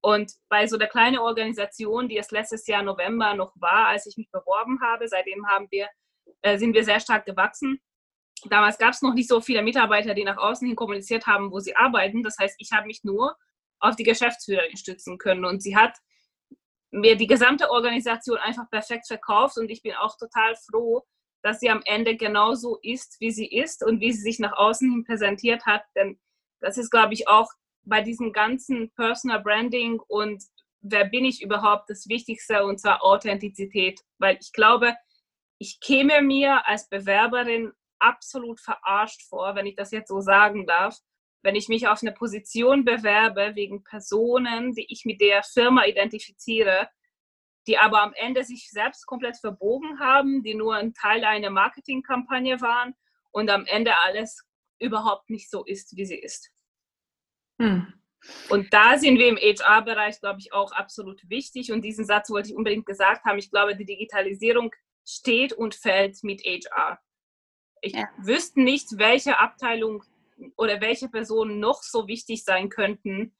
Und 0.01 0.33
bei 0.49 0.67
so 0.67 0.77
der 0.77 0.89
kleinen 0.89 1.19
Organisation, 1.19 2.09
die 2.09 2.19
es 2.19 2.31
letztes 2.31 2.67
Jahr 2.67 2.83
November 2.83 3.35
noch 3.35 3.53
war, 3.57 3.89
als 3.89 4.07
ich 4.07 4.17
mich 4.17 4.31
beworben 4.31 4.81
habe, 4.83 5.09
seitdem 5.09 5.47
haben 5.49 5.67
wir, 5.71 5.89
äh, 6.43 6.59
sind 6.59 6.75
wir 6.75 6.85
sehr 6.85 7.01
stark 7.01 7.27
gewachsen. 7.27 7.81
Damals 8.45 8.79
gab 8.79 8.93
es 8.93 9.03
noch 9.03 9.15
nicht 9.15 9.29
so 9.29 9.41
viele 9.41 9.63
Mitarbeiter, 9.63 10.15
die 10.15 10.25
nach 10.25 10.37
außen 10.37 10.67
hin 10.67 10.77
kommuniziert 10.77 11.27
haben, 11.27 11.51
wo 11.51 11.59
sie 11.59 11.75
arbeiten. 11.75 12.23
Das 12.23 12.37
heißt, 12.39 12.57
ich 12.59 12.71
habe 12.73 12.87
mich 12.87 13.03
nur 13.03 13.37
auf 13.81 13.97
die 13.97 14.05
Geschäftsführerin 14.05 14.77
stützen 14.77 15.19
können. 15.19 15.45
Und 15.45 15.63
sie 15.63 15.77
hat 15.77 15.97
mir 16.91 17.17
die 17.17 17.27
gesamte 17.27 17.71
Organisation 17.71 18.39
einfach 18.39 18.69
perfekt 18.71 19.07
verkauft. 19.07 19.59
Und 19.59 19.71
ich 19.71 19.83
bin 19.83 19.95
auch 19.95 20.17
total 20.17 20.55
froh, 20.71 21.05
dass 21.43 21.61
sie 21.61 21.71
am 21.71 21.83
Ende 21.85 22.17
genauso 22.17 22.79
ist, 22.83 23.17
wie 23.21 23.31
sie 23.31 23.47
ist 23.47 23.85
und 23.85 24.01
wie 24.01 24.13
sie 24.13 24.23
sich 24.23 24.39
nach 24.39 24.57
außen 24.57 24.91
hin 24.91 25.05
präsentiert 25.05 25.67
hat. 25.67 25.83
Denn 25.97 26.19
das 26.61 26.79
ist, 26.79 26.91
glaube 26.91 27.15
ich, 27.15 27.29
auch 27.29 27.49
bei 27.83 28.03
diesem 28.03 28.33
ganzen 28.33 28.91
Personal 28.95 29.41
Branding 29.41 30.01
und 30.09 30.43
wer 30.81 31.05
bin 31.05 31.25
ich 31.25 31.43
überhaupt 31.43 31.91
das 31.91 32.09
Wichtigste 32.09 32.65
und 32.65 32.79
zwar 32.81 33.03
Authentizität. 33.03 34.01
Weil 34.19 34.39
ich 34.41 34.53
glaube, 34.53 34.95
ich 35.59 35.81
käme 35.81 36.23
mir 36.23 36.67
als 36.67 36.89
Bewerberin 36.89 37.73
absolut 37.99 38.61
verarscht 38.61 39.23
vor, 39.29 39.55
wenn 39.55 39.67
ich 39.67 39.75
das 39.75 39.91
jetzt 39.91 40.09
so 40.09 40.21
sagen 40.21 40.67
darf, 40.67 40.97
wenn 41.43 41.57
ich 41.57 41.69
mich 41.69 41.89
auf 41.89 42.03
eine 42.03 42.13
Position 42.13 42.85
bewerbe 42.85 43.55
wegen 43.55 43.83
Personen, 43.85 44.73
die 44.75 44.87
ich 44.89 45.05
mit 45.05 45.21
der 45.21 45.43
Firma 45.43 45.85
identifiziere, 45.85 46.89
die 47.67 47.79
aber 47.79 48.03
am 48.03 48.13
Ende 48.15 48.45
sich 48.45 48.71
selbst 48.71 49.07
komplett 49.07 49.37
verbogen 49.37 50.01
haben, 50.01 50.43
die 50.43 50.55
nur 50.55 50.75
ein 50.75 50.95
Teil 50.95 51.25
einer 51.25 51.51
Marketingkampagne 51.51 52.61
waren 52.61 52.95
und 53.31 53.51
am 53.51 53.67
Ende 53.67 53.99
alles 54.05 54.45
überhaupt 54.81 55.29
nicht 55.29 55.51
so 55.51 55.65
ist, 55.65 55.97
wie 55.97 56.07
sie 56.07 56.19
ist. 56.19 56.51
Hm. 57.61 57.93
Und 58.49 58.73
da 58.73 58.99
sind 58.99 59.19
wir 59.19 59.29
im 59.29 59.37
HR-Bereich, 59.37 60.21
glaube 60.21 60.41
ich, 60.41 60.53
auch 60.53 60.73
absolut 60.73 61.21
wichtig. 61.29 61.71
Und 61.71 61.83
diesen 61.83 62.05
Satz 62.05 62.31
wollte 62.31 62.49
ich 62.49 62.57
unbedingt 62.57 62.87
gesagt 62.87 63.25
haben. 63.25 63.39
Ich 63.39 63.51
glaube, 63.51 63.77
die 63.77 63.85
Digitalisierung 63.85 64.73
steht 65.09 65.55
und 65.55 65.75
fällt 65.75 66.23
mit 66.23 66.43
HR. 66.43 66.99
Ich 67.81 67.95
ja. 67.95 68.09
wüsste 68.19 68.61
nicht, 68.61 68.99
welche 68.99 69.39
Abteilung 69.39 70.05
oder 70.57 70.81
welche 70.81 71.09
Personen 71.09 71.61
noch 71.61 71.83
so 71.83 72.07
wichtig 72.07 72.45
sein 72.45 72.69
könnten 72.69 73.35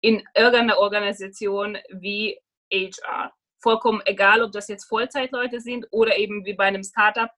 in 0.00 0.24
irgendeiner 0.34 0.78
Organisation 0.78 1.76
wie 1.90 2.40
HR. 2.72 3.32
Vollkommen 3.58 4.00
egal, 4.06 4.42
ob 4.42 4.52
das 4.52 4.68
jetzt 4.68 4.84
Vollzeitleute 4.84 5.60
sind 5.60 5.86
oder 5.90 6.16
eben 6.16 6.46
wie 6.46 6.54
bei 6.54 6.64
einem 6.64 6.82
Startup, 6.82 7.30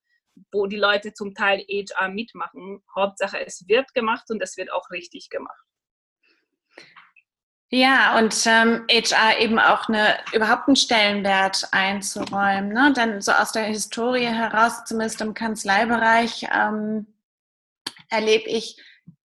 wo 0.52 0.66
die 0.66 0.76
Leute 0.76 1.12
zum 1.12 1.34
Teil 1.34 1.64
HR 1.68 2.08
mitmachen. 2.08 2.84
Hauptsache, 2.94 3.44
es 3.44 3.66
wird 3.66 3.92
gemacht 3.94 4.30
und 4.30 4.40
es 4.40 4.56
wird 4.56 4.72
auch 4.72 4.90
richtig 4.90 5.28
gemacht. 5.28 5.66
Ja, 7.74 8.18
und 8.18 8.34
ähm, 8.44 8.84
HR 8.90 9.40
eben 9.40 9.58
auch 9.58 9.88
eine, 9.88 10.18
überhaupt 10.34 10.68
einen 10.68 10.76
Stellenwert 10.76 11.68
einzuräumen. 11.72 12.68
Ne? 12.68 12.92
Denn 12.94 13.22
so 13.22 13.32
aus 13.32 13.52
der 13.52 13.64
Historie 13.64 14.26
heraus, 14.26 14.84
zumindest 14.84 15.22
im 15.22 15.32
Kanzleibereich, 15.32 16.48
ähm, 16.54 17.06
erlebe 18.10 18.50
ich 18.50 18.76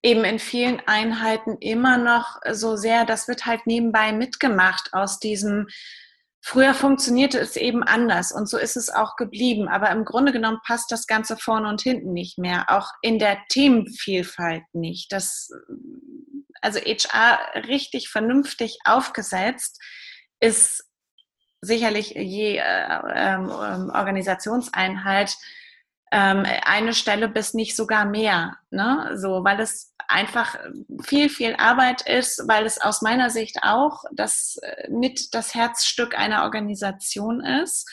eben 0.01 0.23
in 0.23 0.39
vielen 0.39 0.81
Einheiten 0.85 1.57
immer 1.59 1.97
noch 1.97 2.39
so 2.49 2.77
sehr, 2.77 3.03
das 3.03 3.27
wird 3.27 3.45
halt 3.45 3.67
nebenbei 3.67 4.13
mitgemacht 4.13 4.93
aus 4.93 5.19
diesem, 5.19 5.67
früher 6.39 6.73
funktionierte 6.73 7.39
es 7.39 7.57
eben 7.57 7.83
anders 7.83 8.31
und 8.31 8.47
so 8.47 8.57
ist 8.57 8.77
es 8.77 8.89
auch 8.89 9.17
geblieben. 9.17 9.67
Aber 9.67 9.91
im 9.91 10.05
Grunde 10.05 10.31
genommen 10.31 10.61
passt 10.65 10.89
das 10.89 11.05
Ganze 11.05 11.35
vorne 11.35 11.67
und 11.67 11.81
hinten 11.81 12.13
nicht 12.13 12.37
mehr, 12.37 12.67
auch 12.69 12.91
in 13.01 13.19
der 13.19 13.39
Themenvielfalt 13.49 14.63
nicht. 14.71 15.11
Das 15.11 15.51
also 16.61 16.79
HR 16.79 17.39
richtig 17.67 18.09
vernünftig 18.09 18.79
aufgesetzt, 18.85 19.81
ist 20.39 20.85
sicherlich 21.61 22.09
je 22.11 22.57
äh, 22.57 22.99
ähm, 23.13 23.49
Organisationseinheit 23.49 25.35
ähm, 26.11 26.45
eine 26.63 26.93
Stelle 26.93 27.27
bis 27.27 27.53
nicht 27.53 27.75
sogar 27.75 28.05
mehr, 28.05 28.57
ne? 28.69 29.11
So, 29.15 29.43
weil 29.43 29.59
es 29.59 29.93
einfach 30.07 30.57
viel, 31.03 31.29
viel 31.29 31.55
Arbeit 31.57 32.01
ist, 32.03 32.47
weil 32.47 32.65
es 32.65 32.79
aus 32.79 33.01
meiner 33.01 33.29
Sicht 33.29 33.57
auch 33.63 34.03
das 34.11 34.57
äh, 34.61 34.89
mit 34.89 35.33
das 35.33 35.53
Herzstück 35.53 36.17
einer 36.17 36.43
Organisation 36.43 37.41
ist 37.41 37.89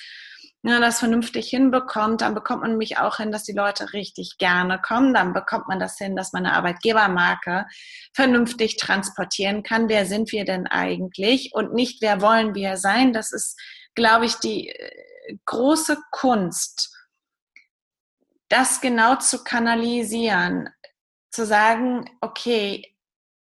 ja, 0.66 0.80
das 0.80 1.00
vernünftig 1.00 1.50
hinbekommt, 1.50 2.22
dann 2.22 2.34
bekommt 2.34 2.62
man 2.62 2.70
nämlich 2.70 2.96
auch 2.96 3.18
hin, 3.18 3.30
dass 3.30 3.44
die 3.44 3.52
Leute 3.52 3.92
richtig 3.92 4.38
gerne 4.38 4.80
kommen. 4.80 5.12
Dann 5.12 5.34
bekommt 5.34 5.68
man 5.68 5.78
das 5.78 5.98
hin, 5.98 6.16
dass 6.16 6.32
man 6.32 6.46
eine 6.46 6.56
Arbeitgebermarke 6.56 7.66
vernünftig 8.14 8.78
transportieren 8.78 9.62
kann. 9.62 9.90
Wer 9.90 10.06
sind 10.06 10.32
wir 10.32 10.46
denn 10.46 10.66
eigentlich? 10.66 11.50
Und 11.52 11.74
nicht, 11.74 12.00
wer 12.00 12.22
wollen 12.22 12.54
wir 12.54 12.78
sein? 12.78 13.12
Das 13.12 13.30
ist, 13.30 13.60
glaube 13.94 14.24
ich, 14.24 14.36
die 14.36 14.70
äh, 14.70 15.36
große 15.44 15.98
Kunst, 16.10 16.96
das 18.48 18.80
genau 18.80 19.16
zu 19.16 19.44
kanalisieren, 19.44 20.70
zu 21.30 21.44
sagen, 21.44 22.08
okay, 22.22 22.96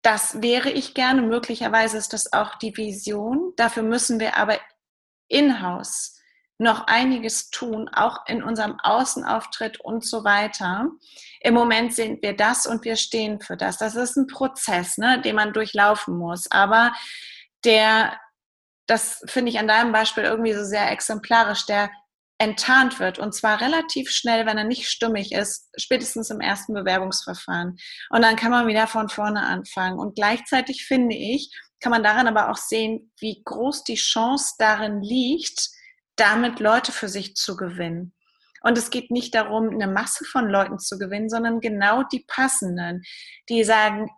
das 0.03 0.41
wäre 0.41 0.70
ich 0.72 0.93
gerne. 0.93 1.22
Möglicherweise 1.22 1.97
ist 1.97 2.13
das 2.13 2.32
auch 2.32 2.55
die 2.55 2.78
Vision. 2.78 3.51
Dafür 3.57 3.84
müssen 3.84 4.22
wir 4.22 4.38
aber 4.38 4.57
in-house 5.28 6.18
noch 6.60 6.88
einiges 6.88 7.49
tun, 7.49 7.89
auch 7.93 8.28
in 8.28 8.43
unserem 8.43 8.78
Außenauftritt 8.82 9.80
und 9.80 10.05
so 10.05 10.26
weiter. 10.26 10.88
Im 11.39 11.53
Moment 11.53 11.95
sind 11.95 12.22
wir 12.22 12.36
das 12.36 12.68
und 12.68 12.84
wir 12.84 12.97
stehen 12.97 13.39
für 13.39 13.55
das. 13.55 13.78
Das 13.78 13.95
ist 13.95 14.18
ein 14.18 14.28
Prozess, 14.28 14.97
ne, 14.97 15.22
den 15.22 15.36
man 15.36 15.53
durchlaufen 15.53 16.18
muss. 16.18 16.51
Aber 16.51 16.91
der, 17.64 18.20
das 18.88 19.24
finde 19.26 19.51
ich 19.51 19.60
an 19.60 19.70
deinem 19.70 19.93
Beispiel 19.93 20.24
irgendwie 20.24 20.53
so 20.53 20.66
sehr 20.66 20.91
exemplarisch, 20.91 21.66
der 21.66 21.89
enttarnt 22.41 22.99
wird 22.99 23.20
und 23.20 23.34
zwar 23.34 23.60
relativ 23.60 24.10
schnell, 24.10 24.45
wenn 24.45 24.57
er 24.57 24.64
nicht 24.64 24.89
stimmig 24.89 25.34
ist, 25.34 25.70
spätestens 25.78 26.30
im 26.30 26.39
ersten 26.39 26.74
Bewerbungsverfahren. 26.74 27.78
Und 28.10 28.22
dann 28.22 28.38
kann 28.38 28.51
man 28.51 28.68
wieder 28.68 28.88
von 28.88 29.10
vorne 29.10 29.45
anfangen. 29.45 29.99
Und 29.99 30.16
gleichzeitig 30.16 30.86
finde 30.86 31.16
ich, 31.16 31.53
kann 31.82 31.91
man 31.91 32.03
daran 32.03 32.28
aber 32.28 32.49
auch 32.49 32.57
sehen, 32.57 33.12
wie 33.20 33.41
groß 33.43 33.84
die 33.86 33.95
Chance 33.95 34.55
darin 34.57 35.01
liegt, 35.01 35.70
damit 36.20 36.59
Leute 36.59 36.91
für 36.91 37.09
sich 37.09 37.36
zu 37.36 37.55
gewinnen. 37.55 38.13
Und 38.61 38.78
es 38.78 38.89
geht 38.89 39.09
nicht 39.09 39.36
darum, 39.36 39.70
eine 39.70 39.88
Masse 39.88 40.26
von 40.26 40.49
Leuten 40.49 40.80
zu 40.80 40.97
gewinnen, 40.97 41.30
sondern 41.30 41.61
genau 41.61 42.03
die 42.03 42.26
passenden, 42.28 43.03
die 43.47 43.63
sagen, 43.63 44.09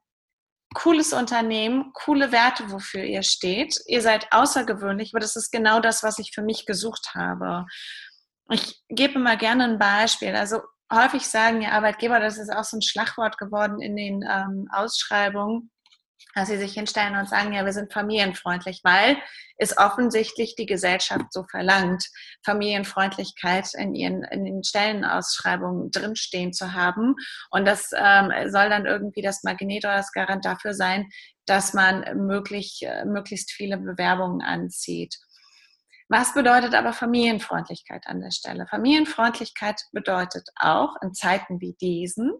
cooles 0.73 1.13
Unternehmen, 1.13 1.91
coole 1.93 2.31
Werte, 2.31 2.71
wofür 2.71 3.03
ihr 3.03 3.23
steht. 3.23 3.79
Ihr 3.87 4.01
seid 4.01 4.27
außergewöhnlich, 4.31 5.11
aber 5.13 5.19
das 5.19 5.35
ist 5.35 5.51
genau 5.51 5.79
das, 5.79 6.01
was 6.01 6.17
ich 6.17 6.31
für 6.33 6.41
mich 6.41 6.65
gesucht 6.65 7.11
habe. 7.13 7.65
Ich 8.49 8.81
gebe 8.89 9.19
mal 9.19 9.37
gerne 9.37 9.65
ein 9.65 9.79
Beispiel. 9.79 10.35
Also 10.35 10.61
häufig 10.91 11.27
sagen 11.27 11.61
ja 11.61 11.71
Arbeitgeber, 11.71 12.19
das 12.19 12.37
ist 12.37 12.51
auch 12.51 12.63
so 12.63 12.77
ein 12.77 12.81
Schlagwort 12.81 13.37
geworden 13.37 13.81
in 13.81 13.95
den 13.95 14.23
ähm, 14.29 14.67
Ausschreibungen, 14.71 15.71
dass 16.35 16.47
sie 16.47 16.57
sich 16.57 16.73
hinstellen 16.73 17.15
und 17.15 17.29
sagen, 17.29 17.53
ja, 17.53 17.65
wir 17.65 17.73
sind 17.73 17.93
familienfreundlich, 17.93 18.81
weil 18.83 19.17
es 19.57 19.77
offensichtlich 19.77 20.55
die 20.55 20.65
Gesellschaft 20.65 21.31
so 21.31 21.43
verlangt, 21.43 22.05
Familienfreundlichkeit 22.43 23.73
in 23.75 23.93
ihren 23.95 24.23
in 24.23 24.45
den 24.45 24.63
Stellenausschreibungen 24.63 25.91
drinstehen 25.91 26.53
zu 26.53 26.73
haben. 26.73 27.15
Und 27.51 27.65
das 27.65 27.91
ähm, 27.95 28.31
soll 28.49 28.69
dann 28.69 28.85
irgendwie 28.85 29.21
das 29.21 29.43
Magnet 29.43 29.85
oder 29.85 29.97
das 29.97 30.11
Garant 30.11 30.45
dafür 30.45 30.73
sein, 30.73 31.09
dass 31.45 31.73
man 31.73 32.25
möglich, 32.25 32.79
äh, 32.83 33.05
möglichst 33.05 33.51
viele 33.51 33.77
Bewerbungen 33.77 34.41
anzieht. 34.41 35.15
Was 36.09 36.33
bedeutet 36.33 36.73
aber 36.73 36.91
Familienfreundlichkeit 36.91 38.05
an 38.05 38.19
der 38.19 38.31
Stelle? 38.31 38.67
Familienfreundlichkeit 38.67 39.81
bedeutet 39.93 40.49
auch 40.57 40.95
in 41.01 41.13
Zeiten 41.13 41.61
wie 41.61 41.73
diesen, 41.79 42.33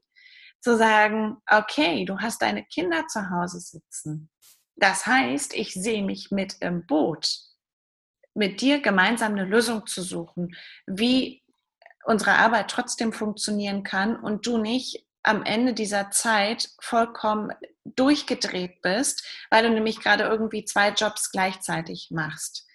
zu 0.61 0.77
sagen, 0.77 1.37
okay, 1.49 2.05
du 2.05 2.19
hast 2.19 2.41
deine 2.41 2.63
Kinder 2.65 3.07
zu 3.07 3.29
Hause 3.29 3.59
sitzen. 3.59 4.29
Das 4.75 5.05
heißt, 5.05 5.53
ich 5.53 5.73
sehe 5.73 6.03
mich 6.03 6.31
mit 6.31 6.57
im 6.61 6.85
Boot, 6.85 7.37
mit 8.33 8.61
dir 8.61 8.81
gemeinsam 8.81 9.33
eine 9.33 9.45
Lösung 9.45 9.85
zu 9.85 10.01
suchen, 10.01 10.55
wie 10.87 11.43
unsere 12.05 12.33
Arbeit 12.33 12.69
trotzdem 12.69 13.13
funktionieren 13.13 13.83
kann 13.83 14.15
und 14.15 14.45
du 14.47 14.57
nicht 14.57 15.05
am 15.23 15.43
Ende 15.43 15.73
dieser 15.73 16.09
Zeit 16.09 16.69
vollkommen 16.79 17.51
durchgedreht 17.83 18.81
bist, 18.81 19.23
weil 19.49 19.63
du 19.63 19.69
nämlich 19.69 19.99
gerade 19.99 20.23
irgendwie 20.23 20.65
zwei 20.65 20.89
Jobs 20.89 21.31
gleichzeitig 21.31 22.09
machst. 22.11 22.67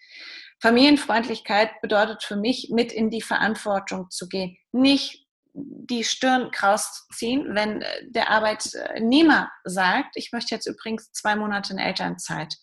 Familienfreundlichkeit 0.61 1.81
bedeutet 1.83 2.23
für 2.23 2.37
mich, 2.37 2.71
mit 2.71 2.93
in 2.93 3.11
die 3.11 3.23
Verantwortung 3.23 4.11
zu 4.11 4.29
gehen. 4.29 4.57
Nicht 4.73 5.26
die 5.57 6.05
Stirn 6.05 6.51
kraus 6.51 7.07
ziehen, 7.13 7.55
wenn 7.55 7.83
äh, 7.83 8.11
der 8.11 8.31
Arbeitnehmer 8.31 9.51
sagt, 9.65 10.17
ich 10.17 10.33
möchte 10.33 10.55
jetzt 10.55 10.67
übrigens 10.67 11.11
zwei 11.13 11.35
Monate 11.37 11.73
in 11.73 11.79
Elternzeit, 11.79 12.55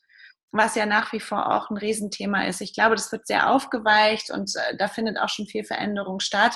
was 0.52 0.76
ja 0.76 0.86
nach 0.86 1.12
wie 1.14 1.20
vor 1.20 1.52
auch 1.52 1.70
ein 1.70 1.78
Riesenthema 1.78 2.46
ist. 2.46 2.62
Ich 2.62 2.74
glaube, 2.74 2.96
das 2.96 3.12
wird 3.12 3.26
sehr 3.26 3.50
aufgeweicht 3.50 4.30
und 4.30 4.52
äh, 4.56 4.78
da 4.78 4.88
findet 4.88 5.18
auch 5.18 5.30
schon 5.30 5.48
viel 5.48 5.64
Veränderung 5.64 6.20
statt. 6.20 6.56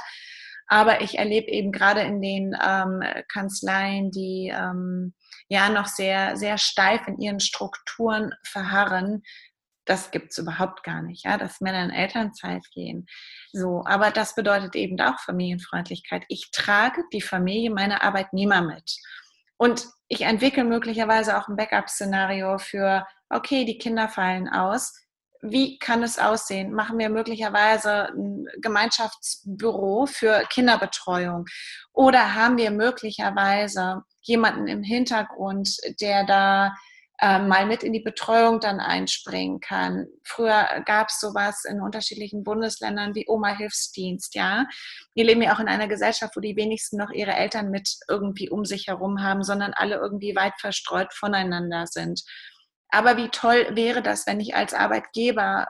Aber 0.67 1.01
ich 1.01 1.17
erlebe 1.17 1.49
eben 1.49 1.71
gerade 1.71 2.01
in 2.01 2.21
den 2.21 2.55
ähm, 2.61 3.01
Kanzleien, 3.31 4.11
die 4.11 4.53
ähm, 4.53 5.13
ja 5.47 5.69
noch 5.69 5.87
sehr, 5.87 6.35
sehr 6.35 6.57
steif 6.57 7.07
in 7.07 7.17
ihren 7.19 7.39
Strukturen 7.39 8.33
verharren, 8.43 9.23
das 9.87 10.11
gibt 10.11 10.31
es 10.31 10.37
überhaupt 10.37 10.83
gar 10.83 11.01
nicht, 11.01 11.25
ja, 11.25 11.37
dass 11.37 11.61
Männer 11.61 11.83
in 11.83 11.91
Elternzeit 11.91 12.63
gehen. 12.71 13.07
So, 13.53 13.83
aber 13.85 14.11
das 14.11 14.35
bedeutet 14.35 14.75
eben 14.75 14.99
auch 14.99 15.19
Familienfreundlichkeit. 15.19 16.23
Ich 16.27 16.51
trage 16.51 17.03
die 17.13 17.21
Familie 17.21 17.71
meiner 17.71 18.03
Arbeitnehmer 18.03 18.61
mit. 18.61 18.97
Und 19.57 19.87
ich 20.07 20.21
entwickle 20.21 20.63
möglicherweise 20.63 21.37
auch 21.37 21.47
ein 21.47 21.55
Backup-Szenario 21.55 22.59
für, 22.59 23.05
okay, 23.29 23.65
die 23.65 23.77
Kinder 23.77 24.09
fallen 24.09 24.47
aus. 24.49 24.93
Wie 25.41 25.79
kann 25.79 26.03
es 26.03 26.19
aussehen? 26.19 26.73
Machen 26.73 26.97
wir 26.97 27.09
möglicherweise 27.09 28.09
ein 28.09 28.45
Gemeinschaftsbüro 28.61 30.05
für 30.05 30.43
Kinderbetreuung? 30.49 31.45
Oder 31.93 32.35
haben 32.35 32.57
wir 32.57 32.71
möglicherweise 32.71 34.03
jemanden 34.21 34.67
im 34.67 34.83
Hintergrund, 34.83 35.77
der 36.01 36.25
da 36.25 36.75
äh, 37.19 37.39
mal 37.39 37.65
mit 37.65 37.83
in 37.83 37.93
die 37.93 37.99
Betreuung 37.99 38.59
dann 38.59 38.79
einspringen 38.79 39.59
kann. 39.59 40.07
Früher 40.23 40.83
gab 40.85 41.09
es 41.09 41.19
sowas 41.19 41.65
in 41.65 41.81
unterschiedlichen 41.81 42.43
Bundesländern 42.43 43.15
wie 43.15 43.25
Oma-Hilfsdienst, 43.27 44.35
ja. 44.35 44.67
Wir 45.15 45.25
leben 45.25 45.41
ja 45.41 45.55
auch 45.55 45.59
in 45.59 45.67
einer 45.67 45.87
Gesellschaft, 45.87 46.35
wo 46.35 46.41
die 46.41 46.55
wenigsten 46.55 46.97
noch 46.97 47.11
ihre 47.11 47.33
Eltern 47.33 47.71
mit 47.71 47.89
irgendwie 48.07 48.49
um 48.49 48.65
sich 48.65 48.87
herum 48.87 49.23
haben, 49.23 49.43
sondern 49.43 49.73
alle 49.73 49.95
irgendwie 49.95 50.35
weit 50.35 50.53
verstreut 50.59 51.13
voneinander 51.13 51.87
sind. 51.87 52.23
Aber 52.89 53.17
wie 53.17 53.29
toll 53.29 53.67
wäre 53.71 54.01
das, 54.01 54.27
wenn 54.27 54.39
ich 54.39 54.55
als 54.55 54.73
Arbeitgeber 54.73 55.67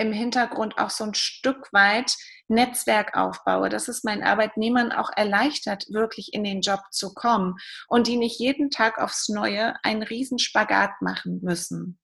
im 0.00 0.12
Hintergrund 0.12 0.78
auch 0.78 0.90
so 0.90 1.04
ein 1.04 1.14
Stück 1.14 1.72
weit 1.72 2.16
Netzwerk 2.48 3.16
aufbaue, 3.16 3.68
dass 3.68 3.88
es 3.88 4.02
meinen 4.02 4.22
Arbeitnehmern 4.22 4.92
auch 4.92 5.10
erleichtert, 5.14 5.86
wirklich 5.90 6.32
in 6.32 6.42
den 6.42 6.62
Job 6.62 6.80
zu 6.90 7.14
kommen 7.14 7.56
und 7.86 8.06
die 8.06 8.16
nicht 8.16 8.40
jeden 8.40 8.70
Tag 8.70 8.98
aufs 8.98 9.28
Neue 9.28 9.74
einen 9.84 10.02
Riesenspagat 10.02 11.02
machen 11.02 11.40
müssen. 11.42 11.98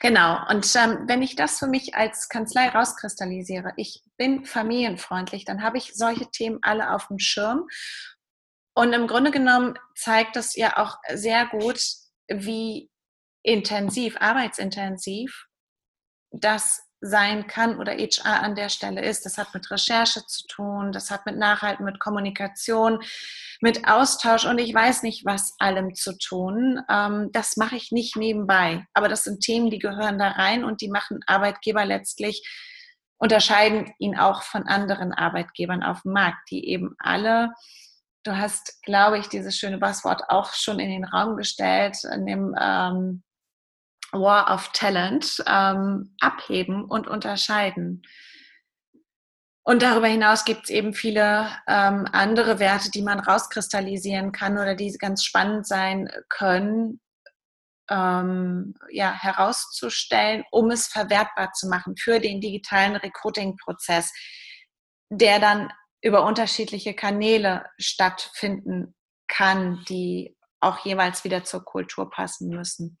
Genau, 0.00 0.38
und 0.50 0.70
ähm, 0.76 1.04
wenn 1.06 1.22
ich 1.22 1.34
das 1.34 1.58
für 1.58 1.66
mich 1.66 1.94
als 1.94 2.28
Kanzlei 2.28 2.68
rauskristallisiere, 2.68 3.72
ich 3.76 4.02
bin 4.18 4.44
familienfreundlich, 4.44 5.46
dann 5.46 5.62
habe 5.62 5.78
ich 5.78 5.94
solche 5.94 6.30
Themen 6.30 6.58
alle 6.60 6.92
auf 6.92 7.06
dem 7.08 7.18
Schirm. 7.18 7.66
Und 8.74 8.92
im 8.92 9.06
Grunde 9.06 9.30
genommen 9.30 9.78
zeigt 9.94 10.36
das 10.36 10.56
ja 10.56 10.76
auch 10.76 10.98
sehr 11.14 11.46
gut, 11.46 11.80
wie 12.28 12.90
intensiv, 13.42 14.16
arbeitsintensiv 14.20 15.45
das 16.30 16.82
sein 17.00 17.46
kann 17.46 17.78
oder 17.78 17.92
HR 17.92 18.42
an 18.42 18.54
der 18.54 18.68
Stelle 18.68 19.02
ist. 19.02 19.26
Das 19.26 19.36
hat 19.38 19.52
mit 19.54 19.70
Recherche 19.70 20.24
zu 20.26 20.46
tun, 20.46 20.92
das 20.92 21.10
hat 21.10 21.26
mit 21.26 21.36
Nachhalten, 21.36 21.84
mit 21.84 22.00
Kommunikation, 22.00 23.00
mit 23.60 23.86
Austausch 23.86 24.46
und 24.46 24.58
ich 24.58 24.74
weiß 24.74 25.02
nicht, 25.02 25.24
was 25.24 25.54
allem 25.58 25.94
zu 25.94 26.16
tun. 26.16 26.80
Ähm, 26.90 27.30
das 27.32 27.56
mache 27.56 27.76
ich 27.76 27.92
nicht 27.92 28.16
nebenbei. 28.16 28.84
Aber 28.94 29.08
das 29.08 29.24
sind 29.24 29.40
Themen, 29.40 29.70
die 29.70 29.78
gehören 29.78 30.18
da 30.18 30.28
rein 30.28 30.64
und 30.64 30.80
die 30.80 30.88
machen 30.88 31.20
Arbeitgeber 31.26 31.84
letztlich, 31.84 32.42
unterscheiden 33.18 33.92
ihn 33.98 34.18
auch 34.18 34.42
von 34.42 34.66
anderen 34.66 35.12
Arbeitgebern 35.12 35.82
auf 35.82 36.02
dem 36.02 36.12
Markt, 36.12 36.50
die 36.50 36.68
eben 36.68 36.94
alle 36.98 37.50
Du 38.26 38.36
hast, 38.36 38.82
glaube 38.82 39.18
ich, 39.18 39.28
dieses 39.28 39.56
schöne 39.56 39.78
Passwort 39.78 40.22
auch 40.28 40.52
schon 40.52 40.80
in 40.80 40.90
den 40.90 41.04
Raum 41.04 41.36
gestellt, 41.36 41.98
in 42.12 42.26
dem 42.26 42.56
ähm, 42.60 43.22
War 44.20 44.52
of 44.52 44.70
Talent 44.72 45.42
ähm, 45.46 46.14
abheben 46.20 46.84
und 46.84 47.06
unterscheiden. 47.06 48.02
Und 49.68 49.82
darüber 49.82 50.06
hinaus 50.06 50.44
gibt 50.44 50.64
es 50.64 50.70
eben 50.70 50.94
viele 50.94 51.50
ähm, 51.66 52.06
andere 52.12 52.60
Werte, 52.60 52.90
die 52.90 53.02
man 53.02 53.18
rauskristallisieren 53.18 54.30
kann 54.30 54.58
oder 54.58 54.76
die 54.76 54.92
ganz 54.92 55.24
spannend 55.24 55.66
sein 55.66 56.08
können, 56.28 57.00
ähm, 57.90 58.74
ja, 58.90 59.12
herauszustellen, 59.12 60.44
um 60.52 60.70
es 60.70 60.86
verwertbar 60.86 61.52
zu 61.52 61.68
machen 61.68 61.96
für 61.96 62.20
den 62.20 62.40
digitalen 62.40 62.94
Recruiting-Prozess, 62.94 64.12
der 65.10 65.40
dann 65.40 65.72
über 66.00 66.24
unterschiedliche 66.24 66.94
Kanäle 66.94 67.66
stattfinden 67.78 68.94
kann, 69.26 69.84
die 69.88 70.36
auch 70.60 70.84
jeweils 70.84 71.24
wieder 71.24 71.44
zur 71.44 71.64
Kultur 71.64 72.10
passen 72.10 72.48
müssen. 72.48 72.98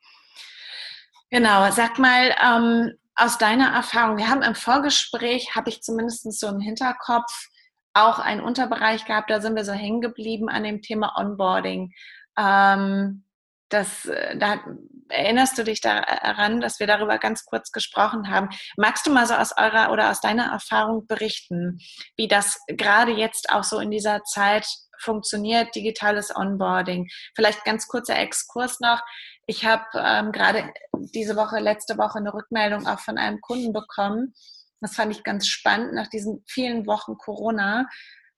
Genau, 1.30 1.70
sag 1.72 1.98
mal, 1.98 2.34
ähm, 2.42 2.92
aus 3.16 3.38
deiner 3.38 3.72
Erfahrung, 3.72 4.18
wir 4.18 4.28
haben 4.28 4.42
im 4.42 4.54
Vorgespräch, 4.54 5.56
habe 5.56 5.70
ich 5.70 5.82
zumindest 5.82 6.30
so 6.38 6.48
im 6.48 6.60
Hinterkopf, 6.60 7.48
auch 7.94 8.18
einen 8.18 8.42
Unterbereich 8.42 9.06
gehabt, 9.06 9.30
da 9.30 9.40
sind 9.40 9.56
wir 9.56 9.64
so 9.64 9.72
hängen 9.72 10.02
geblieben 10.02 10.48
an 10.50 10.64
dem 10.64 10.82
Thema 10.82 11.14
Onboarding. 11.16 11.92
Ähm, 12.38 13.24
das, 13.70 14.04
äh, 14.04 14.36
da 14.36 14.60
erinnerst 15.08 15.56
du 15.56 15.64
dich 15.64 15.80
daran, 15.80 16.60
dass 16.60 16.78
wir 16.78 16.86
darüber 16.86 17.18
ganz 17.18 17.44
kurz 17.44 17.72
gesprochen 17.72 18.30
haben. 18.30 18.48
Magst 18.76 19.06
du 19.06 19.12
mal 19.12 19.26
so 19.26 19.34
aus 19.34 19.56
eurer 19.56 19.92
oder 19.92 20.10
aus 20.10 20.20
deiner 20.20 20.52
Erfahrung 20.52 21.06
berichten, 21.06 21.78
wie 22.16 22.28
das 22.28 22.60
gerade 22.68 23.12
jetzt 23.12 23.50
auch 23.50 23.64
so 23.64 23.78
in 23.78 23.90
dieser 23.90 24.22
Zeit 24.24 24.66
funktioniert, 25.00 25.74
digitales 25.74 26.34
Onboarding? 26.34 27.08
Vielleicht 27.34 27.64
ganz 27.64 27.88
kurzer 27.88 28.18
Exkurs 28.18 28.80
noch. 28.80 29.00
Ich 29.46 29.64
habe 29.64 29.84
ähm, 29.94 30.32
gerade 30.32 30.72
diese 30.92 31.36
Woche, 31.36 31.60
letzte 31.60 31.96
Woche 31.98 32.18
eine 32.18 32.34
Rückmeldung 32.34 32.86
auch 32.86 32.98
von 32.98 33.16
einem 33.16 33.40
Kunden 33.40 33.72
bekommen. 33.72 34.34
Das 34.80 34.94
fand 34.94 35.12
ich 35.12 35.22
ganz 35.22 35.46
spannend 35.46 35.94
nach 35.94 36.08
diesen 36.08 36.42
vielen 36.46 36.86
Wochen 36.86 37.16
Corona. 37.16 37.88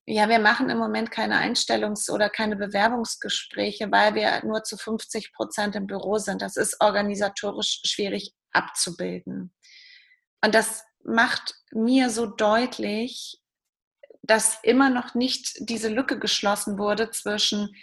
Ja, 0.07 0.29
wir 0.29 0.39
machen 0.39 0.71
im 0.71 0.79
Moment 0.79 1.11
keine 1.11 1.39
Einstellungs- 1.39 2.11
oder 2.11 2.31
keine 2.31 2.57
Bewerbungsgespräche, 2.57 3.91
weil 3.91 4.15
wir 4.15 4.45
nur 4.45 4.63
zu 4.65 4.77
50 4.77 5.33
Prozent 5.33 5.77
im 5.77 5.87
Büro 5.87 6.19
sind. 6.19 6.41
Das 6.43 6.57
ist 6.57 6.77
organisatorisch 6.81 7.81
schwierig 7.85 8.35
abzubilden. 8.53 9.53
Und 10.43 10.55
das 10.55 10.85
macht 11.05 11.55
mir 11.73 12.11
so 12.11 12.27
deutlich, 12.27 13.41
dass 14.23 14.59
immer 14.63 14.91
noch 14.91 15.15
nicht 15.15 15.57
diese 15.61 15.89
Lücke 15.89 16.19
geschlossen 16.19 16.79
wurde 16.79 17.11
zwischen 17.11 17.75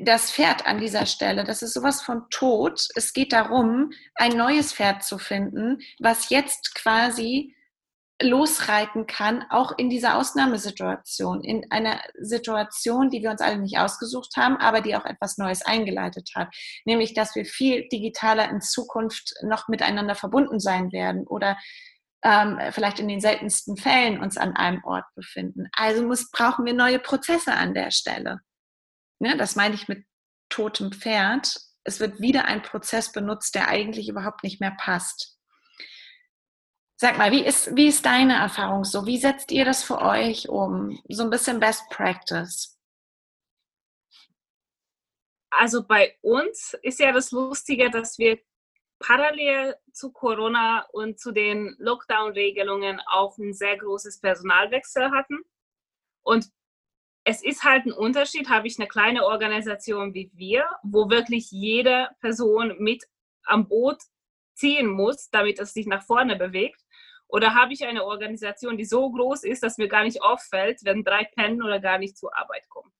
das 0.00 0.30
Pferd 0.30 0.66
an 0.66 0.78
dieser 0.78 1.06
Stelle, 1.06 1.44
das 1.44 1.62
ist 1.62 1.74
sowas 1.74 2.02
von 2.02 2.28
tot. 2.30 2.86
Es 2.94 3.12
geht 3.12 3.32
darum, 3.32 3.90
ein 4.14 4.36
neues 4.36 4.72
Pferd 4.72 5.02
zu 5.02 5.18
finden, 5.18 5.80
was 5.98 6.30
jetzt 6.30 6.74
quasi 6.74 7.56
losreiten 8.22 9.06
kann, 9.06 9.44
auch 9.48 9.72
in 9.78 9.88
dieser 9.88 10.16
Ausnahmesituation, 10.16 11.42
in 11.42 11.70
einer 11.70 12.00
Situation, 12.20 13.10
die 13.10 13.22
wir 13.22 13.30
uns 13.30 13.40
alle 13.40 13.58
nicht 13.58 13.78
ausgesucht 13.78 14.36
haben, 14.36 14.56
aber 14.58 14.82
die 14.82 14.94
auch 14.94 15.06
etwas 15.06 15.38
Neues 15.38 15.62
eingeleitet 15.62 16.30
hat, 16.34 16.54
nämlich 16.84 17.14
dass 17.14 17.34
wir 17.34 17.46
viel 17.46 17.88
digitaler 17.88 18.50
in 18.50 18.60
Zukunft 18.60 19.32
noch 19.42 19.68
miteinander 19.68 20.14
verbunden 20.14 20.60
sein 20.60 20.92
werden 20.92 21.26
oder 21.26 21.56
ähm, 22.22 22.60
vielleicht 22.72 23.00
in 23.00 23.08
den 23.08 23.20
seltensten 23.20 23.78
Fällen 23.78 24.20
uns 24.20 24.36
an 24.36 24.54
einem 24.54 24.84
Ort 24.84 25.06
befinden. 25.14 25.68
Also 25.72 26.06
muss, 26.06 26.30
brauchen 26.30 26.66
wir 26.66 26.74
neue 26.74 26.98
Prozesse 26.98 27.54
an 27.54 27.72
der 27.72 27.90
Stelle. 27.90 28.40
Ne, 29.20 29.36
das 29.36 29.54
meine 29.54 29.74
ich 29.74 29.86
mit 29.86 30.04
totem 30.48 30.92
Pferd. 30.92 31.60
Es 31.84 32.00
wird 32.00 32.20
wieder 32.20 32.46
ein 32.46 32.62
Prozess 32.62 33.12
benutzt, 33.12 33.54
der 33.54 33.68
eigentlich 33.68 34.08
überhaupt 34.08 34.42
nicht 34.42 34.60
mehr 34.60 34.74
passt. 34.78 35.38
Sag 36.96 37.16
mal, 37.16 37.30
wie 37.30 37.44
ist, 37.44 37.74
wie 37.76 37.88
ist 37.88 38.04
deine 38.04 38.34
Erfahrung 38.34 38.84
so? 38.84 39.06
Wie 39.06 39.18
setzt 39.18 39.52
ihr 39.52 39.64
das 39.64 39.82
für 39.82 40.00
euch 40.00 40.48
um? 40.48 41.00
So 41.08 41.22
ein 41.22 41.30
bisschen 41.30 41.60
Best 41.60 41.88
Practice. 41.90 42.78
Also 45.50 45.86
bei 45.86 46.18
uns 46.22 46.74
ist 46.82 47.00
ja 47.00 47.12
das 47.12 47.30
Lustige, 47.30 47.90
dass 47.90 48.18
wir 48.18 48.38
parallel 49.00 49.76
zu 49.92 50.12
Corona 50.12 50.86
und 50.92 51.18
zu 51.18 51.32
den 51.32 51.74
Lockdown-Regelungen 51.78 53.00
auch 53.06 53.36
ein 53.38 53.52
sehr 53.52 53.76
großes 53.76 54.20
Personalwechsel 54.20 55.10
hatten. 55.10 55.40
Und 56.22 56.50
es 57.24 57.42
ist 57.44 57.64
halt 57.64 57.86
ein 57.86 57.92
Unterschied, 57.92 58.48
habe 58.48 58.66
ich 58.66 58.78
eine 58.78 58.88
kleine 58.88 59.24
Organisation 59.24 60.14
wie 60.14 60.30
wir, 60.34 60.64
wo 60.82 61.10
wirklich 61.10 61.50
jede 61.50 62.08
Person 62.20 62.74
mit 62.78 63.04
am 63.44 63.68
Boot 63.68 63.98
ziehen 64.54 64.88
muss, 64.88 65.30
damit 65.30 65.58
es 65.58 65.72
sich 65.72 65.86
nach 65.86 66.02
vorne 66.04 66.36
bewegt. 66.36 66.80
Oder 67.28 67.54
habe 67.54 67.72
ich 67.72 67.84
eine 67.86 68.04
Organisation, 68.04 68.76
die 68.76 68.84
so 68.84 69.10
groß 69.10 69.44
ist, 69.44 69.62
dass 69.62 69.78
mir 69.78 69.88
gar 69.88 70.02
nicht 70.02 70.22
auffällt, 70.22 70.80
wenn 70.82 71.04
drei 71.04 71.24
pennen 71.24 71.62
oder 71.62 71.78
gar 71.78 71.98
nicht 71.98 72.18
zur 72.18 72.36
Arbeit 72.36 72.68
kommen? 72.68 72.92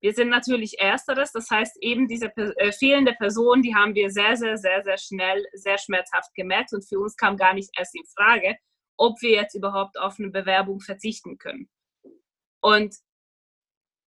Wir 0.00 0.14
sind 0.14 0.28
natürlich 0.28 0.78
Ersteres, 0.78 1.32
das 1.32 1.50
heißt 1.50 1.76
eben 1.80 2.06
diese 2.06 2.34
äh, 2.36 2.72
fehlende 2.72 3.14
Person, 3.14 3.62
die 3.62 3.74
haben 3.74 3.94
wir 3.94 4.10
sehr, 4.10 4.36
sehr, 4.36 4.56
sehr, 4.56 4.84
sehr 4.84 4.96
schnell, 4.96 5.44
sehr 5.52 5.76
schmerzhaft 5.76 6.32
gemerkt 6.34 6.72
und 6.72 6.88
für 6.88 7.00
uns 7.00 7.16
kam 7.16 7.36
gar 7.36 7.52
nicht 7.52 7.70
erst 7.76 7.96
in 7.96 8.04
Frage, 8.16 8.56
ob 8.96 9.20
wir 9.20 9.32
jetzt 9.32 9.54
überhaupt 9.54 9.98
auf 9.98 10.18
eine 10.18 10.30
Bewerbung 10.30 10.80
verzichten 10.80 11.36
können. 11.36 11.68
Und 12.60 12.94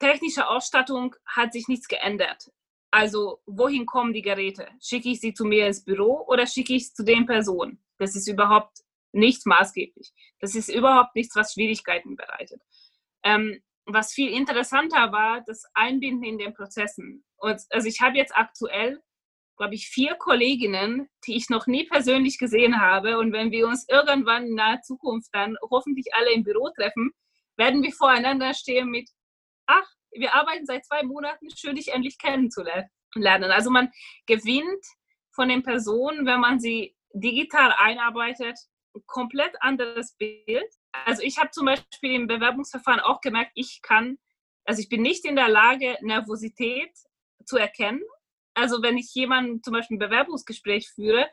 technische 0.02 0.50
Ausstattung 0.50 1.16
hat 1.26 1.54
sich 1.54 1.68
nichts 1.68 1.88
geändert. 1.88 2.50
Also 2.92 3.42
wohin 3.46 3.86
kommen 3.86 4.14
die 4.14 4.22
Geräte? 4.22 4.68
Schicke 4.82 5.10
ich 5.10 5.22
sie 5.22 5.34
zu 5.34 5.46
mir 5.46 5.68
ins 5.68 5.86
Büro 5.86 6.26
oder 6.28 6.46
schicke 6.46 6.74
ich 6.74 6.84
es 6.84 6.94
zu 6.94 7.04
den 7.04 7.26
Personen? 7.26 7.82
Das 7.98 8.16
ist 8.16 8.28
überhaupt 8.28 8.80
nicht 9.14 9.46
maßgeblich. 9.46 10.12
Das 10.40 10.56
ist 10.56 10.70
überhaupt 10.70 11.16
nichts, 11.16 11.36
was 11.36 11.54
Schwierigkeiten 11.54 12.16
bereitet. 12.16 12.62
Ähm, 13.24 13.62
was 13.86 14.14
viel 14.14 14.32
interessanter 14.32 15.12
war, 15.12 15.42
das 15.46 15.64
Einbinden 15.74 16.24
in 16.24 16.38
den 16.38 16.54
Prozessen. 16.54 17.24
Und 17.38 17.62
also 17.70 17.88
ich 17.88 18.02
habe 18.02 18.18
jetzt 18.18 18.36
aktuell, 18.36 19.02
glaube 19.58 19.76
ich, 19.76 19.88
vier 19.88 20.16
Kolleginnen, 20.16 21.08
die 21.26 21.36
ich 21.36 21.50
noch 21.50 21.68
nie 21.68 21.86
persönlich 21.86 22.38
gesehen 22.38 22.82
habe. 22.82 23.18
Und 23.20 23.32
wenn 23.32 23.52
wir 23.52 23.68
uns 23.68 23.88
irgendwann 23.88 24.48
in 24.48 24.56
naher 24.56 24.82
Zukunft 24.82 25.30
dann 25.34 25.56
hoffentlich 25.70 26.14
alle 26.14 26.32
im 26.34 26.44
Büro 26.44 26.70
treffen, 26.76 27.12
werden 27.58 27.84
wir 27.84 27.92
voreinander 27.92 28.54
stehen 28.54 28.90
mit, 28.90 29.10
ach, 29.72 29.90
wir 30.12 30.34
arbeiten 30.36 30.66
seit 30.66 30.86
zwei 30.86 31.04
Monaten, 31.04 31.48
schön 31.56 31.76
dich 31.76 31.90
endlich 31.90 32.18
kennenzulernen. 32.18 32.90
Also 33.52 33.70
man 33.70 33.92
gewinnt 34.26 34.86
von 35.34 35.50
den 35.50 35.64
Personen, 35.64 36.26
wenn 36.26 36.40
man 36.40 36.60
sie 36.60 36.96
digital 37.14 37.74
einarbeitet, 37.78 38.58
ein 38.94 39.02
komplett 39.06 39.56
anderes 39.62 40.16
Bild. 40.18 40.68
Also 40.92 41.22
ich 41.22 41.38
habe 41.38 41.52
zum 41.52 41.66
Beispiel 41.66 42.12
im 42.12 42.28
Bewerbungsverfahren 42.28 43.00
auch 43.00 43.22
gemerkt, 43.22 43.52
ich 43.56 43.82
kann, 43.82 44.18
also 44.66 44.82
ich 44.82 44.90
bin 44.90 45.02
nicht 45.02 45.26
in 45.26 45.36
der 45.36 45.48
Lage, 45.48 45.98
Nervosität 46.02 46.92
zu 47.46 47.58
erkennen. 47.58 48.02
Also 48.54 48.82
wenn 48.82 48.98
ich 48.98 49.14
jemanden 49.14 49.64
zum 49.64 49.74
Beispiel 49.74 49.96
ein 49.96 50.00
Bewerbungsgespräch 50.00 50.90
führe, 50.90 51.30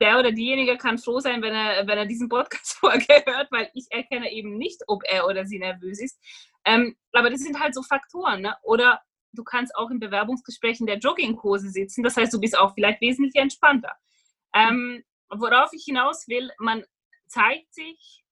der 0.00 0.18
oder 0.18 0.32
diejenige 0.32 0.76
kann 0.78 0.98
froh 0.98 1.20
sein, 1.20 1.42
wenn 1.42 1.54
er, 1.54 1.86
wenn 1.86 1.98
er 1.98 2.06
diesen 2.06 2.28
Podcast 2.28 2.72
vorgehört, 2.80 3.48
weil 3.50 3.70
ich 3.74 3.86
erkenne 3.90 4.32
eben 4.32 4.56
nicht, 4.58 4.82
ob 4.86 5.02
er 5.04 5.26
oder 5.26 5.46
sie 5.46 5.58
nervös 5.58 6.00
ist. 6.00 6.18
Ähm, 6.64 6.96
aber 7.12 7.30
das 7.30 7.40
sind 7.40 7.60
halt 7.60 7.74
so 7.74 7.82
Faktoren. 7.82 8.42
Ne? 8.42 8.56
Oder 8.62 9.02
du 9.32 9.44
kannst 9.44 9.74
auch 9.76 9.90
in 9.90 10.00
der 10.00 10.98
Jogginghose 10.98 11.70
sitzen. 11.70 12.02
Das 12.02 12.16
heißt, 12.16 12.32
du 12.32 12.40
bist 12.40 12.56
auch 12.56 12.74
vielleicht 12.74 13.00
wesentlich 13.00 13.34
entspannter. 13.34 13.92
Ähm, 14.54 15.02
worauf 15.30 15.72
ich 15.72 15.84
hinaus 15.84 16.28
will, 16.28 16.50
man 16.58 16.84
zeigt 17.26 17.72
sich 17.74 18.22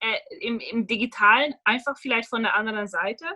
äh, 0.00 0.18
im, 0.40 0.60
im 0.60 0.86
Digitalen 0.86 1.54
einfach 1.64 1.98
vielleicht 1.98 2.28
von 2.28 2.42
der 2.42 2.54
anderen 2.54 2.88
Seite. 2.88 3.26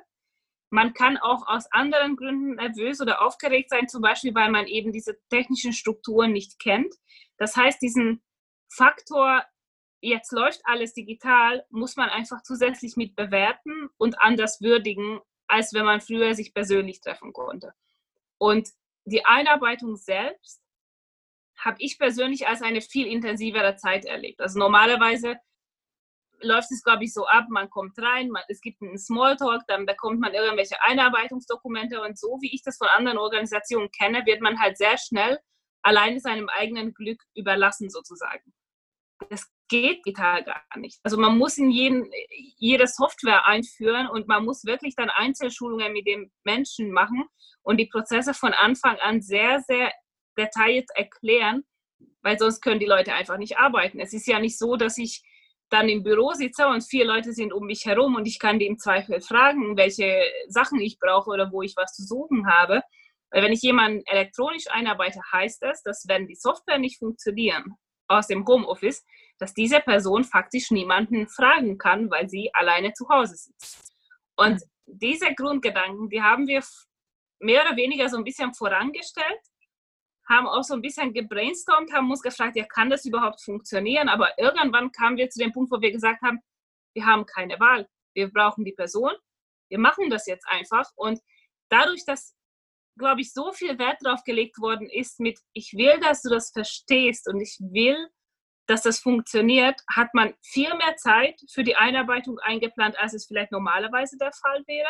Man 0.70 0.94
kann 0.94 1.18
auch 1.18 1.46
aus 1.46 1.70
anderen 1.70 2.16
Gründen 2.16 2.54
nervös 2.54 3.00
oder 3.00 3.22
aufgeregt 3.22 3.70
sein, 3.70 3.88
zum 3.88 4.02
Beispiel, 4.02 4.34
weil 4.34 4.50
man 4.50 4.66
eben 4.66 4.92
diese 4.92 5.18
technischen 5.28 5.72
Strukturen 5.72 6.32
nicht 6.32 6.58
kennt. 6.58 6.94
Das 7.36 7.56
heißt, 7.56 7.80
diesen 7.82 8.22
Faktor, 8.68 9.44
jetzt 10.02 10.32
läuft 10.32 10.60
alles 10.64 10.92
digital, 10.92 11.64
muss 11.70 11.96
man 11.96 12.10
einfach 12.10 12.42
zusätzlich 12.42 12.96
mit 12.96 13.16
bewerten 13.16 13.88
und 13.96 14.20
anders 14.20 14.60
würdigen, 14.60 15.20
als 15.46 15.72
wenn 15.72 15.84
man 15.84 16.00
früher 16.00 16.34
sich 16.34 16.52
persönlich 16.52 17.00
treffen 17.00 17.32
konnte. 17.32 17.72
Und 18.38 18.68
die 19.04 19.24
Einarbeitung 19.24 19.96
selbst 19.96 20.60
habe 21.56 21.76
ich 21.80 21.98
persönlich 21.98 22.48
als 22.48 22.62
eine 22.62 22.80
viel 22.80 23.06
intensivere 23.06 23.76
Zeit 23.76 24.04
erlebt. 24.04 24.40
Also 24.40 24.58
normalerweise 24.58 25.36
läuft 26.40 26.72
es, 26.72 26.82
glaube 26.82 27.04
ich, 27.04 27.12
so 27.12 27.26
ab, 27.26 27.46
man 27.50 27.70
kommt 27.70 27.96
rein, 27.98 28.28
man, 28.30 28.42
es 28.48 28.60
gibt 28.60 28.82
einen 28.82 28.98
Smalltalk, 28.98 29.62
dann 29.68 29.86
bekommt 29.86 30.18
man 30.18 30.34
irgendwelche 30.34 30.82
Einarbeitungsdokumente 30.82 32.00
und 32.00 32.18
so, 32.18 32.38
wie 32.40 32.52
ich 32.52 32.62
das 32.62 32.78
von 32.78 32.88
anderen 32.88 33.18
Organisationen 33.18 33.90
kenne, 33.92 34.26
wird 34.26 34.40
man 34.40 34.60
halt 34.60 34.76
sehr 34.76 34.98
schnell 34.98 35.38
alleine 35.82 36.18
seinem 36.18 36.48
eigenen 36.48 36.94
Glück 36.94 37.22
überlassen 37.34 37.90
sozusagen. 37.90 38.52
Das 39.30 39.48
geht 39.72 40.04
digital 40.04 40.44
gar 40.44 40.62
nicht. 40.76 41.00
Also 41.02 41.16
man 41.16 41.38
muss 41.38 41.56
in 41.56 41.70
jeden, 41.70 42.10
jede 42.58 42.86
Software 42.86 43.46
einführen 43.46 44.06
und 44.06 44.28
man 44.28 44.44
muss 44.44 44.64
wirklich 44.64 44.94
dann 44.94 45.08
Einzelschulungen 45.08 45.94
mit 45.94 46.06
dem 46.06 46.30
Menschen 46.44 46.92
machen 46.92 47.24
und 47.62 47.78
die 47.78 47.86
Prozesse 47.86 48.34
von 48.34 48.52
Anfang 48.52 48.96
an 49.00 49.22
sehr, 49.22 49.60
sehr 49.60 49.90
detailliert 50.36 50.90
erklären, 50.94 51.64
weil 52.20 52.38
sonst 52.38 52.60
können 52.60 52.80
die 52.80 52.86
Leute 52.86 53.14
einfach 53.14 53.38
nicht 53.38 53.56
arbeiten. 53.56 53.98
Es 53.98 54.12
ist 54.12 54.26
ja 54.26 54.38
nicht 54.38 54.58
so, 54.58 54.76
dass 54.76 54.98
ich 54.98 55.22
dann 55.70 55.88
im 55.88 56.02
Büro 56.02 56.32
sitze 56.32 56.68
und 56.68 56.82
vier 56.82 57.06
Leute 57.06 57.32
sind 57.32 57.54
um 57.54 57.64
mich 57.64 57.86
herum 57.86 58.14
und 58.16 58.26
ich 58.26 58.38
kann 58.38 58.58
die 58.58 58.66
im 58.66 58.78
Zweifel 58.78 59.22
fragen, 59.22 59.78
welche 59.78 60.22
Sachen 60.48 60.80
ich 60.80 60.98
brauche 60.98 61.30
oder 61.30 61.50
wo 61.50 61.62
ich 61.62 61.74
was 61.76 61.94
zu 61.94 62.02
suchen 62.02 62.46
habe. 62.46 62.82
Weil 63.30 63.44
wenn 63.44 63.52
ich 63.52 63.62
jemanden 63.62 64.02
elektronisch 64.04 64.66
einarbeite, 64.68 65.20
heißt 65.32 65.62
das, 65.62 65.82
dass 65.82 66.04
wenn 66.08 66.26
die 66.26 66.34
Software 66.34 66.78
nicht 66.78 66.98
funktionieren 66.98 67.76
aus 68.06 68.26
dem 68.26 68.46
Homeoffice, 68.46 69.02
dass 69.42 69.54
diese 69.54 69.80
Person 69.80 70.22
faktisch 70.22 70.70
niemanden 70.70 71.28
fragen 71.28 71.76
kann, 71.76 72.10
weil 72.10 72.28
sie 72.28 72.50
alleine 72.54 72.92
zu 72.92 73.08
Hause 73.08 73.34
sitzt. 73.34 73.92
Und 74.36 74.62
diese 74.86 75.34
Grundgedanken, 75.34 76.08
die 76.08 76.22
haben 76.22 76.46
wir 76.46 76.62
mehr 77.40 77.62
oder 77.66 77.76
weniger 77.76 78.08
so 78.08 78.16
ein 78.16 78.24
bisschen 78.24 78.54
vorangestellt 78.54 79.40
haben 80.28 80.46
auch 80.46 80.62
so 80.62 80.74
ein 80.74 80.82
bisschen 80.82 81.12
gebrainstormt, 81.12 81.92
haben 81.92 82.10
uns 82.10 82.22
gefragt, 82.22 82.56
ja, 82.56 82.64
kann 82.64 82.90
das 82.90 83.04
überhaupt 83.04 83.42
funktionieren? 83.42 84.08
Aber 84.08 84.38
irgendwann 84.38 84.92
kamen 84.92 85.16
wir 85.16 85.28
zu 85.28 85.40
dem 85.40 85.52
Punkt, 85.52 85.70
wo 85.72 85.80
wir 85.80 85.92
gesagt 85.92 86.22
haben, 86.22 86.40
wir 86.94 87.04
haben 87.06 87.26
keine 87.26 87.58
Wahl. 87.58 87.88
Wir 88.14 88.30
brauchen 88.30 88.64
die 88.64 88.72
Person. 88.72 89.12
Wir 89.68 89.78
machen 89.78 90.10
das 90.10 90.26
jetzt 90.26 90.46
einfach. 90.48 90.88
Und 90.96 91.20
dadurch, 91.68 92.04
dass, 92.04 92.34
glaube 92.98 93.22
ich, 93.22 93.32
so 93.32 93.52
viel 93.52 93.78
Wert 93.78 93.98
darauf 94.02 94.22
gelegt 94.24 94.58
worden 94.58 94.88
ist 94.88 95.18
mit, 95.18 95.38
ich 95.52 95.72
will, 95.74 95.98
dass 96.00 96.22
du 96.22 96.28
das 96.28 96.50
verstehst 96.50 97.28
und 97.28 97.40
ich 97.40 97.58
will, 97.60 98.08
dass 98.72 98.82
das 98.82 99.00
funktioniert, 99.00 99.82
hat 99.94 100.14
man 100.14 100.32
viel 100.40 100.74
mehr 100.76 100.96
Zeit 100.96 101.38
für 101.52 101.62
die 101.62 101.76
Einarbeitung 101.76 102.38
eingeplant, 102.38 102.98
als 102.98 103.12
es 103.12 103.26
vielleicht 103.26 103.52
normalerweise 103.52 104.16
der 104.16 104.32
Fall 104.32 104.64
wäre. 104.66 104.88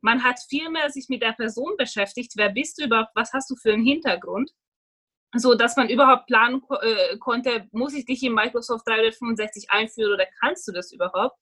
Man 0.00 0.24
hat 0.24 0.40
viel 0.48 0.68
mehr 0.68 0.90
sich 0.90 1.06
mit 1.08 1.22
der 1.22 1.32
Person 1.32 1.76
beschäftigt. 1.78 2.32
Wer 2.34 2.50
bist 2.50 2.76
du 2.76 2.86
überhaupt? 2.86 3.12
Was 3.14 3.32
hast 3.32 3.48
du 3.50 3.54
für 3.54 3.72
einen 3.72 3.84
Hintergrund? 3.84 4.50
So 5.36 5.54
dass 5.54 5.76
man 5.76 5.88
überhaupt 5.88 6.26
planen 6.26 6.60
äh, 6.82 7.16
konnte, 7.18 7.68
muss 7.70 7.94
ich 7.94 8.04
dich 8.04 8.20
in 8.24 8.34
Microsoft 8.34 8.86
365 8.88 9.70
einführen 9.70 10.12
oder 10.12 10.26
kannst 10.40 10.66
du 10.66 10.72
das 10.72 10.90
überhaupt? 10.90 11.36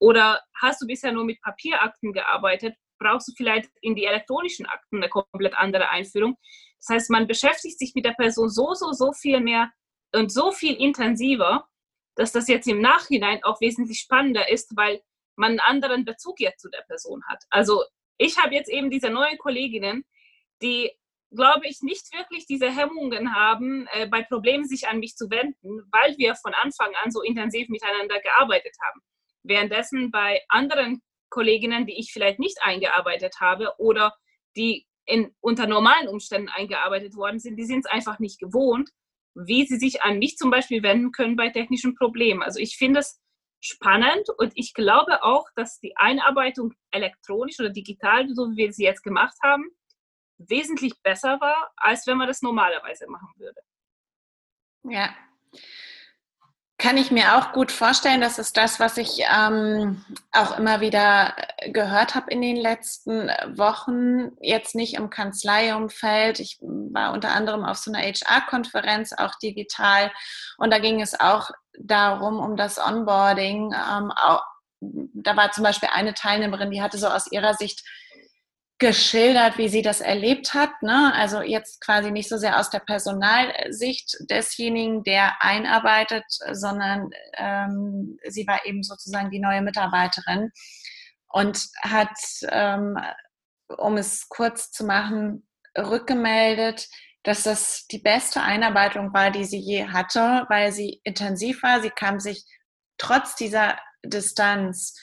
Oder 0.00 0.40
hast 0.60 0.82
du 0.82 0.88
bisher 0.88 1.12
nur 1.12 1.24
mit 1.24 1.40
Papierakten 1.40 2.12
gearbeitet? 2.12 2.74
Brauchst 2.98 3.28
du 3.28 3.32
vielleicht 3.36 3.70
in 3.80 3.94
die 3.94 4.06
elektronischen 4.06 4.66
Akten 4.66 4.96
eine 4.96 5.08
komplett 5.08 5.56
andere 5.56 5.88
Einführung? 5.88 6.36
Das 6.80 6.96
heißt, 6.96 7.10
man 7.10 7.28
beschäftigt 7.28 7.78
sich 7.78 7.92
mit 7.94 8.04
der 8.04 8.14
Person 8.14 8.50
so, 8.50 8.74
so, 8.74 8.90
so 8.92 9.12
viel 9.12 9.40
mehr 9.40 9.70
und 10.12 10.32
so 10.32 10.52
viel 10.52 10.74
intensiver, 10.74 11.68
dass 12.14 12.32
das 12.32 12.48
jetzt 12.48 12.68
im 12.68 12.80
Nachhinein 12.80 13.42
auch 13.44 13.60
wesentlich 13.60 14.00
spannender 14.00 14.50
ist, 14.50 14.76
weil 14.76 15.02
man 15.36 15.52
einen 15.52 15.60
anderen 15.60 16.04
Bezug 16.04 16.40
jetzt 16.40 16.60
zu 16.60 16.68
der 16.68 16.82
Person 16.82 17.22
hat. 17.26 17.42
Also 17.50 17.84
ich 18.18 18.38
habe 18.38 18.54
jetzt 18.54 18.68
eben 18.68 18.90
diese 18.90 19.10
neuen 19.10 19.38
Kolleginnen, 19.38 20.04
die 20.60 20.90
glaube 21.34 21.66
ich, 21.66 21.80
nicht 21.82 22.12
wirklich 22.12 22.46
diese 22.46 22.70
Hemmungen 22.70 23.34
haben, 23.34 23.86
äh, 23.92 24.06
bei 24.06 24.22
Problemen 24.22 24.66
sich 24.66 24.88
an 24.88 25.00
mich 25.00 25.16
zu 25.16 25.30
wenden, 25.30 25.82
weil 25.90 26.16
wir 26.18 26.34
von 26.36 26.54
Anfang 26.54 26.92
an 27.02 27.10
so 27.10 27.22
intensiv 27.22 27.68
miteinander 27.68 28.20
gearbeitet 28.20 28.76
haben. 28.84 29.00
Währenddessen 29.42 30.10
bei 30.10 30.42
anderen 30.48 31.02
Kolleginnen, 31.30 31.86
die 31.86 31.98
ich 31.98 32.12
vielleicht 32.12 32.38
nicht 32.38 32.58
eingearbeitet 32.62 33.40
habe 33.40 33.74
oder 33.78 34.14
die 34.56 34.86
in, 35.04 35.34
unter 35.40 35.66
normalen 35.66 36.08
Umständen 36.08 36.48
eingearbeitet 36.48 37.16
worden 37.16 37.40
sind, 37.40 37.56
die 37.56 37.64
sind 37.64 37.86
es 37.86 37.90
einfach 37.90 38.18
nicht 38.18 38.38
gewohnt, 38.38 38.90
wie 39.34 39.66
sie 39.66 39.76
sich 39.76 40.02
an 40.02 40.18
mich 40.18 40.36
zum 40.36 40.50
Beispiel 40.50 40.82
wenden 40.82 41.12
können 41.12 41.36
bei 41.36 41.48
technischen 41.48 41.94
Problemen. 41.94 42.42
Also 42.42 42.58
ich 42.58 42.76
finde 42.76 43.00
es 43.00 43.20
spannend 43.60 44.28
und 44.38 44.52
ich 44.56 44.74
glaube 44.74 45.22
auch, 45.22 45.48
dass 45.54 45.78
die 45.80 45.96
Einarbeitung 45.96 46.74
elektronisch 46.90 47.60
oder 47.60 47.70
digital, 47.70 48.28
so 48.34 48.50
wie 48.50 48.56
wir 48.56 48.72
sie 48.72 48.84
jetzt 48.84 49.02
gemacht 49.02 49.36
haben, 49.42 49.64
wesentlich 50.38 51.00
besser 51.02 51.40
war, 51.40 51.72
als 51.76 52.06
wenn 52.06 52.18
man 52.18 52.26
das 52.26 52.42
normalerweise 52.42 53.06
machen 53.08 53.32
würde. 53.36 53.60
Ja, 54.84 55.14
kann 56.82 56.96
ich 56.96 57.12
mir 57.12 57.36
auch 57.38 57.52
gut 57.52 57.70
vorstellen. 57.70 58.20
Das 58.20 58.40
ist 58.40 58.56
das, 58.56 58.80
was 58.80 58.96
ich 58.96 59.20
ähm, 59.32 60.04
auch 60.32 60.58
immer 60.58 60.80
wieder 60.80 61.32
gehört 61.68 62.16
habe 62.16 62.32
in 62.32 62.42
den 62.42 62.56
letzten 62.56 63.28
Wochen. 63.56 64.32
Jetzt 64.40 64.74
nicht 64.74 64.94
im 64.94 65.08
Kanzleiumfeld. 65.08 66.40
Ich 66.40 66.58
war 66.60 67.12
unter 67.12 67.30
anderem 67.30 67.64
auf 67.64 67.78
so 67.78 67.92
einer 67.92 68.02
HR-Konferenz, 68.02 69.12
auch 69.12 69.36
digital. 69.36 70.10
Und 70.58 70.72
da 70.72 70.80
ging 70.80 71.00
es 71.00 71.18
auch 71.20 71.52
darum, 71.78 72.40
um 72.40 72.56
das 72.56 72.84
Onboarding. 72.84 73.72
Ähm, 73.72 74.10
auch, 74.10 74.42
da 74.80 75.36
war 75.36 75.52
zum 75.52 75.62
Beispiel 75.62 75.90
eine 75.92 76.14
Teilnehmerin, 76.14 76.72
die 76.72 76.82
hatte 76.82 76.98
so 76.98 77.06
aus 77.06 77.30
ihrer 77.30 77.54
Sicht 77.54 77.84
geschildert, 78.82 79.58
wie 79.58 79.68
sie 79.68 79.80
das 79.80 80.00
erlebt 80.00 80.54
hat. 80.54 80.82
Ne? 80.82 81.14
Also 81.14 81.40
jetzt 81.40 81.80
quasi 81.80 82.10
nicht 82.10 82.28
so 82.28 82.36
sehr 82.36 82.58
aus 82.58 82.68
der 82.68 82.80
Personalsicht 82.80 84.16
desjenigen, 84.28 85.04
der 85.04 85.40
einarbeitet, 85.40 86.24
sondern 86.50 87.10
ähm, 87.38 88.18
sie 88.28 88.44
war 88.48 88.66
eben 88.66 88.82
sozusagen 88.82 89.30
die 89.30 89.38
neue 89.38 89.62
Mitarbeiterin 89.62 90.50
und 91.28 91.64
hat, 91.82 92.18
ähm, 92.50 92.98
um 93.78 93.96
es 93.96 94.28
kurz 94.28 94.72
zu 94.72 94.84
machen, 94.84 95.46
rückgemeldet, 95.78 96.88
dass 97.22 97.44
das 97.44 97.86
die 97.86 98.00
beste 98.00 98.42
Einarbeitung 98.42 99.14
war, 99.14 99.30
die 99.30 99.44
sie 99.44 99.60
je 99.60 99.86
hatte, 99.86 100.44
weil 100.48 100.72
sie 100.72 101.00
intensiv 101.04 101.62
war. 101.62 101.80
Sie 101.82 101.90
kam 101.90 102.18
sich 102.18 102.44
trotz 102.98 103.36
dieser 103.36 103.78
Distanz 104.04 104.96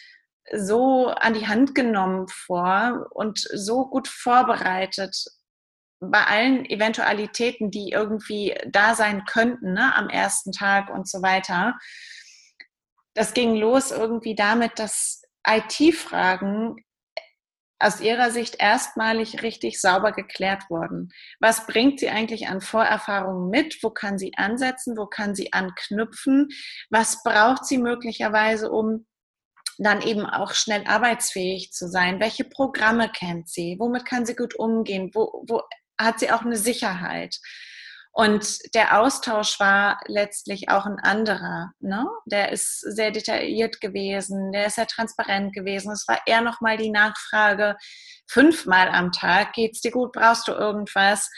so 0.56 1.08
an 1.08 1.34
die 1.34 1.47
Hand 1.47 1.76
genommen 1.76 2.28
vor 2.28 3.08
und 3.12 3.39
so 3.39 3.88
gut 3.88 4.08
vorbereitet 4.08 5.16
bei 6.00 6.24
allen 6.26 6.66
Eventualitäten, 6.66 7.72
die 7.72 7.89
irgendwie 7.89 8.56
da 8.68 8.95
sein 8.95 9.26
könnten, 9.26 9.74
ne, 9.74 9.95
am 9.95 10.10
ersten 10.10 10.52
Tag 10.52 10.89
und 10.89 11.10
so 11.10 11.22
weiter. 11.22 11.78
Das 13.14 13.34
ging 13.34 13.56
los 13.56 13.91
irgendwie 13.91 14.36
damit, 14.36 14.80
dass 14.80 15.22
IT-Fragen 15.45 16.78
aus 17.80 18.02
ihrer 18.02 18.30
Sicht 18.30 18.58
erstmalig 18.60 19.41
richtig 19.41 19.80
sauber 19.80 20.12
geklärt 20.12 20.70
wurden. 20.70 21.12
Was 21.39 21.66
bringt 21.66 22.00
sie 22.00 22.10
eigentlich 22.10 22.47
an 22.47 22.62
Vorerfahrungen 22.62 23.50
mit? 23.50 23.82
Wo 23.82 23.89
kann 23.89 24.18
sie 24.18 24.34
ansetzen? 24.36 24.97
Wo 24.97 25.06
kann 25.06 25.34
sie 25.34 25.54
anknüpfen? 25.54 26.50
Was 26.89 27.24
braucht 27.24 27.66
sie 27.66 27.78
möglicherweise, 27.78 28.70
um 28.70 29.06
dann 29.84 30.01
eben 30.01 30.25
auch 30.25 30.53
schnell 30.53 30.84
arbeitsfähig 30.86 31.71
zu 31.71 31.88
sein? 31.88 32.19
Welche 32.19 32.43
Programme 32.43 33.09
kennt 33.09 33.49
sie? 33.49 33.77
Womit 33.80 34.05
kann 34.05 34.25
sie 34.25 34.36
gut 34.36 34.55
umgehen? 34.55 35.11
Wo, 35.13 35.43
wo 35.47 35.61
hat 35.99 36.19
sie 36.19 36.32
auch 36.32 36.41
eine 36.41 36.57
Sicherheit? 36.57 37.38
Und 38.11 38.57
der 38.73 38.99
Austausch 38.99 39.59
war 39.59 39.99
letztlich 40.07 40.69
auch 40.69 40.86
ein 40.86 40.99
anderer. 40.99 41.71
Ne? 41.80 42.05
Der 42.25 42.51
ist 42.51 42.80
sehr 42.80 43.11
detailliert 43.11 43.80
gewesen, 43.80 44.51
der 44.51 44.65
ist 44.65 44.75
sehr 44.75 44.88
transparent 44.88 45.53
gewesen. 45.53 45.91
Es 45.91 46.07
war 46.07 46.19
eher 46.25 46.41
nochmal 46.41 46.77
die 46.77 46.89
Nachfrage, 46.89 47.77
fünfmal 48.27 48.89
am 48.89 49.11
Tag, 49.11 49.53
geht's 49.53 49.82
dir 49.82 49.91
gut, 49.91 50.11
brauchst 50.11 50.47
du 50.47 50.51
irgendwas? 50.51 51.30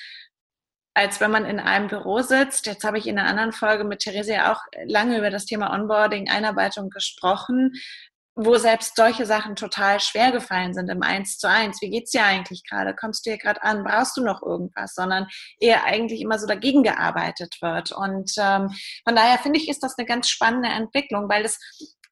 als 0.93 1.21
wenn 1.21 1.31
man 1.31 1.45
in 1.45 1.59
einem 1.59 1.87
Büro 1.87 2.21
sitzt. 2.21 2.65
Jetzt 2.65 2.83
habe 2.83 2.97
ich 2.97 3.07
in 3.07 3.17
einer 3.17 3.29
anderen 3.29 3.53
Folge 3.53 3.85
mit 3.85 3.99
Therese 3.99 4.33
ja 4.33 4.51
auch 4.51 4.61
lange 4.85 5.17
über 5.17 5.29
das 5.29 5.45
Thema 5.45 5.73
Onboarding, 5.73 6.29
Einarbeitung 6.29 6.89
gesprochen 6.89 7.71
wo 8.36 8.57
selbst 8.57 8.95
solche 8.95 9.25
Sachen 9.25 9.55
total 9.55 9.99
schwer 9.99 10.32
gefallen 10.32 10.73
sind 10.73 10.89
im 10.89 11.03
Eins 11.03 11.38
zu 11.38 11.49
eins. 11.49 11.82
Wie 11.82 11.89
geht's 11.89 12.11
dir 12.11 12.23
eigentlich 12.23 12.63
gerade? 12.63 12.95
Kommst 12.95 13.25
du 13.25 13.32
hier 13.32 13.38
gerade 13.38 13.61
an? 13.61 13.84
Brauchst 13.84 14.15
du 14.15 14.23
noch 14.23 14.41
irgendwas? 14.41 14.93
Sondern 14.95 15.27
eher 15.59 15.84
eigentlich 15.84 16.21
immer 16.21 16.39
so 16.39 16.47
dagegen 16.47 16.84
gearbeitet 16.84 17.57
wird. 17.61 17.91
Und 17.91 18.32
ähm, 18.38 18.69
von 19.05 19.15
daher 19.15 19.38
finde 19.38 19.59
ich, 19.59 19.67
ist 19.67 19.84
das 19.84 19.97
eine 19.97 20.05
ganz 20.05 20.29
spannende 20.29 20.69
Entwicklung, 20.69 21.27
weil 21.29 21.43
es 21.43 21.59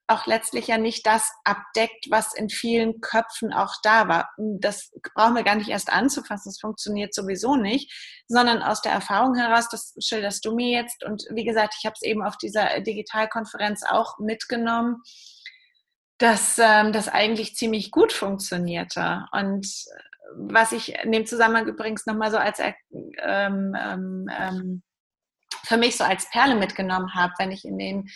auch 0.10 0.26
letztlich 0.26 0.68
ja 0.68 0.78
nicht 0.78 1.06
das 1.06 1.32
abdeckt, 1.44 2.08
was 2.10 2.34
in 2.34 2.50
vielen 2.50 3.00
Köpfen 3.00 3.54
auch 3.54 3.76
da 3.84 4.08
war. 4.08 4.30
Das 4.38 4.92
brauchen 5.14 5.36
wir 5.36 5.44
gar 5.44 5.56
nicht 5.56 5.70
erst 5.70 5.92
anzufassen, 5.92 6.50
das 6.50 6.60
funktioniert 6.60 7.14
sowieso 7.14 7.56
nicht, 7.56 7.94
sondern 8.28 8.64
aus 8.64 8.82
der 8.82 8.92
Erfahrung 8.92 9.36
heraus, 9.36 9.70
das 9.70 9.94
schilderst 10.00 10.44
du 10.46 10.56
mir 10.56 10.82
jetzt. 10.82 11.06
Und 11.06 11.26
wie 11.30 11.46
gesagt, 11.46 11.76
ich 11.78 11.86
habe 11.86 11.94
es 11.94 12.02
eben 12.02 12.24
auf 12.24 12.38
dieser 12.38 12.82
Digitalkonferenz 12.82 13.84
auch 13.88 14.18
mitgenommen 14.18 15.04
dass 16.20 16.58
ähm, 16.60 16.94
das 16.94 17.08
eigentlich 17.08 17.56
ziemlich 17.56 17.92
gut 17.92 18.14
funktionierte. 18.14 19.26
Und 19.32 19.68
was 20.36 20.72
ich 20.74 20.94
in 21.04 21.12
dem 21.12 21.26
Zusammenhang 21.26 21.68
übrigens 21.68 22.06
nochmal 22.06 22.30
so 22.30 22.38
als 22.38 22.60
ähm, 22.60 23.76
ähm, 23.76 24.30
ähm, 24.38 24.84
für 25.64 25.78
mich 25.78 25.98
so 25.98 26.04
als 26.04 26.30
Perle 26.30 26.56
mitgenommen 26.56 27.16
habe, 27.16 27.34
wenn 27.40 27.52
ich 27.52 27.66
in 27.66 27.78
den 27.78 28.10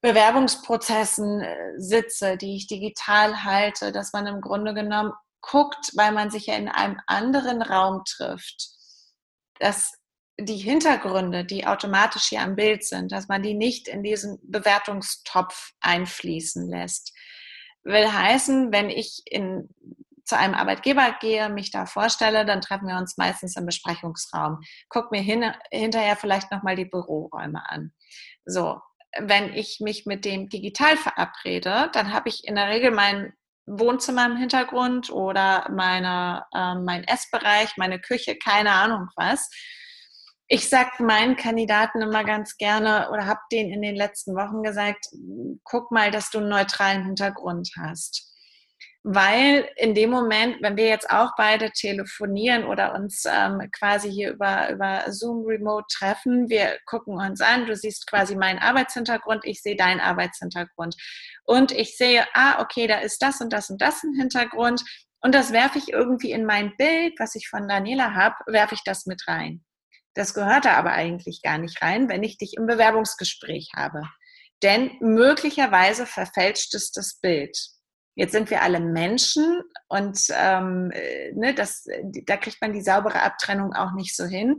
Bewerbungsprozessen 0.00 1.40
äh, 1.40 1.56
sitze, 1.76 2.36
die 2.36 2.56
ich 2.56 2.66
digital 2.66 3.44
halte, 3.44 3.90
dass 3.90 4.12
man 4.12 4.26
im 4.26 4.40
Grunde 4.40 4.72
genommen 4.72 5.12
guckt, 5.40 5.92
weil 5.94 6.12
man 6.12 6.30
sich 6.30 6.46
ja 6.46 6.54
in 6.54 6.68
einem 6.68 7.00
anderen 7.06 7.62
Raum 7.62 8.02
trifft, 8.06 8.68
dass 9.58 9.92
die 10.38 10.56
Hintergründe, 10.56 11.44
die 11.44 11.66
automatisch 11.66 12.24
hier 12.24 12.40
am 12.40 12.56
Bild 12.56 12.84
sind, 12.84 13.12
dass 13.12 13.28
man 13.28 13.42
die 13.42 13.54
nicht 13.54 13.88
in 13.88 14.02
diesen 14.02 14.38
Bewertungstopf 14.42 15.72
einfließen 15.80 16.68
lässt. 16.68 17.12
Will 17.84 18.10
heißen, 18.10 18.72
wenn 18.72 18.90
ich 18.90 19.22
in, 19.26 19.68
zu 20.24 20.36
einem 20.36 20.54
Arbeitgeber 20.54 21.16
gehe, 21.20 21.48
mich 21.48 21.70
da 21.70 21.86
vorstelle, 21.86 22.44
dann 22.44 22.60
treffen 22.60 22.88
wir 22.88 22.96
uns 22.96 23.16
meistens 23.16 23.56
im 23.56 23.66
Besprechungsraum. 23.66 24.60
Guck 24.88 25.12
mir 25.12 25.20
hin, 25.20 25.44
hinterher 25.70 26.16
vielleicht 26.16 26.50
nochmal 26.50 26.76
die 26.76 26.86
Büroräume 26.86 27.62
an. 27.68 27.92
So, 28.46 28.80
wenn 29.18 29.52
ich 29.52 29.78
mich 29.80 30.06
mit 30.06 30.24
dem 30.24 30.48
digital 30.48 30.96
verabrede, 30.96 31.90
dann 31.92 32.12
habe 32.12 32.28
ich 32.28 32.46
in 32.46 32.56
der 32.56 32.68
Regel 32.68 32.90
mein 32.90 33.32
Wohnzimmer 33.66 34.26
im 34.26 34.36
Hintergrund 34.36 35.10
oder 35.10 35.68
meine, 35.70 36.44
äh, 36.54 36.74
mein 36.74 37.04
Essbereich, 37.04 37.76
meine 37.76 38.00
Küche, 38.00 38.36
keine 38.36 38.72
Ahnung 38.72 39.08
was 39.16 39.48
ich 40.48 40.68
sage 40.68 41.02
meinen 41.02 41.36
Kandidaten 41.36 42.02
immer 42.02 42.24
ganz 42.24 42.56
gerne 42.56 43.10
oder 43.10 43.26
habe 43.26 43.40
denen 43.50 43.72
in 43.72 43.82
den 43.82 43.96
letzten 43.96 44.34
Wochen 44.34 44.62
gesagt, 44.62 45.06
guck 45.64 45.90
mal, 45.90 46.10
dass 46.10 46.30
du 46.30 46.38
einen 46.38 46.50
neutralen 46.50 47.04
Hintergrund 47.04 47.70
hast. 47.78 48.30
Weil 49.06 49.68
in 49.76 49.94
dem 49.94 50.08
Moment, 50.08 50.62
wenn 50.62 50.78
wir 50.78 50.86
jetzt 50.86 51.10
auch 51.10 51.32
beide 51.36 51.70
telefonieren 51.70 52.64
oder 52.64 52.94
uns 52.94 53.24
ähm, 53.26 53.60
quasi 53.70 54.10
hier 54.10 54.32
über, 54.32 54.70
über 54.70 55.04
Zoom 55.12 55.44
Remote 55.44 55.86
treffen, 55.92 56.48
wir 56.48 56.78
gucken 56.86 57.18
uns 57.18 57.42
an, 57.42 57.66
du 57.66 57.76
siehst 57.76 58.06
quasi 58.06 58.34
meinen 58.34 58.58
Arbeitshintergrund, 58.58 59.44
ich 59.44 59.60
sehe 59.60 59.76
deinen 59.76 60.00
Arbeitshintergrund. 60.00 60.96
Und 61.44 61.70
ich 61.72 61.98
sehe, 61.98 62.26
ah, 62.32 62.62
okay, 62.62 62.86
da 62.86 62.98
ist 62.98 63.20
das 63.20 63.42
und 63.42 63.52
das 63.52 63.68
und 63.68 63.82
das 63.82 64.02
ein 64.02 64.14
Hintergrund. 64.14 64.82
Und 65.20 65.34
das 65.34 65.52
werfe 65.52 65.78
ich 65.78 65.90
irgendwie 65.90 66.32
in 66.32 66.46
mein 66.46 66.74
Bild, 66.76 67.14
was 67.18 67.34
ich 67.34 67.48
von 67.48 67.68
Daniela 67.68 68.14
habe, 68.14 68.36
werfe 68.46 68.74
ich 68.74 68.84
das 68.84 69.04
mit 69.04 69.26
rein. 69.28 69.63
Das 70.14 70.34
gehört 70.34 70.64
da 70.64 70.74
aber 70.74 70.92
eigentlich 70.92 71.42
gar 71.42 71.58
nicht 71.58 71.82
rein, 71.82 72.08
wenn 72.08 72.22
ich 72.22 72.38
dich 72.38 72.54
im 72.56 72.66
Bewerbungsgespräch 72.66 73.72
habe. 73.76 74.02
Denn 74.62 74.92
möglicherweise 75.00 76.06
verfälscht 76.06 76.74
es 76.74 76.92
das 76.92 77.20
Bild. 77.20 77.56
Jetzt 78.16 78.32
sind 78.32 78.48
wir 78.48 78.62
alle 78.62 78.78
Menschen 78.78 79.60
und 79.88 80.18
ähm, 80.30 80.88
ne, 81.34 81.52
das, 81.54 81.84
da 82.26 82.36
kriegt 82.36 82.60
man 82.60 82.72
die 82.72 82.80
saubere 82.80 83.22
Abtrennung 83.22 83.72
auch 83.72 83.92
nicht 83.92 84.16
so 84.16 84.24
hin. 84.24 84.58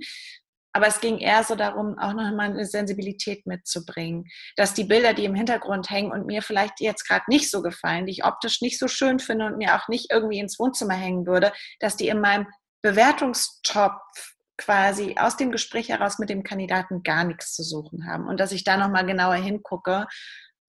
Aber 0.74 0.88
es 0.88 1.00
ging 1.00 1.20
eher 1.20 1.42
so 1.46 1.56
darum, 1.56 1.98
auch 1.98 2.12
nochmal 2.12 2.50
eine 2.50 2.66
Sensibilität 2.66 3.48
mitzubringen, 3.48 4.26
dass 4.58 4.74
die 4.74 4.84
Bilder, 4.84 5.14
die 5.14 5.24
im 5.24 5.34
Hintergrund 5.34 5.90
hängen 5.90 6.12
und 6.12 6.26
mir 6.26 6.42
vielleicht 6.42 6.82
jetzt 6.82 7.08
gerade 7.08 7.24
nicht 7.30 7.50
so 7.50 7.62
gefallen, 7.62 8.06
die 8.06 8.12
ich 8.12 8.26
optisch 8.26 8.60
nicht 8.60 8.78
so 8.78 8.90
schön 8.90 9.20
finde 9.20 9.46
und 9.46 9.58
mir 9.58 9.76
auch 9.76 9.88
nicht 9.88 10.12
irgendwie 10.12 10.40
ins 10.40 10.60
Wohnzimmer 10.60 10.96
hängen 10.96 11.26
würde, 11.26 11.54
dass 11.80 11.96
die 11.96 12.10
in 12.10 12.20
meinem 12.20 12.46
Bewertungstopf 12.82 14.35
quasi 14.58 15.16
aus 15.18 15.38
dem 15.38 15.52
Gespräch 15.52 15.90
heraus 15.90 16.20
mit 16.20 16.30
dem 16.30 16.44
Kandidaten 16.44 17.04
gar 17.04 17.24
nichts 17.24 17.54
zu 17.54 17.64
suchen 17.64 18.08
haben 18.08 18.28
und 18.28 18.40
dass 18.40 18.52
ich 18.52 18.64
da 18.64 18.78
nochmal 18.78 19.06
genauer 19.06 19.36
hingucke, 19.36 20.08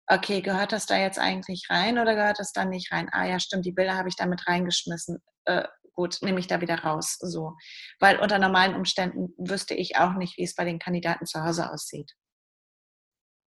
okay, 0.07 0.41
gehört 0.41 0.71
das 0.71 0.85
da 0.85 0.97
jetzt 0.97 1.19
eigentlich 1.19 1.67
rein 1.69 1.97
oder 1.97 2.15
gehört 2.15 2.39
das 2.39 2.51
da 2.51 2.65
nicht 2.65 2.91
rein? 2.91 3.09
Ah 3.11 3.25
ja, 3.25 3.39
stimmt, 3.39 3.65
die 3.65 3.71
Bilder 3.71 3.95
habe 3.95 4.09
ich 4.09 4.15
da 4.15 4.25
mit 4.25 4.47
reingeschmissen. 4.47 5.19
Äh, 5.45 5.63
gut, 5.93 6.17
nehme 6.21 6.39
ich 6.39 6.47
da 6.47 6.61
wieder 6.61 6.79
raus. 6.79 7.17
So. 7.19 7.55
Weil 7.99 8.19
unter 8.19 8.37
normalen 8.37 8.75
Umständen 8.75 9.33
wüsste 9.37 9.73
ich 9.73 9.97
auch 9.97 10.13
nicht, 10.13 10.37
wie 10.37 10.43
es 10.43 10.55
bei 10.55 10.65
den 10.65 10.79
Kandidaten 10.79 11.25
zu 11.25 11.43
Hause 11.43 11.71
aussieht. 11.71 12.11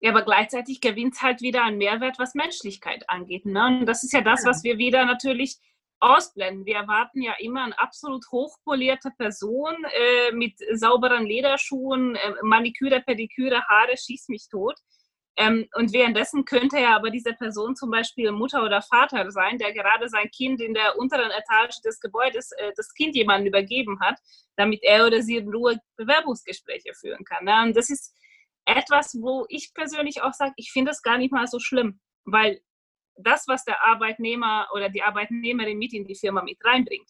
Ja, 0.01 0.11
aber 0.11 0.25
gleichzeitig 0.25 0.81
gewinnt 0.81 1.15
es 1.15 1.23
halt 1.23 1.41
wieder 1.41 1.65
an 1.65 1.79
Mehrwert, 1.79 2.19
was 2.19 2.35
Menschlichkeit 2.35 3.05
angeht. 3.09 3.47
Ne? 3.47 3.67
Und 3.67 3.87
das 3.87 4.05
ist 4.05 4.13
ja 4.13 4.21
das, 4.21 4.45
was 4.45 4.63
wir 4.63 4.79
wieder 4.79 5.05
natürlich 5.07 5.59
ausblenden. 6.01 6.67
Wir 6.67 6.77
erwarten 6.77 7.23
ja 7.23 7.35
immer 7.39 7.65
eine 7.65 7.79
absolut 7.79 8.25
hochpolierte 8.31 9.11
Person 9.17 9.75
äh, 9.85 10.33
mit 10.33 10.59
sauberen 10.75 11.25
Lederschuhen, 11.25 12.17
äh, 12.17 12.35
Maniküre, 12.43 13.01
Pediküre, 13.01 13.63
Haare, 13.67 13.97
schieß 13.97 14.29
mich 14.29 14.49
tot. 14.49 14.79
Ähm, 15.39 15.69
und 15.75 15.93
währenddessen 15.93 16.47
könnte 16.47 16.79
ja 16.79 16.97
aber 16.97 17.11
diese 17.11 17.35
Person 17.35 17.77
zum 17.77 17.91
Beispiel 17.91 18.33
Mutter 18.33 18.65
oder 18.65 18.81
Vater 18.81 19.31
sein, 19.31 19.59
der 19.59 19.73
gerade 19.75 20.09
sein 20.09 20.31
Kind 20.31 20.63
in 20.63 20.73
der 20.73 20.99
unteren 20.99 21.31
Etage 21.31 21.81
des 21.83 22.01
Gebäudes, 22.01 22.53
äh, 22.53 22.73
das 22.75 22.93
Kind 22.95 23.15
jemandem 23.15 23.49
übergeben 23.49 24.01
hat, 24.01 24.19
damit 24.57 24.83
er 24.83 25.07
oder 25.07 25.21
sie 25.23 25.37
in 25.37 25.53
Ruhe 25.53 25.79
Bewerbungsgespräche 25.97 26.95
führen 26.95 27.25
kann. 27.25 27.45
Ne? 27.45 27.63
Und 27.65 27.77
das 27.77 27.91
ist 27.91 28.15
etwas, 28.65 29.17
wo 29.21 29.45
ich 29.49 29.75
persönlich 29.75 30.23
auch 30.23 30.33
sage, 30.33 30.55
ich 30.57 30.73
finde 30.73 30.91
es 30.91 31.03
gar 31.03 31.19
nicht 31.19 31.33
mal 31.33 31.47
so 31.47 31.59
schlimm, 31.59 32.01
weil 32.25 32.61
das, 33.17 33.49
was 33.49 33.65
der 33.65 33.85
Arbeitnehmer 33.85 34.69
oder 34.75 34.89
die 34.89 35.03
Arbeitnehmerin 35.03 35.79
mit 35.79 35.93
in 35.93 36.07
die 36.07 36.15
Firma 36.15 36.43
mit 36.43 36.59
reinbringt, 36.65 37.09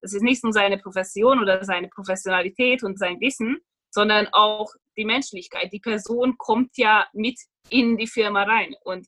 das 0.00 0.12
ist 0.12 0.22
nicht 0.22 0.44
nur 0.44 0.52
seine 0.52 0.78
Profession 0.78 1.40
oder 1.40 1.64
seine 1.64 1.88
Professionalität 1.88 2.82
und 2.82 2.98
sein 2.98 3.20
Wissen, 3.20 3.58
sondern 3.90 4.28
auch 4.32 4.70
die 4.96 5.04
Menschlichkeit. 5.04 5.72
Die 5.72 5.80
Person 5.80 6.36
kommt 6.38 6.76
ja 6.76 7.06
mit 7.12 7.38
in 7.70 7.96
die 7.96 8.06
Firma 8.06 8.42
rein. 8.44 8.74
Und 8.84 9.06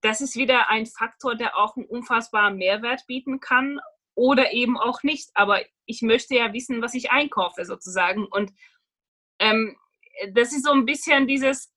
das 0.00 0.20
ist 0.20 0.36
wieder 0.36 0.68
ein 0.68 0.86
Faktor, 0.86 1.34
der 1.34 1.56
auch 1.56 1.76
einen 1.76 1.86
unfassbaren 1.86 2.56
Mehrwert 2.56 3.06
bieten 3.06 3.40
kann 3.40 3.80
oder 4.14 4.52
eben 4.52 4.78
auch 4.78 5.02
nicht. 5.02 5.30
Aber 5.34 5.60
ich 5.86 6.02
möchte 6.02 6.36
ja 6.36 6.52
wissen, 6.52 6.80
was 6.82 6.94
ich 6.94 7.10
einkaufe 7.10 7.64
sozusagen. 7.64 8.26
Und 8.26 8.52
ähm, 9.40 9.76
das 10.32 10.52
ist 10.52 10.64
so 10.64 10.72
ein 10.72 10.84
bisschen 10.84 11.26
dieses, 11.26 11.72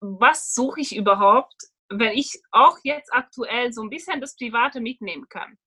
was 0.00 0.54
suche 0.54 0.80
ich 0.80 0.96
überhaupt, 0.96 1.54
wenn 1.98 2.12
ich 2.12 2.40
auch 2.50 2.78
jetzt 2.84 3.12
aktuell 3.12 3.72
so 3.72 3.82
ein 3.82 3.90
bisschen 3.90 4.20
das 4.20 4.36
Private 4.36 4.80
mitnehmen 4.80 5.28
kann 5.28 5.58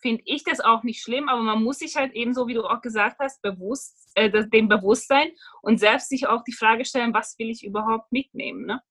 finde 0.00 0.22
ich 0.26 0.44
das 0.44 0.60
auch 0.60 0.82
nicht 0.82 1.02
schlimm, 1.02 1.28
aber 1.28 1.42
man 1.42 1.62
muss 1.62 1.78
sich 1.78 1.96
halt 1.96 2.12
eben, 2.14 2.34
so 2.34 2.46
wie 2.46 2.54
du 2.54 2.64
auch 2.64 2.80
gesagt 2.80 3.18
hast, 3.18 3.42
bewusst, 3.42 4.10
äh, 4.14 4.30
dem 4.48 4.68
bewusst 4.68 5.08
sein 5.08 5.30
und 5.62 5.78
selbst 5.78 6.08
sich 6.08 6.26
auch 6.26 6.42
die 6.44 6.52
Frage 6.52 6.84
stellen, 6.84 7.14
was 7.14 7.38
will 7.38 7.50
ich 7.50 7.64
überhaupt 7.64 8.12
mitnehmen. 8.12 8.66
Ne? 8.66 8.82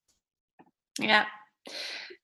Ja, 0.99 1.27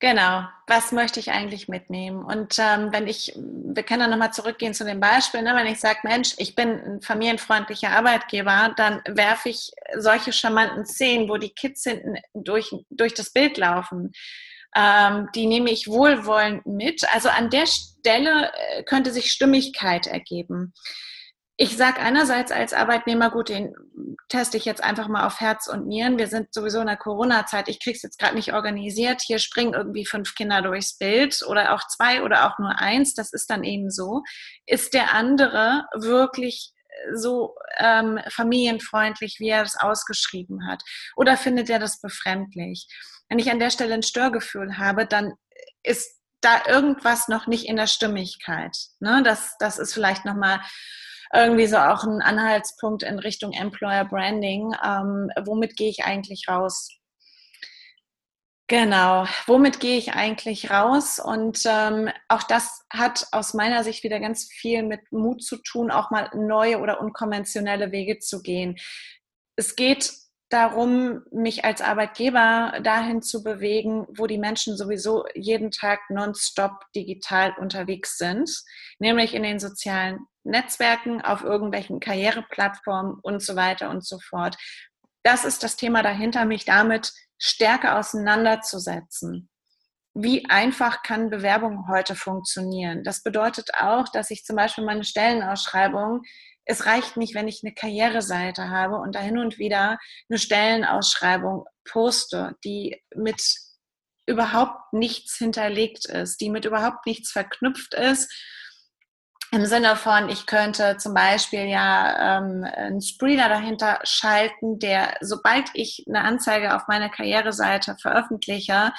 Genau, 0.03 0.43
was 0.67 0.91
möchte 0.91 1.21
ich 1.21 1.31
eigentlich 1.31 1.69
mitnehmen? 1.69 2.25
Und 2.25 2.59
ähm, 2.59 2.91
wenn 2.91 3.07
ich, 3.07 3.31
wir 3.37 3.83
können 3.83 4.01
dann 4.01 4.09
nochmal 4.09 4.33
zurückgehen 4.33 4.73
zu 4.73 4.83
dem 4.83 4.99
Beispiel, 4.99 5.41
ne? 5.43 5.55
wenn 5.55 5.65
ich 5.65 5.79
sage, 5.79 5.99
Mensch, 6.03 6.33
ich 6.39 6.55
bin 6.55 6.71
ein 6.71 7.01
familienfreundlicher 7.01 7.89
Arbeitgeber, 7.89 8.73
dann 8.75 9.01
werfe 9.07 9.47
ich 9.47 9.71
solche 9.95 10.33
charmanten 10.33 10.85
Szenen, 10.85 11.29
wo 11.29 11.37
die 11.37 11.51
Kids 11.51 11.83
hinten 11.83 12.17
durch, 12.33 12.75
durch 12.89 13.13
das 13.13 13.31
Bild 13.31 13.57
laufen, 13.57 14.11
ähm, 14.75 15.29
die 15.35 15.45
nehme 15.45 15.71
ich 15.71 15.87
wohlwollend 15.87 16.65
mit. 16.65 17.05
Also 17.13 17.29
an 17.29 17.49
der 17.49 17.65
Stelle 17.65 18.51
äh, 18.53 18.83
könnte 18.83 19.13
sich 19.13 19.31
Stimmigkeit 19.31 20.07
ergeben. 20.07 20.73
Ich 21.55 21.77
sage 21.77 22.01
einerseits 22.01 22.51
als 22.51 22.73
Arbeitnehmer, 22.73 23.29
gut, 23.29 23.47
den 23.47 23.73
teste 24.33 24.57
ich 24.57 24.65
jetzt 24.65 24.83
einfach 24.83 25.07
mal 25.09 25.27
auf 25.27 25.39
Herz 25.41 25.67
und 25.67 25.85
Nieren. 25.85 26.17
Wir 26.17 26.27
sind 26.27 26.51
sowieso 26.51 26.79
in 26.79 26.87
der 26.87 26.97
Corona-Zeit. 26.97 27.69
Ich 27.69 27.79
kriege 27.79 27.95
es 27.95 28.01
jetzt 28.01 28.17
gerade 28.17 28.33
nicht 28.33 28.51
organisiert. 28.51 29.21
Hier 29.21 29.37
springen 29.37 29.75
irgendwie 29.75 30.07
fünf 30.07 30.33
Kinder 30.33 30.63
durchs 30.63 30.97
Bild 30.97 31.43
oder 31.47 31.75
auch 31.75 31.85
zwei 31.87 32.23
oder 32.23 32.47
auch 32.47 32.57
nur 32.57 32.79
eins. 32.79 33.13
Das 33.13 33.31
ist 33.31 33.47
dann 33.51 33.63
eben 33.63 33.91
so. 33.91 34.23
Ist 34.65 34.95
der 34.95 35.13
andere 35.13 35.85
wirklich 35.93 36.71
so 37.13 37.53
ähm, 37.77 38.19
familienfreundlich, 38.27 39.35
wie 39.37 39.49
er 39.49 39.61
das 39.61 39.79
ausgeschrieben 39.79 40.67
hat? 40.67 40.81
Oder 41.15 41.37
findet 41.37 41.69
er 41.69 41.77
das 41.77 42.01
befremdlich? 42.01 42.87
Wenn 43.29 43.37
ich 43.37 43.51
an 43.51 43.59
der 43.59 43.69
Stelle 43.69 43.93
ein 43.93 44.01
Störgefühl 44.01 44.79
habe, 44.79 45.05
dann 45.05 45.33
ist 45.83 46.19
da 46.41 46.65
irgendwas 46.67 47.27
noch 47.27 47.45
nicht 47.45 47.67
in 47.67 47.75
der 47.75 47.87
Stimmigkeit. 47.87 48.75
Ne? 48.99 49.21
Das, 49.23 49.57
das 49.59 49.77
ist 49.77 49.93
vielleicht 49.93 50.25
nochmal 50.25 50.59
irgendwie 51.33 51.67
so 51.67 51.77
auch 51.77 52.03
ein 52.03 52.21
Anhaltspunkt 52.21 53.03
in 53.03 53.19
Richtung 53.19 53.51
Employer 53.53 54.05
Branding. 54.05 54.73
Ähm, 54.83 55.29
womit 55.45 55.75
gehe 55.75 55.89
ich 55.89 56.03
eigentlich 56.03 56.47
raus? 56.47 56.89
Genau, 58.67 59.27
womit 59.45 59.79
gehe 59.79 59.97
ich 59.97 60.13
eigentlich 60.13 60.71
raus? 60.71 61.19
Und 61.19 61.61
ähm, 61.65 62.09
auch 62.29 62.43
das 62.43 62.85
hat 62.89 63.27
aus 63.31 63.53
meiner 63.53 63.83
Sicht 63.83 64.03
wieder 64.03 64.19
ganz 64.19 64.45
viel 64.51 64.83
mit 64.83 65.11
Mut 65.11 65.43
zu 65.43 65.57
tun, 65.57 65.91
auch 65.91 66.11
mal 66.11 66.29
neue 66.33 66.79
oder 66.79 67.01
unkonventionelle 67.01 67.91
Wege 67.91 68.19
zu 68.19 68.41
gehen. 68.41 68.77
Es 69.57 69.75
geht 69.75 70.13
darum, 70.53 71.23
mich 71.31 71.65
als 71.65 71.81
Arbeitgeber 71.81 72.79
dahin 72.83 73.21
zu 73.21 73.43
bewegen, 73.43 74.05
wo 74.09 74.27
die 74.27 74.37
Menschen 74.37 74.77
sowieso 74.77 75.25
jeden 75.33 75.71
Tag 75.71 75.99
nonstop 76.09 76.71
digital 76.95 77.53
unterwegs 77.57 78.17
sind, 78.17 78.49
nämlich 78.99 79.33
in 79.33 79.43
den 79.43 79.59
sozialen 79.59 80.19
Netzwerken, 80.43 81.21
auf 81.21 81.43
irgendwelchen 81.43 81.99
Karriereplattformen 81.99 83.15
und 83.21 83.41
so 83.41 83.55
weiter 83.55 83.89
und 83.89 84.05
so 84.05 84.19
fort. 84.19 84.55
Das 85.23 85.45
ist 85.45 85.63
das 85.63 85.75
Thema 85.75 86.03
dahinter, 86.03 86.45
mich 86.45 86.65
damit 86.65 87.11
stärker 87.39 87.97
auseinanderzusetzen. 87.97 89.49
Wie 90.13 90.47
einfach 90.47 91.01
kann 91.01 91.31
Bewerbung 91.31 91.87
heute 91.89 92.13
funktionieren? 92.13 93.03
Das 93.03 93.23
bedeutet 93.23 93.71
auch, 93.79 94.07
dass 94.09 94.29
ich 94.29 94.43
zum 94.43 94.55
Beispiel 94.55 94.85
meine 94.85 95.03
Stellenausschreibung 95.03 96.21
es 96.65 96.85
reicht 96.85 97.17
nicht, 97.17 97.35
wenn 97.35 97.47
ich 97.47 97.61
eine 97.63 97.73
Karriereseite 97.73 98.69
habe 98.69 98.95
und 98.97 99.15
da 99.15 99.19
hin 99.19 99.37
und 99.37 99.57
wieder 99.57 99.97
eine 100.29 100.39
Stellenausschreibung 100.39 101.65
poste, 101.83 102.55
die 102.63 103.01
mit 103.15 103.41
überhaupt 104.25 104.93
nichts 104.93 105.37
hinterlegt 105.37 106.05
ist, 106.05 106.39
die 106.39 106.49
mit 106.49 106.65
überhaupt 106.65 107.05
nichts 107.05 107.31
verknüpft 107.31 107.93
ist. 107.93 108.31
Im 109.51 109.65
Sinne 109.65 109.95
von, 109.95 110.29
ich 110.29 110.47
könnte 110.47 110.97
zum 110.97 111.13
Beispiel 111.13 111.65
ja 111.65 112.39
ähm, 112.39 112.63
einen 112.63 113.01
Screener 113.01 113.49
dahinter 113.49 113.99
schalten, 114.03 114.79
der, 114.79 115.17
sobald 115.21 115.69
ich 115.73 116.05
eine 116.07 116.21
Anzeige 116.21 116.75
auf 116.75 116.87
meiner 116.87 117.09
Karriereseite 117.09 117.97
veröffentliche, 118.01 118.93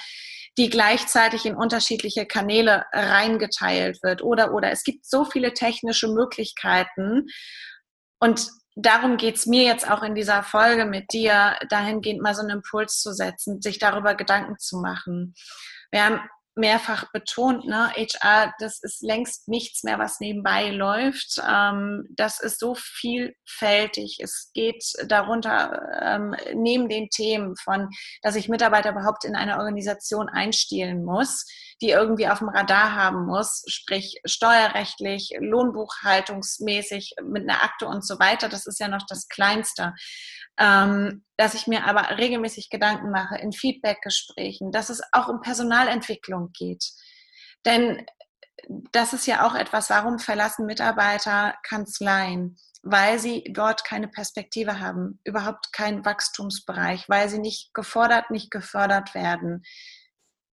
die 0.57 0.71
gleichzeitig 0.71 1.47
in 1.47 1.57
unterschiedliche 1.57 2.27
Kanäle 2.27 2.85
reingeteilt 2.93 4.03
wird. 4.03 4.23
Oder, 4.23 4.53
oder 4.55 4.71
es 4.71 4.85
gibt 4.85 5.07
so 5.07 5.25
viele 5.25 5.53
technische 5.53 6.09
Möglichkeiten. 6.09 7.27
Und 8.21 8.49
darum 8.77 9.17
geht 9.17 9.37
es 9.37 9.47
mir 9.47 9.65
jetzt 9.65 9.91
auch 9.91 10.03
in 10.03 10.15
dieser 10.15 10.43
Folge 10.43 10.85
mit 10.85 11.13
dir, 11.13 11.57
dahingehend 11.69 12.23
mal 12.23 12.35
so 12.35 12.43
einen 12.43 12.59
Impuls 12.59 13.01
zu 13.01 13.13
setzen, 13.13 13.61
sich 13.61 13.79
darüber 13.79 14.15
Gedanken 14.15 14.59
zu 14.59 14.79
machen. 14.79 15.35
Wir 15.91 16.05
haben 16.05 16.21
mehrfach 16.57 17.11
betont, 17.13 17.67
ne, 17.67 17.93
HR, 17.97 18.55
das 18.59 18.83
ist 18.83 19.03
längst 19.03 19.49
nichts 19.49 19.83
mehr, 19.83 19.99
was 19.99 20.21
nebenbei 20.21 20.71
läuft. 20.71 21.41
Ähm, 21.49 22.07
das 22.11 22.41
ist 22.41 22.61
so 22.61 22.75
vielfältig. 22.75 24.19
Es 24.21 24.51
geht 24.55 24.85
darunter 25.07 26.01
ähm, 26.01 26.37
neben 26.55 26.89
den 26.89 27.09
Themen 27.11 27.57
von, 27.57 27.89
dass 28.23 28.37
ich 28.37 28.49
Mitarbeiter 28.49 28.91
überhaupt 28.91 29.25
in 29.25 29.35
eine 29.35 29.59
Organisation 29.59 30.29
einstielen 30.29 31.05
muss, 31.05 31.47
die 31.81 31.91
irgendwie 31.91 32.29
auf 32.29 32.39
dem 32.39 32.49
Radar 32.49 32.95
haben 32.95 33.27
muss, 33.27 33.63
sprich 33.67 34.21
steuerrechtlich, 34.25 35.31
lohnbuchhaltungsmäßig 35.41 37.17
mit 37.23 37.49
einer 37.49 37.63
Akte 37.65 37.87
und 37.87 38.07
so 38.07 38.19
weiter. 38.19 38.49
Das 38.49 38.67
ist 38.67 38.79
ja 38.79 38.89
noch 38.89 39.05
das 39.09 39.29
Kleinste 39.29 39.95
ähm, 40.59 41.25
dass 41.37 41.55
ich 41.55 41.67
mir 41.67 41.85
aber 41.85 42.17
regelmäßig 42.17 42.71
Gedanken 42.71 43.11
mache 43.11 43.37
in 43.37 43.53
Feedbackgesprächen, 43.53 44.71
dass 44.71 44.91
es 44.91 45.03
auch 45.13 45.29
um 45.29 45.41
Personalentwicklung 45.41 46.51
geht. 46.53 46.85
Denn 47.65 48.07
das 48.93 49.13
ist 49.13 49.27
ja 49.27 49.47
auch 49.47 49.55
etwas, 49.55 49.91
warum 49.91 50.19
verlassen 50.19 50.67
Mitarbeiter 50.67 51.55
Kanzleien? 51.63 52.57
Weil 52.83 53.19
sie 53.19 53.45
dort 53.51 53.85
keine 53.85 54.09
Perspektive 54.09 54.79
haben, 54.81 55.19
überhaupt 55.25 55.73
keinen 55.73 56.05
Wachstumsbereich, 56.05 57.09
weil 57.09 57.29
sie 57.29 57.39
nicht 57.39 57.73
gefordert, 57.75 58.31
nicht 58.31 58.51
gefördert 58.51 59.15
werden. 59.15 59.63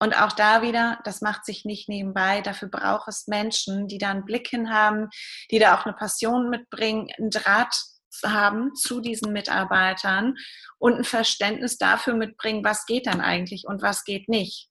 Und 0.02 0.16
auch 0.18 0.32
da 0.32 0.62
wieder, 0.62 0.98
das 1.04 1.20
macht 1.20 1.44
sich 1.44 1.64
nicht 1.66 1.88
nebenbei. 1.88 2.40
Dafür 2.40 2.68
braucht 2.68 3.08
es 3.08 3.26
Menschen, 3.26 3.86
die 3.86 3.98
da 3.98 4.10
einen 4.10 4.24
Blick 4.24 4.48
hin 4.48 4.72
haben, 4.72 5.08
die 5.50 5.58
da 5.58 5.76
auch 5.76 5.84
eine 5.84 5.94
Passion 5.94 6.48
mitbringen, 6.48 7.08
einen 7.18 7.30
Draht 7.30 7.76
haben 8.24 8.74
zu 8.74 9.00
diesen 9.00 9.32
Mitarbeitern 9.32 10.36
und 10.78 10.98
ein 10.98 11.04
Verständnis 11.04 11.78
dafür 11.78 12.14
mitbringen, 12.14 12.64
was 12.64 12.86
geht 12.86 13.06
dann 13.06 13.20
eigentlich 13.20 13.66
und 13.66 13.82
was 13.82 14.04
geht 14.04 14.28
nicht. 14.28 14.68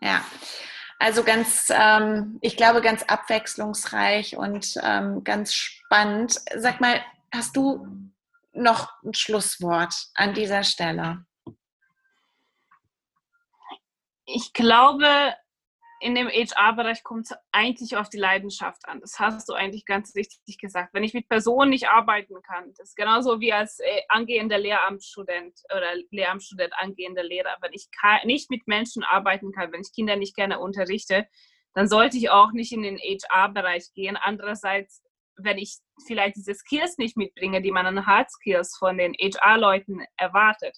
Ja, 0.00 0.24
also 0.98 1.24
ganz, 1.24 1.68
ähm, 1.70 2.38
ich 2.42 2.56
glaube, 2.56 2.80
ganz 2.80 3.02
abwechslungsreich 3.02 4.36
und 4.36 4.74
ähm, 4.82 5.24
ganz 5.24 5.54
spannend. 5.54 6.40
Sag 6.56 6.80
mal, 6.80 7.00
hast 7.32 7.56
du 7.56 7.86
noch 8.52 8.90
ein 9.02 9.14
Schlusswort 9.14 9.94
an 10.14 10.34
dieser 10.34 10.62
Stelle? 10.62 11.24
Ich 14.26 14.52
glaube, 14.52 15.34
in 16.02 16.16
dem 16.16 16.28
HR-Bereich 16.28 17.04
kommt 17.04 17.26
es 17.30 17.36
eigentlich 17.52 17.96
auf 17.96 18.08
die 18.08 18.18
Leidenschaft 18.18 18.86
an. 18.88 19.00
Das 19.00 19.20
hast 19.20 19.48
du 19.48 19.54
eigentlich 19.54 19.86
ganz 19.86 20.14
richtig 20.16 20.58
gesagt. 20.58 20.92
Wenn 20.92 21.04
ich 21.04 21.14
mit 21.14 21.28
Personen 21.28 21.70
nicht 21.70 21.88
arbeiten 21.88 22.42
kann, 22.42 22.72
das 22.76 22.88
ist 22.88 22.96
genauso 22.96 23.40
wie 23.40 23.52
als 23.52 23.78
äh, 23.78 24.00
angehender 24.08 24.58
Lehramtsstudent 24.58 25.60
oder 25.74 25.94
Lehramtsstudent 26.10 26.72
angehender 26.76 27.22
Lehrer. 27.22 27.56
Wenn 27.60 27.72
ich 27.72 27.88
nicht 28.24 28.50
mit 28.50 28.66
Menschen 28.66 29.04
arbeiten 29.04 29.52
kann, 29.52 29.72
wenn 29.72 29.82
ich 29.82 29.94
Kinder 29.94 30.16
nicht 30.16 30.34
gerne 30.34 30.58
unterrichte, 30.58 31.28
dann 31.74 31.86
sollte 31.86 32.16
ich 32.16 32.30
auch 32.30 32.50
nicht 32.50 32.72
in 32.72 32.82
den 32.82 32.98
HR-Bereich 32.98 33.92
gehen. 33.94 34.16
Andererseits, 34.16 35.04
wenn 35.36 35.58
ich 35.58 35.78
vielleicht 36.06 36.34
diese 36.34 36.54
Skills 36.54 36.98
nicht 36.98 37.16
mitbringe, 37.16 37.62
die 37.62 37.70
man 37.70 37.86
an 37.86 38.06
Hard 38.06 38.30
Skills 38.30 38.76
von 38.76 38.98
den 38.98 39.14
HR-Leuten 39.14 40.04
erwartet, 40.16 40.76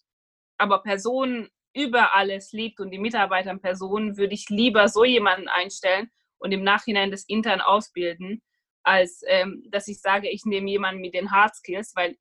aber 0.59 0.83
Personen 0.83 1.49
über 1.75 2.15
alles 2.15 2.53
liegt 2.53 2.81
und 2.81 2.91
die 2.91 2.99
Mitarbeiter 2.99 3.51
in 3.51 3.61
Personen, 3.61 4.17
würde 4.17 4.35
ich 4.35 4.49
lieber 4.49 4.89
so 4.89 5.05
jemanden 5.05 5.49
einstellen 5.49 6.11
und 6.39 6.53
im 6.53 6.63
Nachhinein 6.63 7.11
das 7.11 7.25
intern 7.25 7.61
ausbilden, 7.61 8.43
als 8.83 9.23
ähm, 9.27 9.65
dass 9.71 9.89
ich 9.89 10.01
sage, 10.01 10.31
ich 10.31 10.45
nehme 10.45 10.71
jemanden 10.71 11.01
mit 11.01 11.15
den 11.15 11.33
Hard 11.33 11.55
Skills, 11.55 11.93
weil 11.97 12.17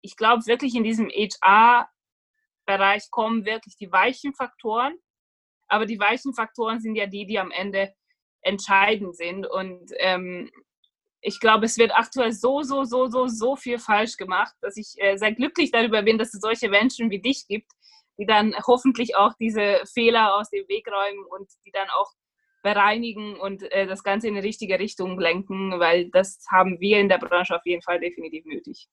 ich 0.00 0.16
glaube 0.16 0.46
wirklich 0.46 0.74
in 0.74 0.84
diesem 0.84 1.08
HR-Bereich 1.08 1.88
kommen 3.10 3.44
wirklich 3.44 3.76
die 3.76 3.92
weichen 3.92 4.32
Faktoren, 4.34 4.96
aber 5.68 5.86
die 5.86 5.98
weichen 5.98 6.34
Faktoren 6.34 6.80
sind 6.80 6.94
ja 6.94 7.06
die, 7.06 7.26
die 7.26 7.38
am 7.38 7.50
Ende 7.50 7.94
entscheidend 8.42 9.16
sind 9.16 9.46
und 9.46 9.90
ähm, 9.98 10.50
ich 11.26 11.40
glaube, 11.40 11.64
es 11.64 11.78
wird 11.78 11.96
aktuell 11.96 12.32
so, 12.32 12.62
so, 12.62 12.84
so, 12.84 13.08
so, 13.08 13.28
so 13.28 13.56
viel 13.56 13.78
falsch 13.78 14.18
gemacht, 14.18 14.54
dass 14.60 14.76
ich 14.76 14.92
äh, 14.98 15.16
sehr 15.16 15.32
glücklich 15.32 15.70
darüber 15.70 16.02
bin, 16.02 16.18
dass 16.18 16.34
es 16.34 16.40
solche 16.40 16.68
Menschen 16.68 17.10
wie 17.10 17.20
dich 17.20 17.46
gibt, 17.48 17.72
die 18.18 18.26
dann 18.26 18.54
hoffentlich 18.66 19.16
auch 19.16 19.32
diese 19.38 19.82
Fehler 19.92 20.36
aus 20.36 20.50
dem 20.50 20.66
Weg 20.68 20.86
räumen 20.88 21.24
und 21.26 21.48
die 21.66 21.70
dann 21.70 21.88
auch 21.90 22.12
bereinigen 22.62 23.36
und 23.38 23.62
äh, 23.72 23.86
das 23.86 24.02
Ganze 24.02 24.28
in 24.28 24.34
die 24.34 24.40
richtige 24.40 24.78
Richtung 24.78 25.20
lenken, 25.20 25.78
weil 25.78 26.10
das 26.10 26.44
haben 26.50 26.80
wir 26.80 26.98
in 26.98 27.08
der 27.08 27.18
Branche 27.18 27.54
auf 27.54 27.64
jeden 27.66 27.82
Fall 27.82 28.00
definitiv 28.00 28.44
nötig. 28.46 28.88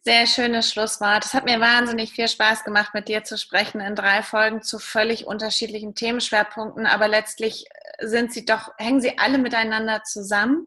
Sehr 0.00 0.26
schönes 0.26 0.70
Schlusswort. 0.70 1.24
Es 1.24 1.32
hat 1.32 1.46
mir 1.46 1.60
wahnsinnig 1.60 2.12
viel 2.12 2.28
Spaß 2.28 2.64
gemacht, 2.64 2.92
mit 2.92 3.08
dir 3.08 3.24
zu 3.24 3.38
sprechen 3.38 3.80
in 3.80 3.94
drei 3.94 4.22
Folgen 4.22 4.60
zu 4.60 4.78
völlig 4.78 5.26
unterschiedlichen 5.26 5.94
Themenschwerpunkten, 5.94 6.84
aber 6.84 7.08
letztlich 7.08 7.64
sind 8.00 8.30
sie 8.30 8.44
doch, 8.44 8.72
hängen 8.76 9.00
sie 9.00 9.16
alle 9.16 9.38
miteinander 9.38 10.02
zusammen 10.02 10.66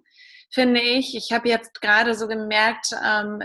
finde 0.50 0.82
ich. 0.82 1.16
Ich 1.16 1.32
habe 1.32 1.50
jetzt 1.50 1.82
gerade 1.82 2.16
so 2.16 2.28
gemerkt, 2.28 2.91
ähm, 2.93 3.39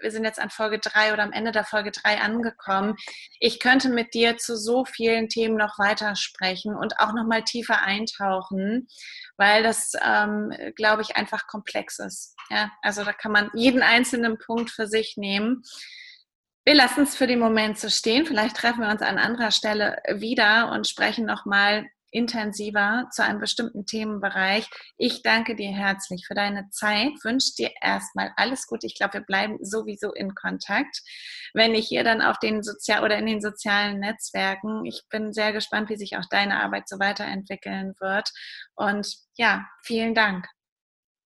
wir 0.00 0.10
sind 0.10 0.24
jetzt 0.24 0.38
an 0.38 0.50
Folge 0.50 0.78
drei 0.78 1.12
oder 1.12 1.22
am 1.22 1.32
Ende 1.32 1.52
der 1.52 1.64
Folge 1.64 1.90
drei 1.90 2.20
angekommen. 2.20 2.96
Ich 3.38 3.60
könnte 3.60 3.88
mit 3.88 4.14
dir 4.14 4.36
zu 4.36 4.56
so 4.56 4.84
vielen 4.84 5.28
Themen 5.28 5.56
noch 5.56 5.78
weitersprechen 5.78 6.74
und 6.74 6.98
auch 6.98 7.12
noch 7.12 7.26
mal 7.26 7.42
tiefer 7.42 7.82
eintauchen, 7.82 8.88
weil 9.36 9.62
das, 9.62 9.92
ähm, 10.04 10.52
glaube 10.76 11.02
ich, 11.02 11.16
einfach 11.16 11.46
komplex 11.46 11.98
ist. 11.98 12.36
Ja, 12.50 12.70
also 12.82 13.04
da 13.04 13.12
kann 13.12 13.32
man 13.32 13.50
jeden 13.54 13.82
einzelnen 13.82 14.38
Punkt 14.38 14.70
für 14.70 14.86
sich 14.86 15.14
nehmen. 15.16 15.62
Wir 16.64 16.74
lassen 16.74 17.04
es 17.04 17.16
für 17.16 17.26
den 17.26 17.38
Moment 17.38 17.78
so 17.78 17.88
stehen. 17.88 18.26
Vielleicht 18.26 18.56
treffen 18.56 18.82
wir 18.82 18.90
uns 18.90 19.02
an 19.02 19.18
anderer 19.18 19.50
Stelle 19.50 19.96
wieder 20.12 20.70
und 20.72 20.86
sprechen 20.86 21.24
noch 21.24 21.46
mal 21.46 21.86
intensiver 22.10 23.08
zu 23.12 23.24
einem 23.24 23.40
bestimmten 23.40 23.86
Themenbereich. 23.86 24.68
Ich 24.96 25.22
danke 25.22 25.54
dir 25.54 25.70
herzlich 25.70 26.26
für 26.26 26.34
deine 26.34 26.68
Zeit, 26.70 27.12
wünsche 27.22 27.54
dir 27.56 27.70
erstmal 27.80 28.32
alles 28.36 28.66
Gute. 28.66 28.86
Ich 28.86 28.96
glaube, 28.96 29.14
wir 29.14 29.20
bleiben 29.20 29.58
sowieso 29.60 30.12
in 30.12 30.34
Kontakt, 30.34 31.02
wenn 31.54 31.74
ich 31.74 31.88
hier 31.88 32.04
dann 32.04 32.22
auf 32.22 32.38
den 32.38 32.62
Sozial 32.62 33.04
oder 33.04 33.18
in 33.18 33.26
den 33.26 33.40
sozialen 33.40 34.00
Netzwerken. 34.00 34.84
Ich 34.84 35.02
bin 35.10 35.32
sehr 35.32 35.52
gespannt, 35.52 35.88
wie 35.88 35.96
sich 35.96 36.16
auch 36.16 36.26
deine 36.30 36.62
Arbeit 36.62 36.88
so 36.88 36.98
weiterentwickeln 36.98 37.94
wird. 38.00 38.30
Und 38.74 39.16
ja, 39.36 39.66
vielen 39.82 40.14
Dank. 40.14 40.46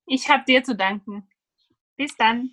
Ich 0.06 0.28
habe 0.28 0.44
dir 0.46 0.62
zu 0.62 0.76
danken. 0.76 1.28
Bis 1.96 2.16
dann. 2.16 2.50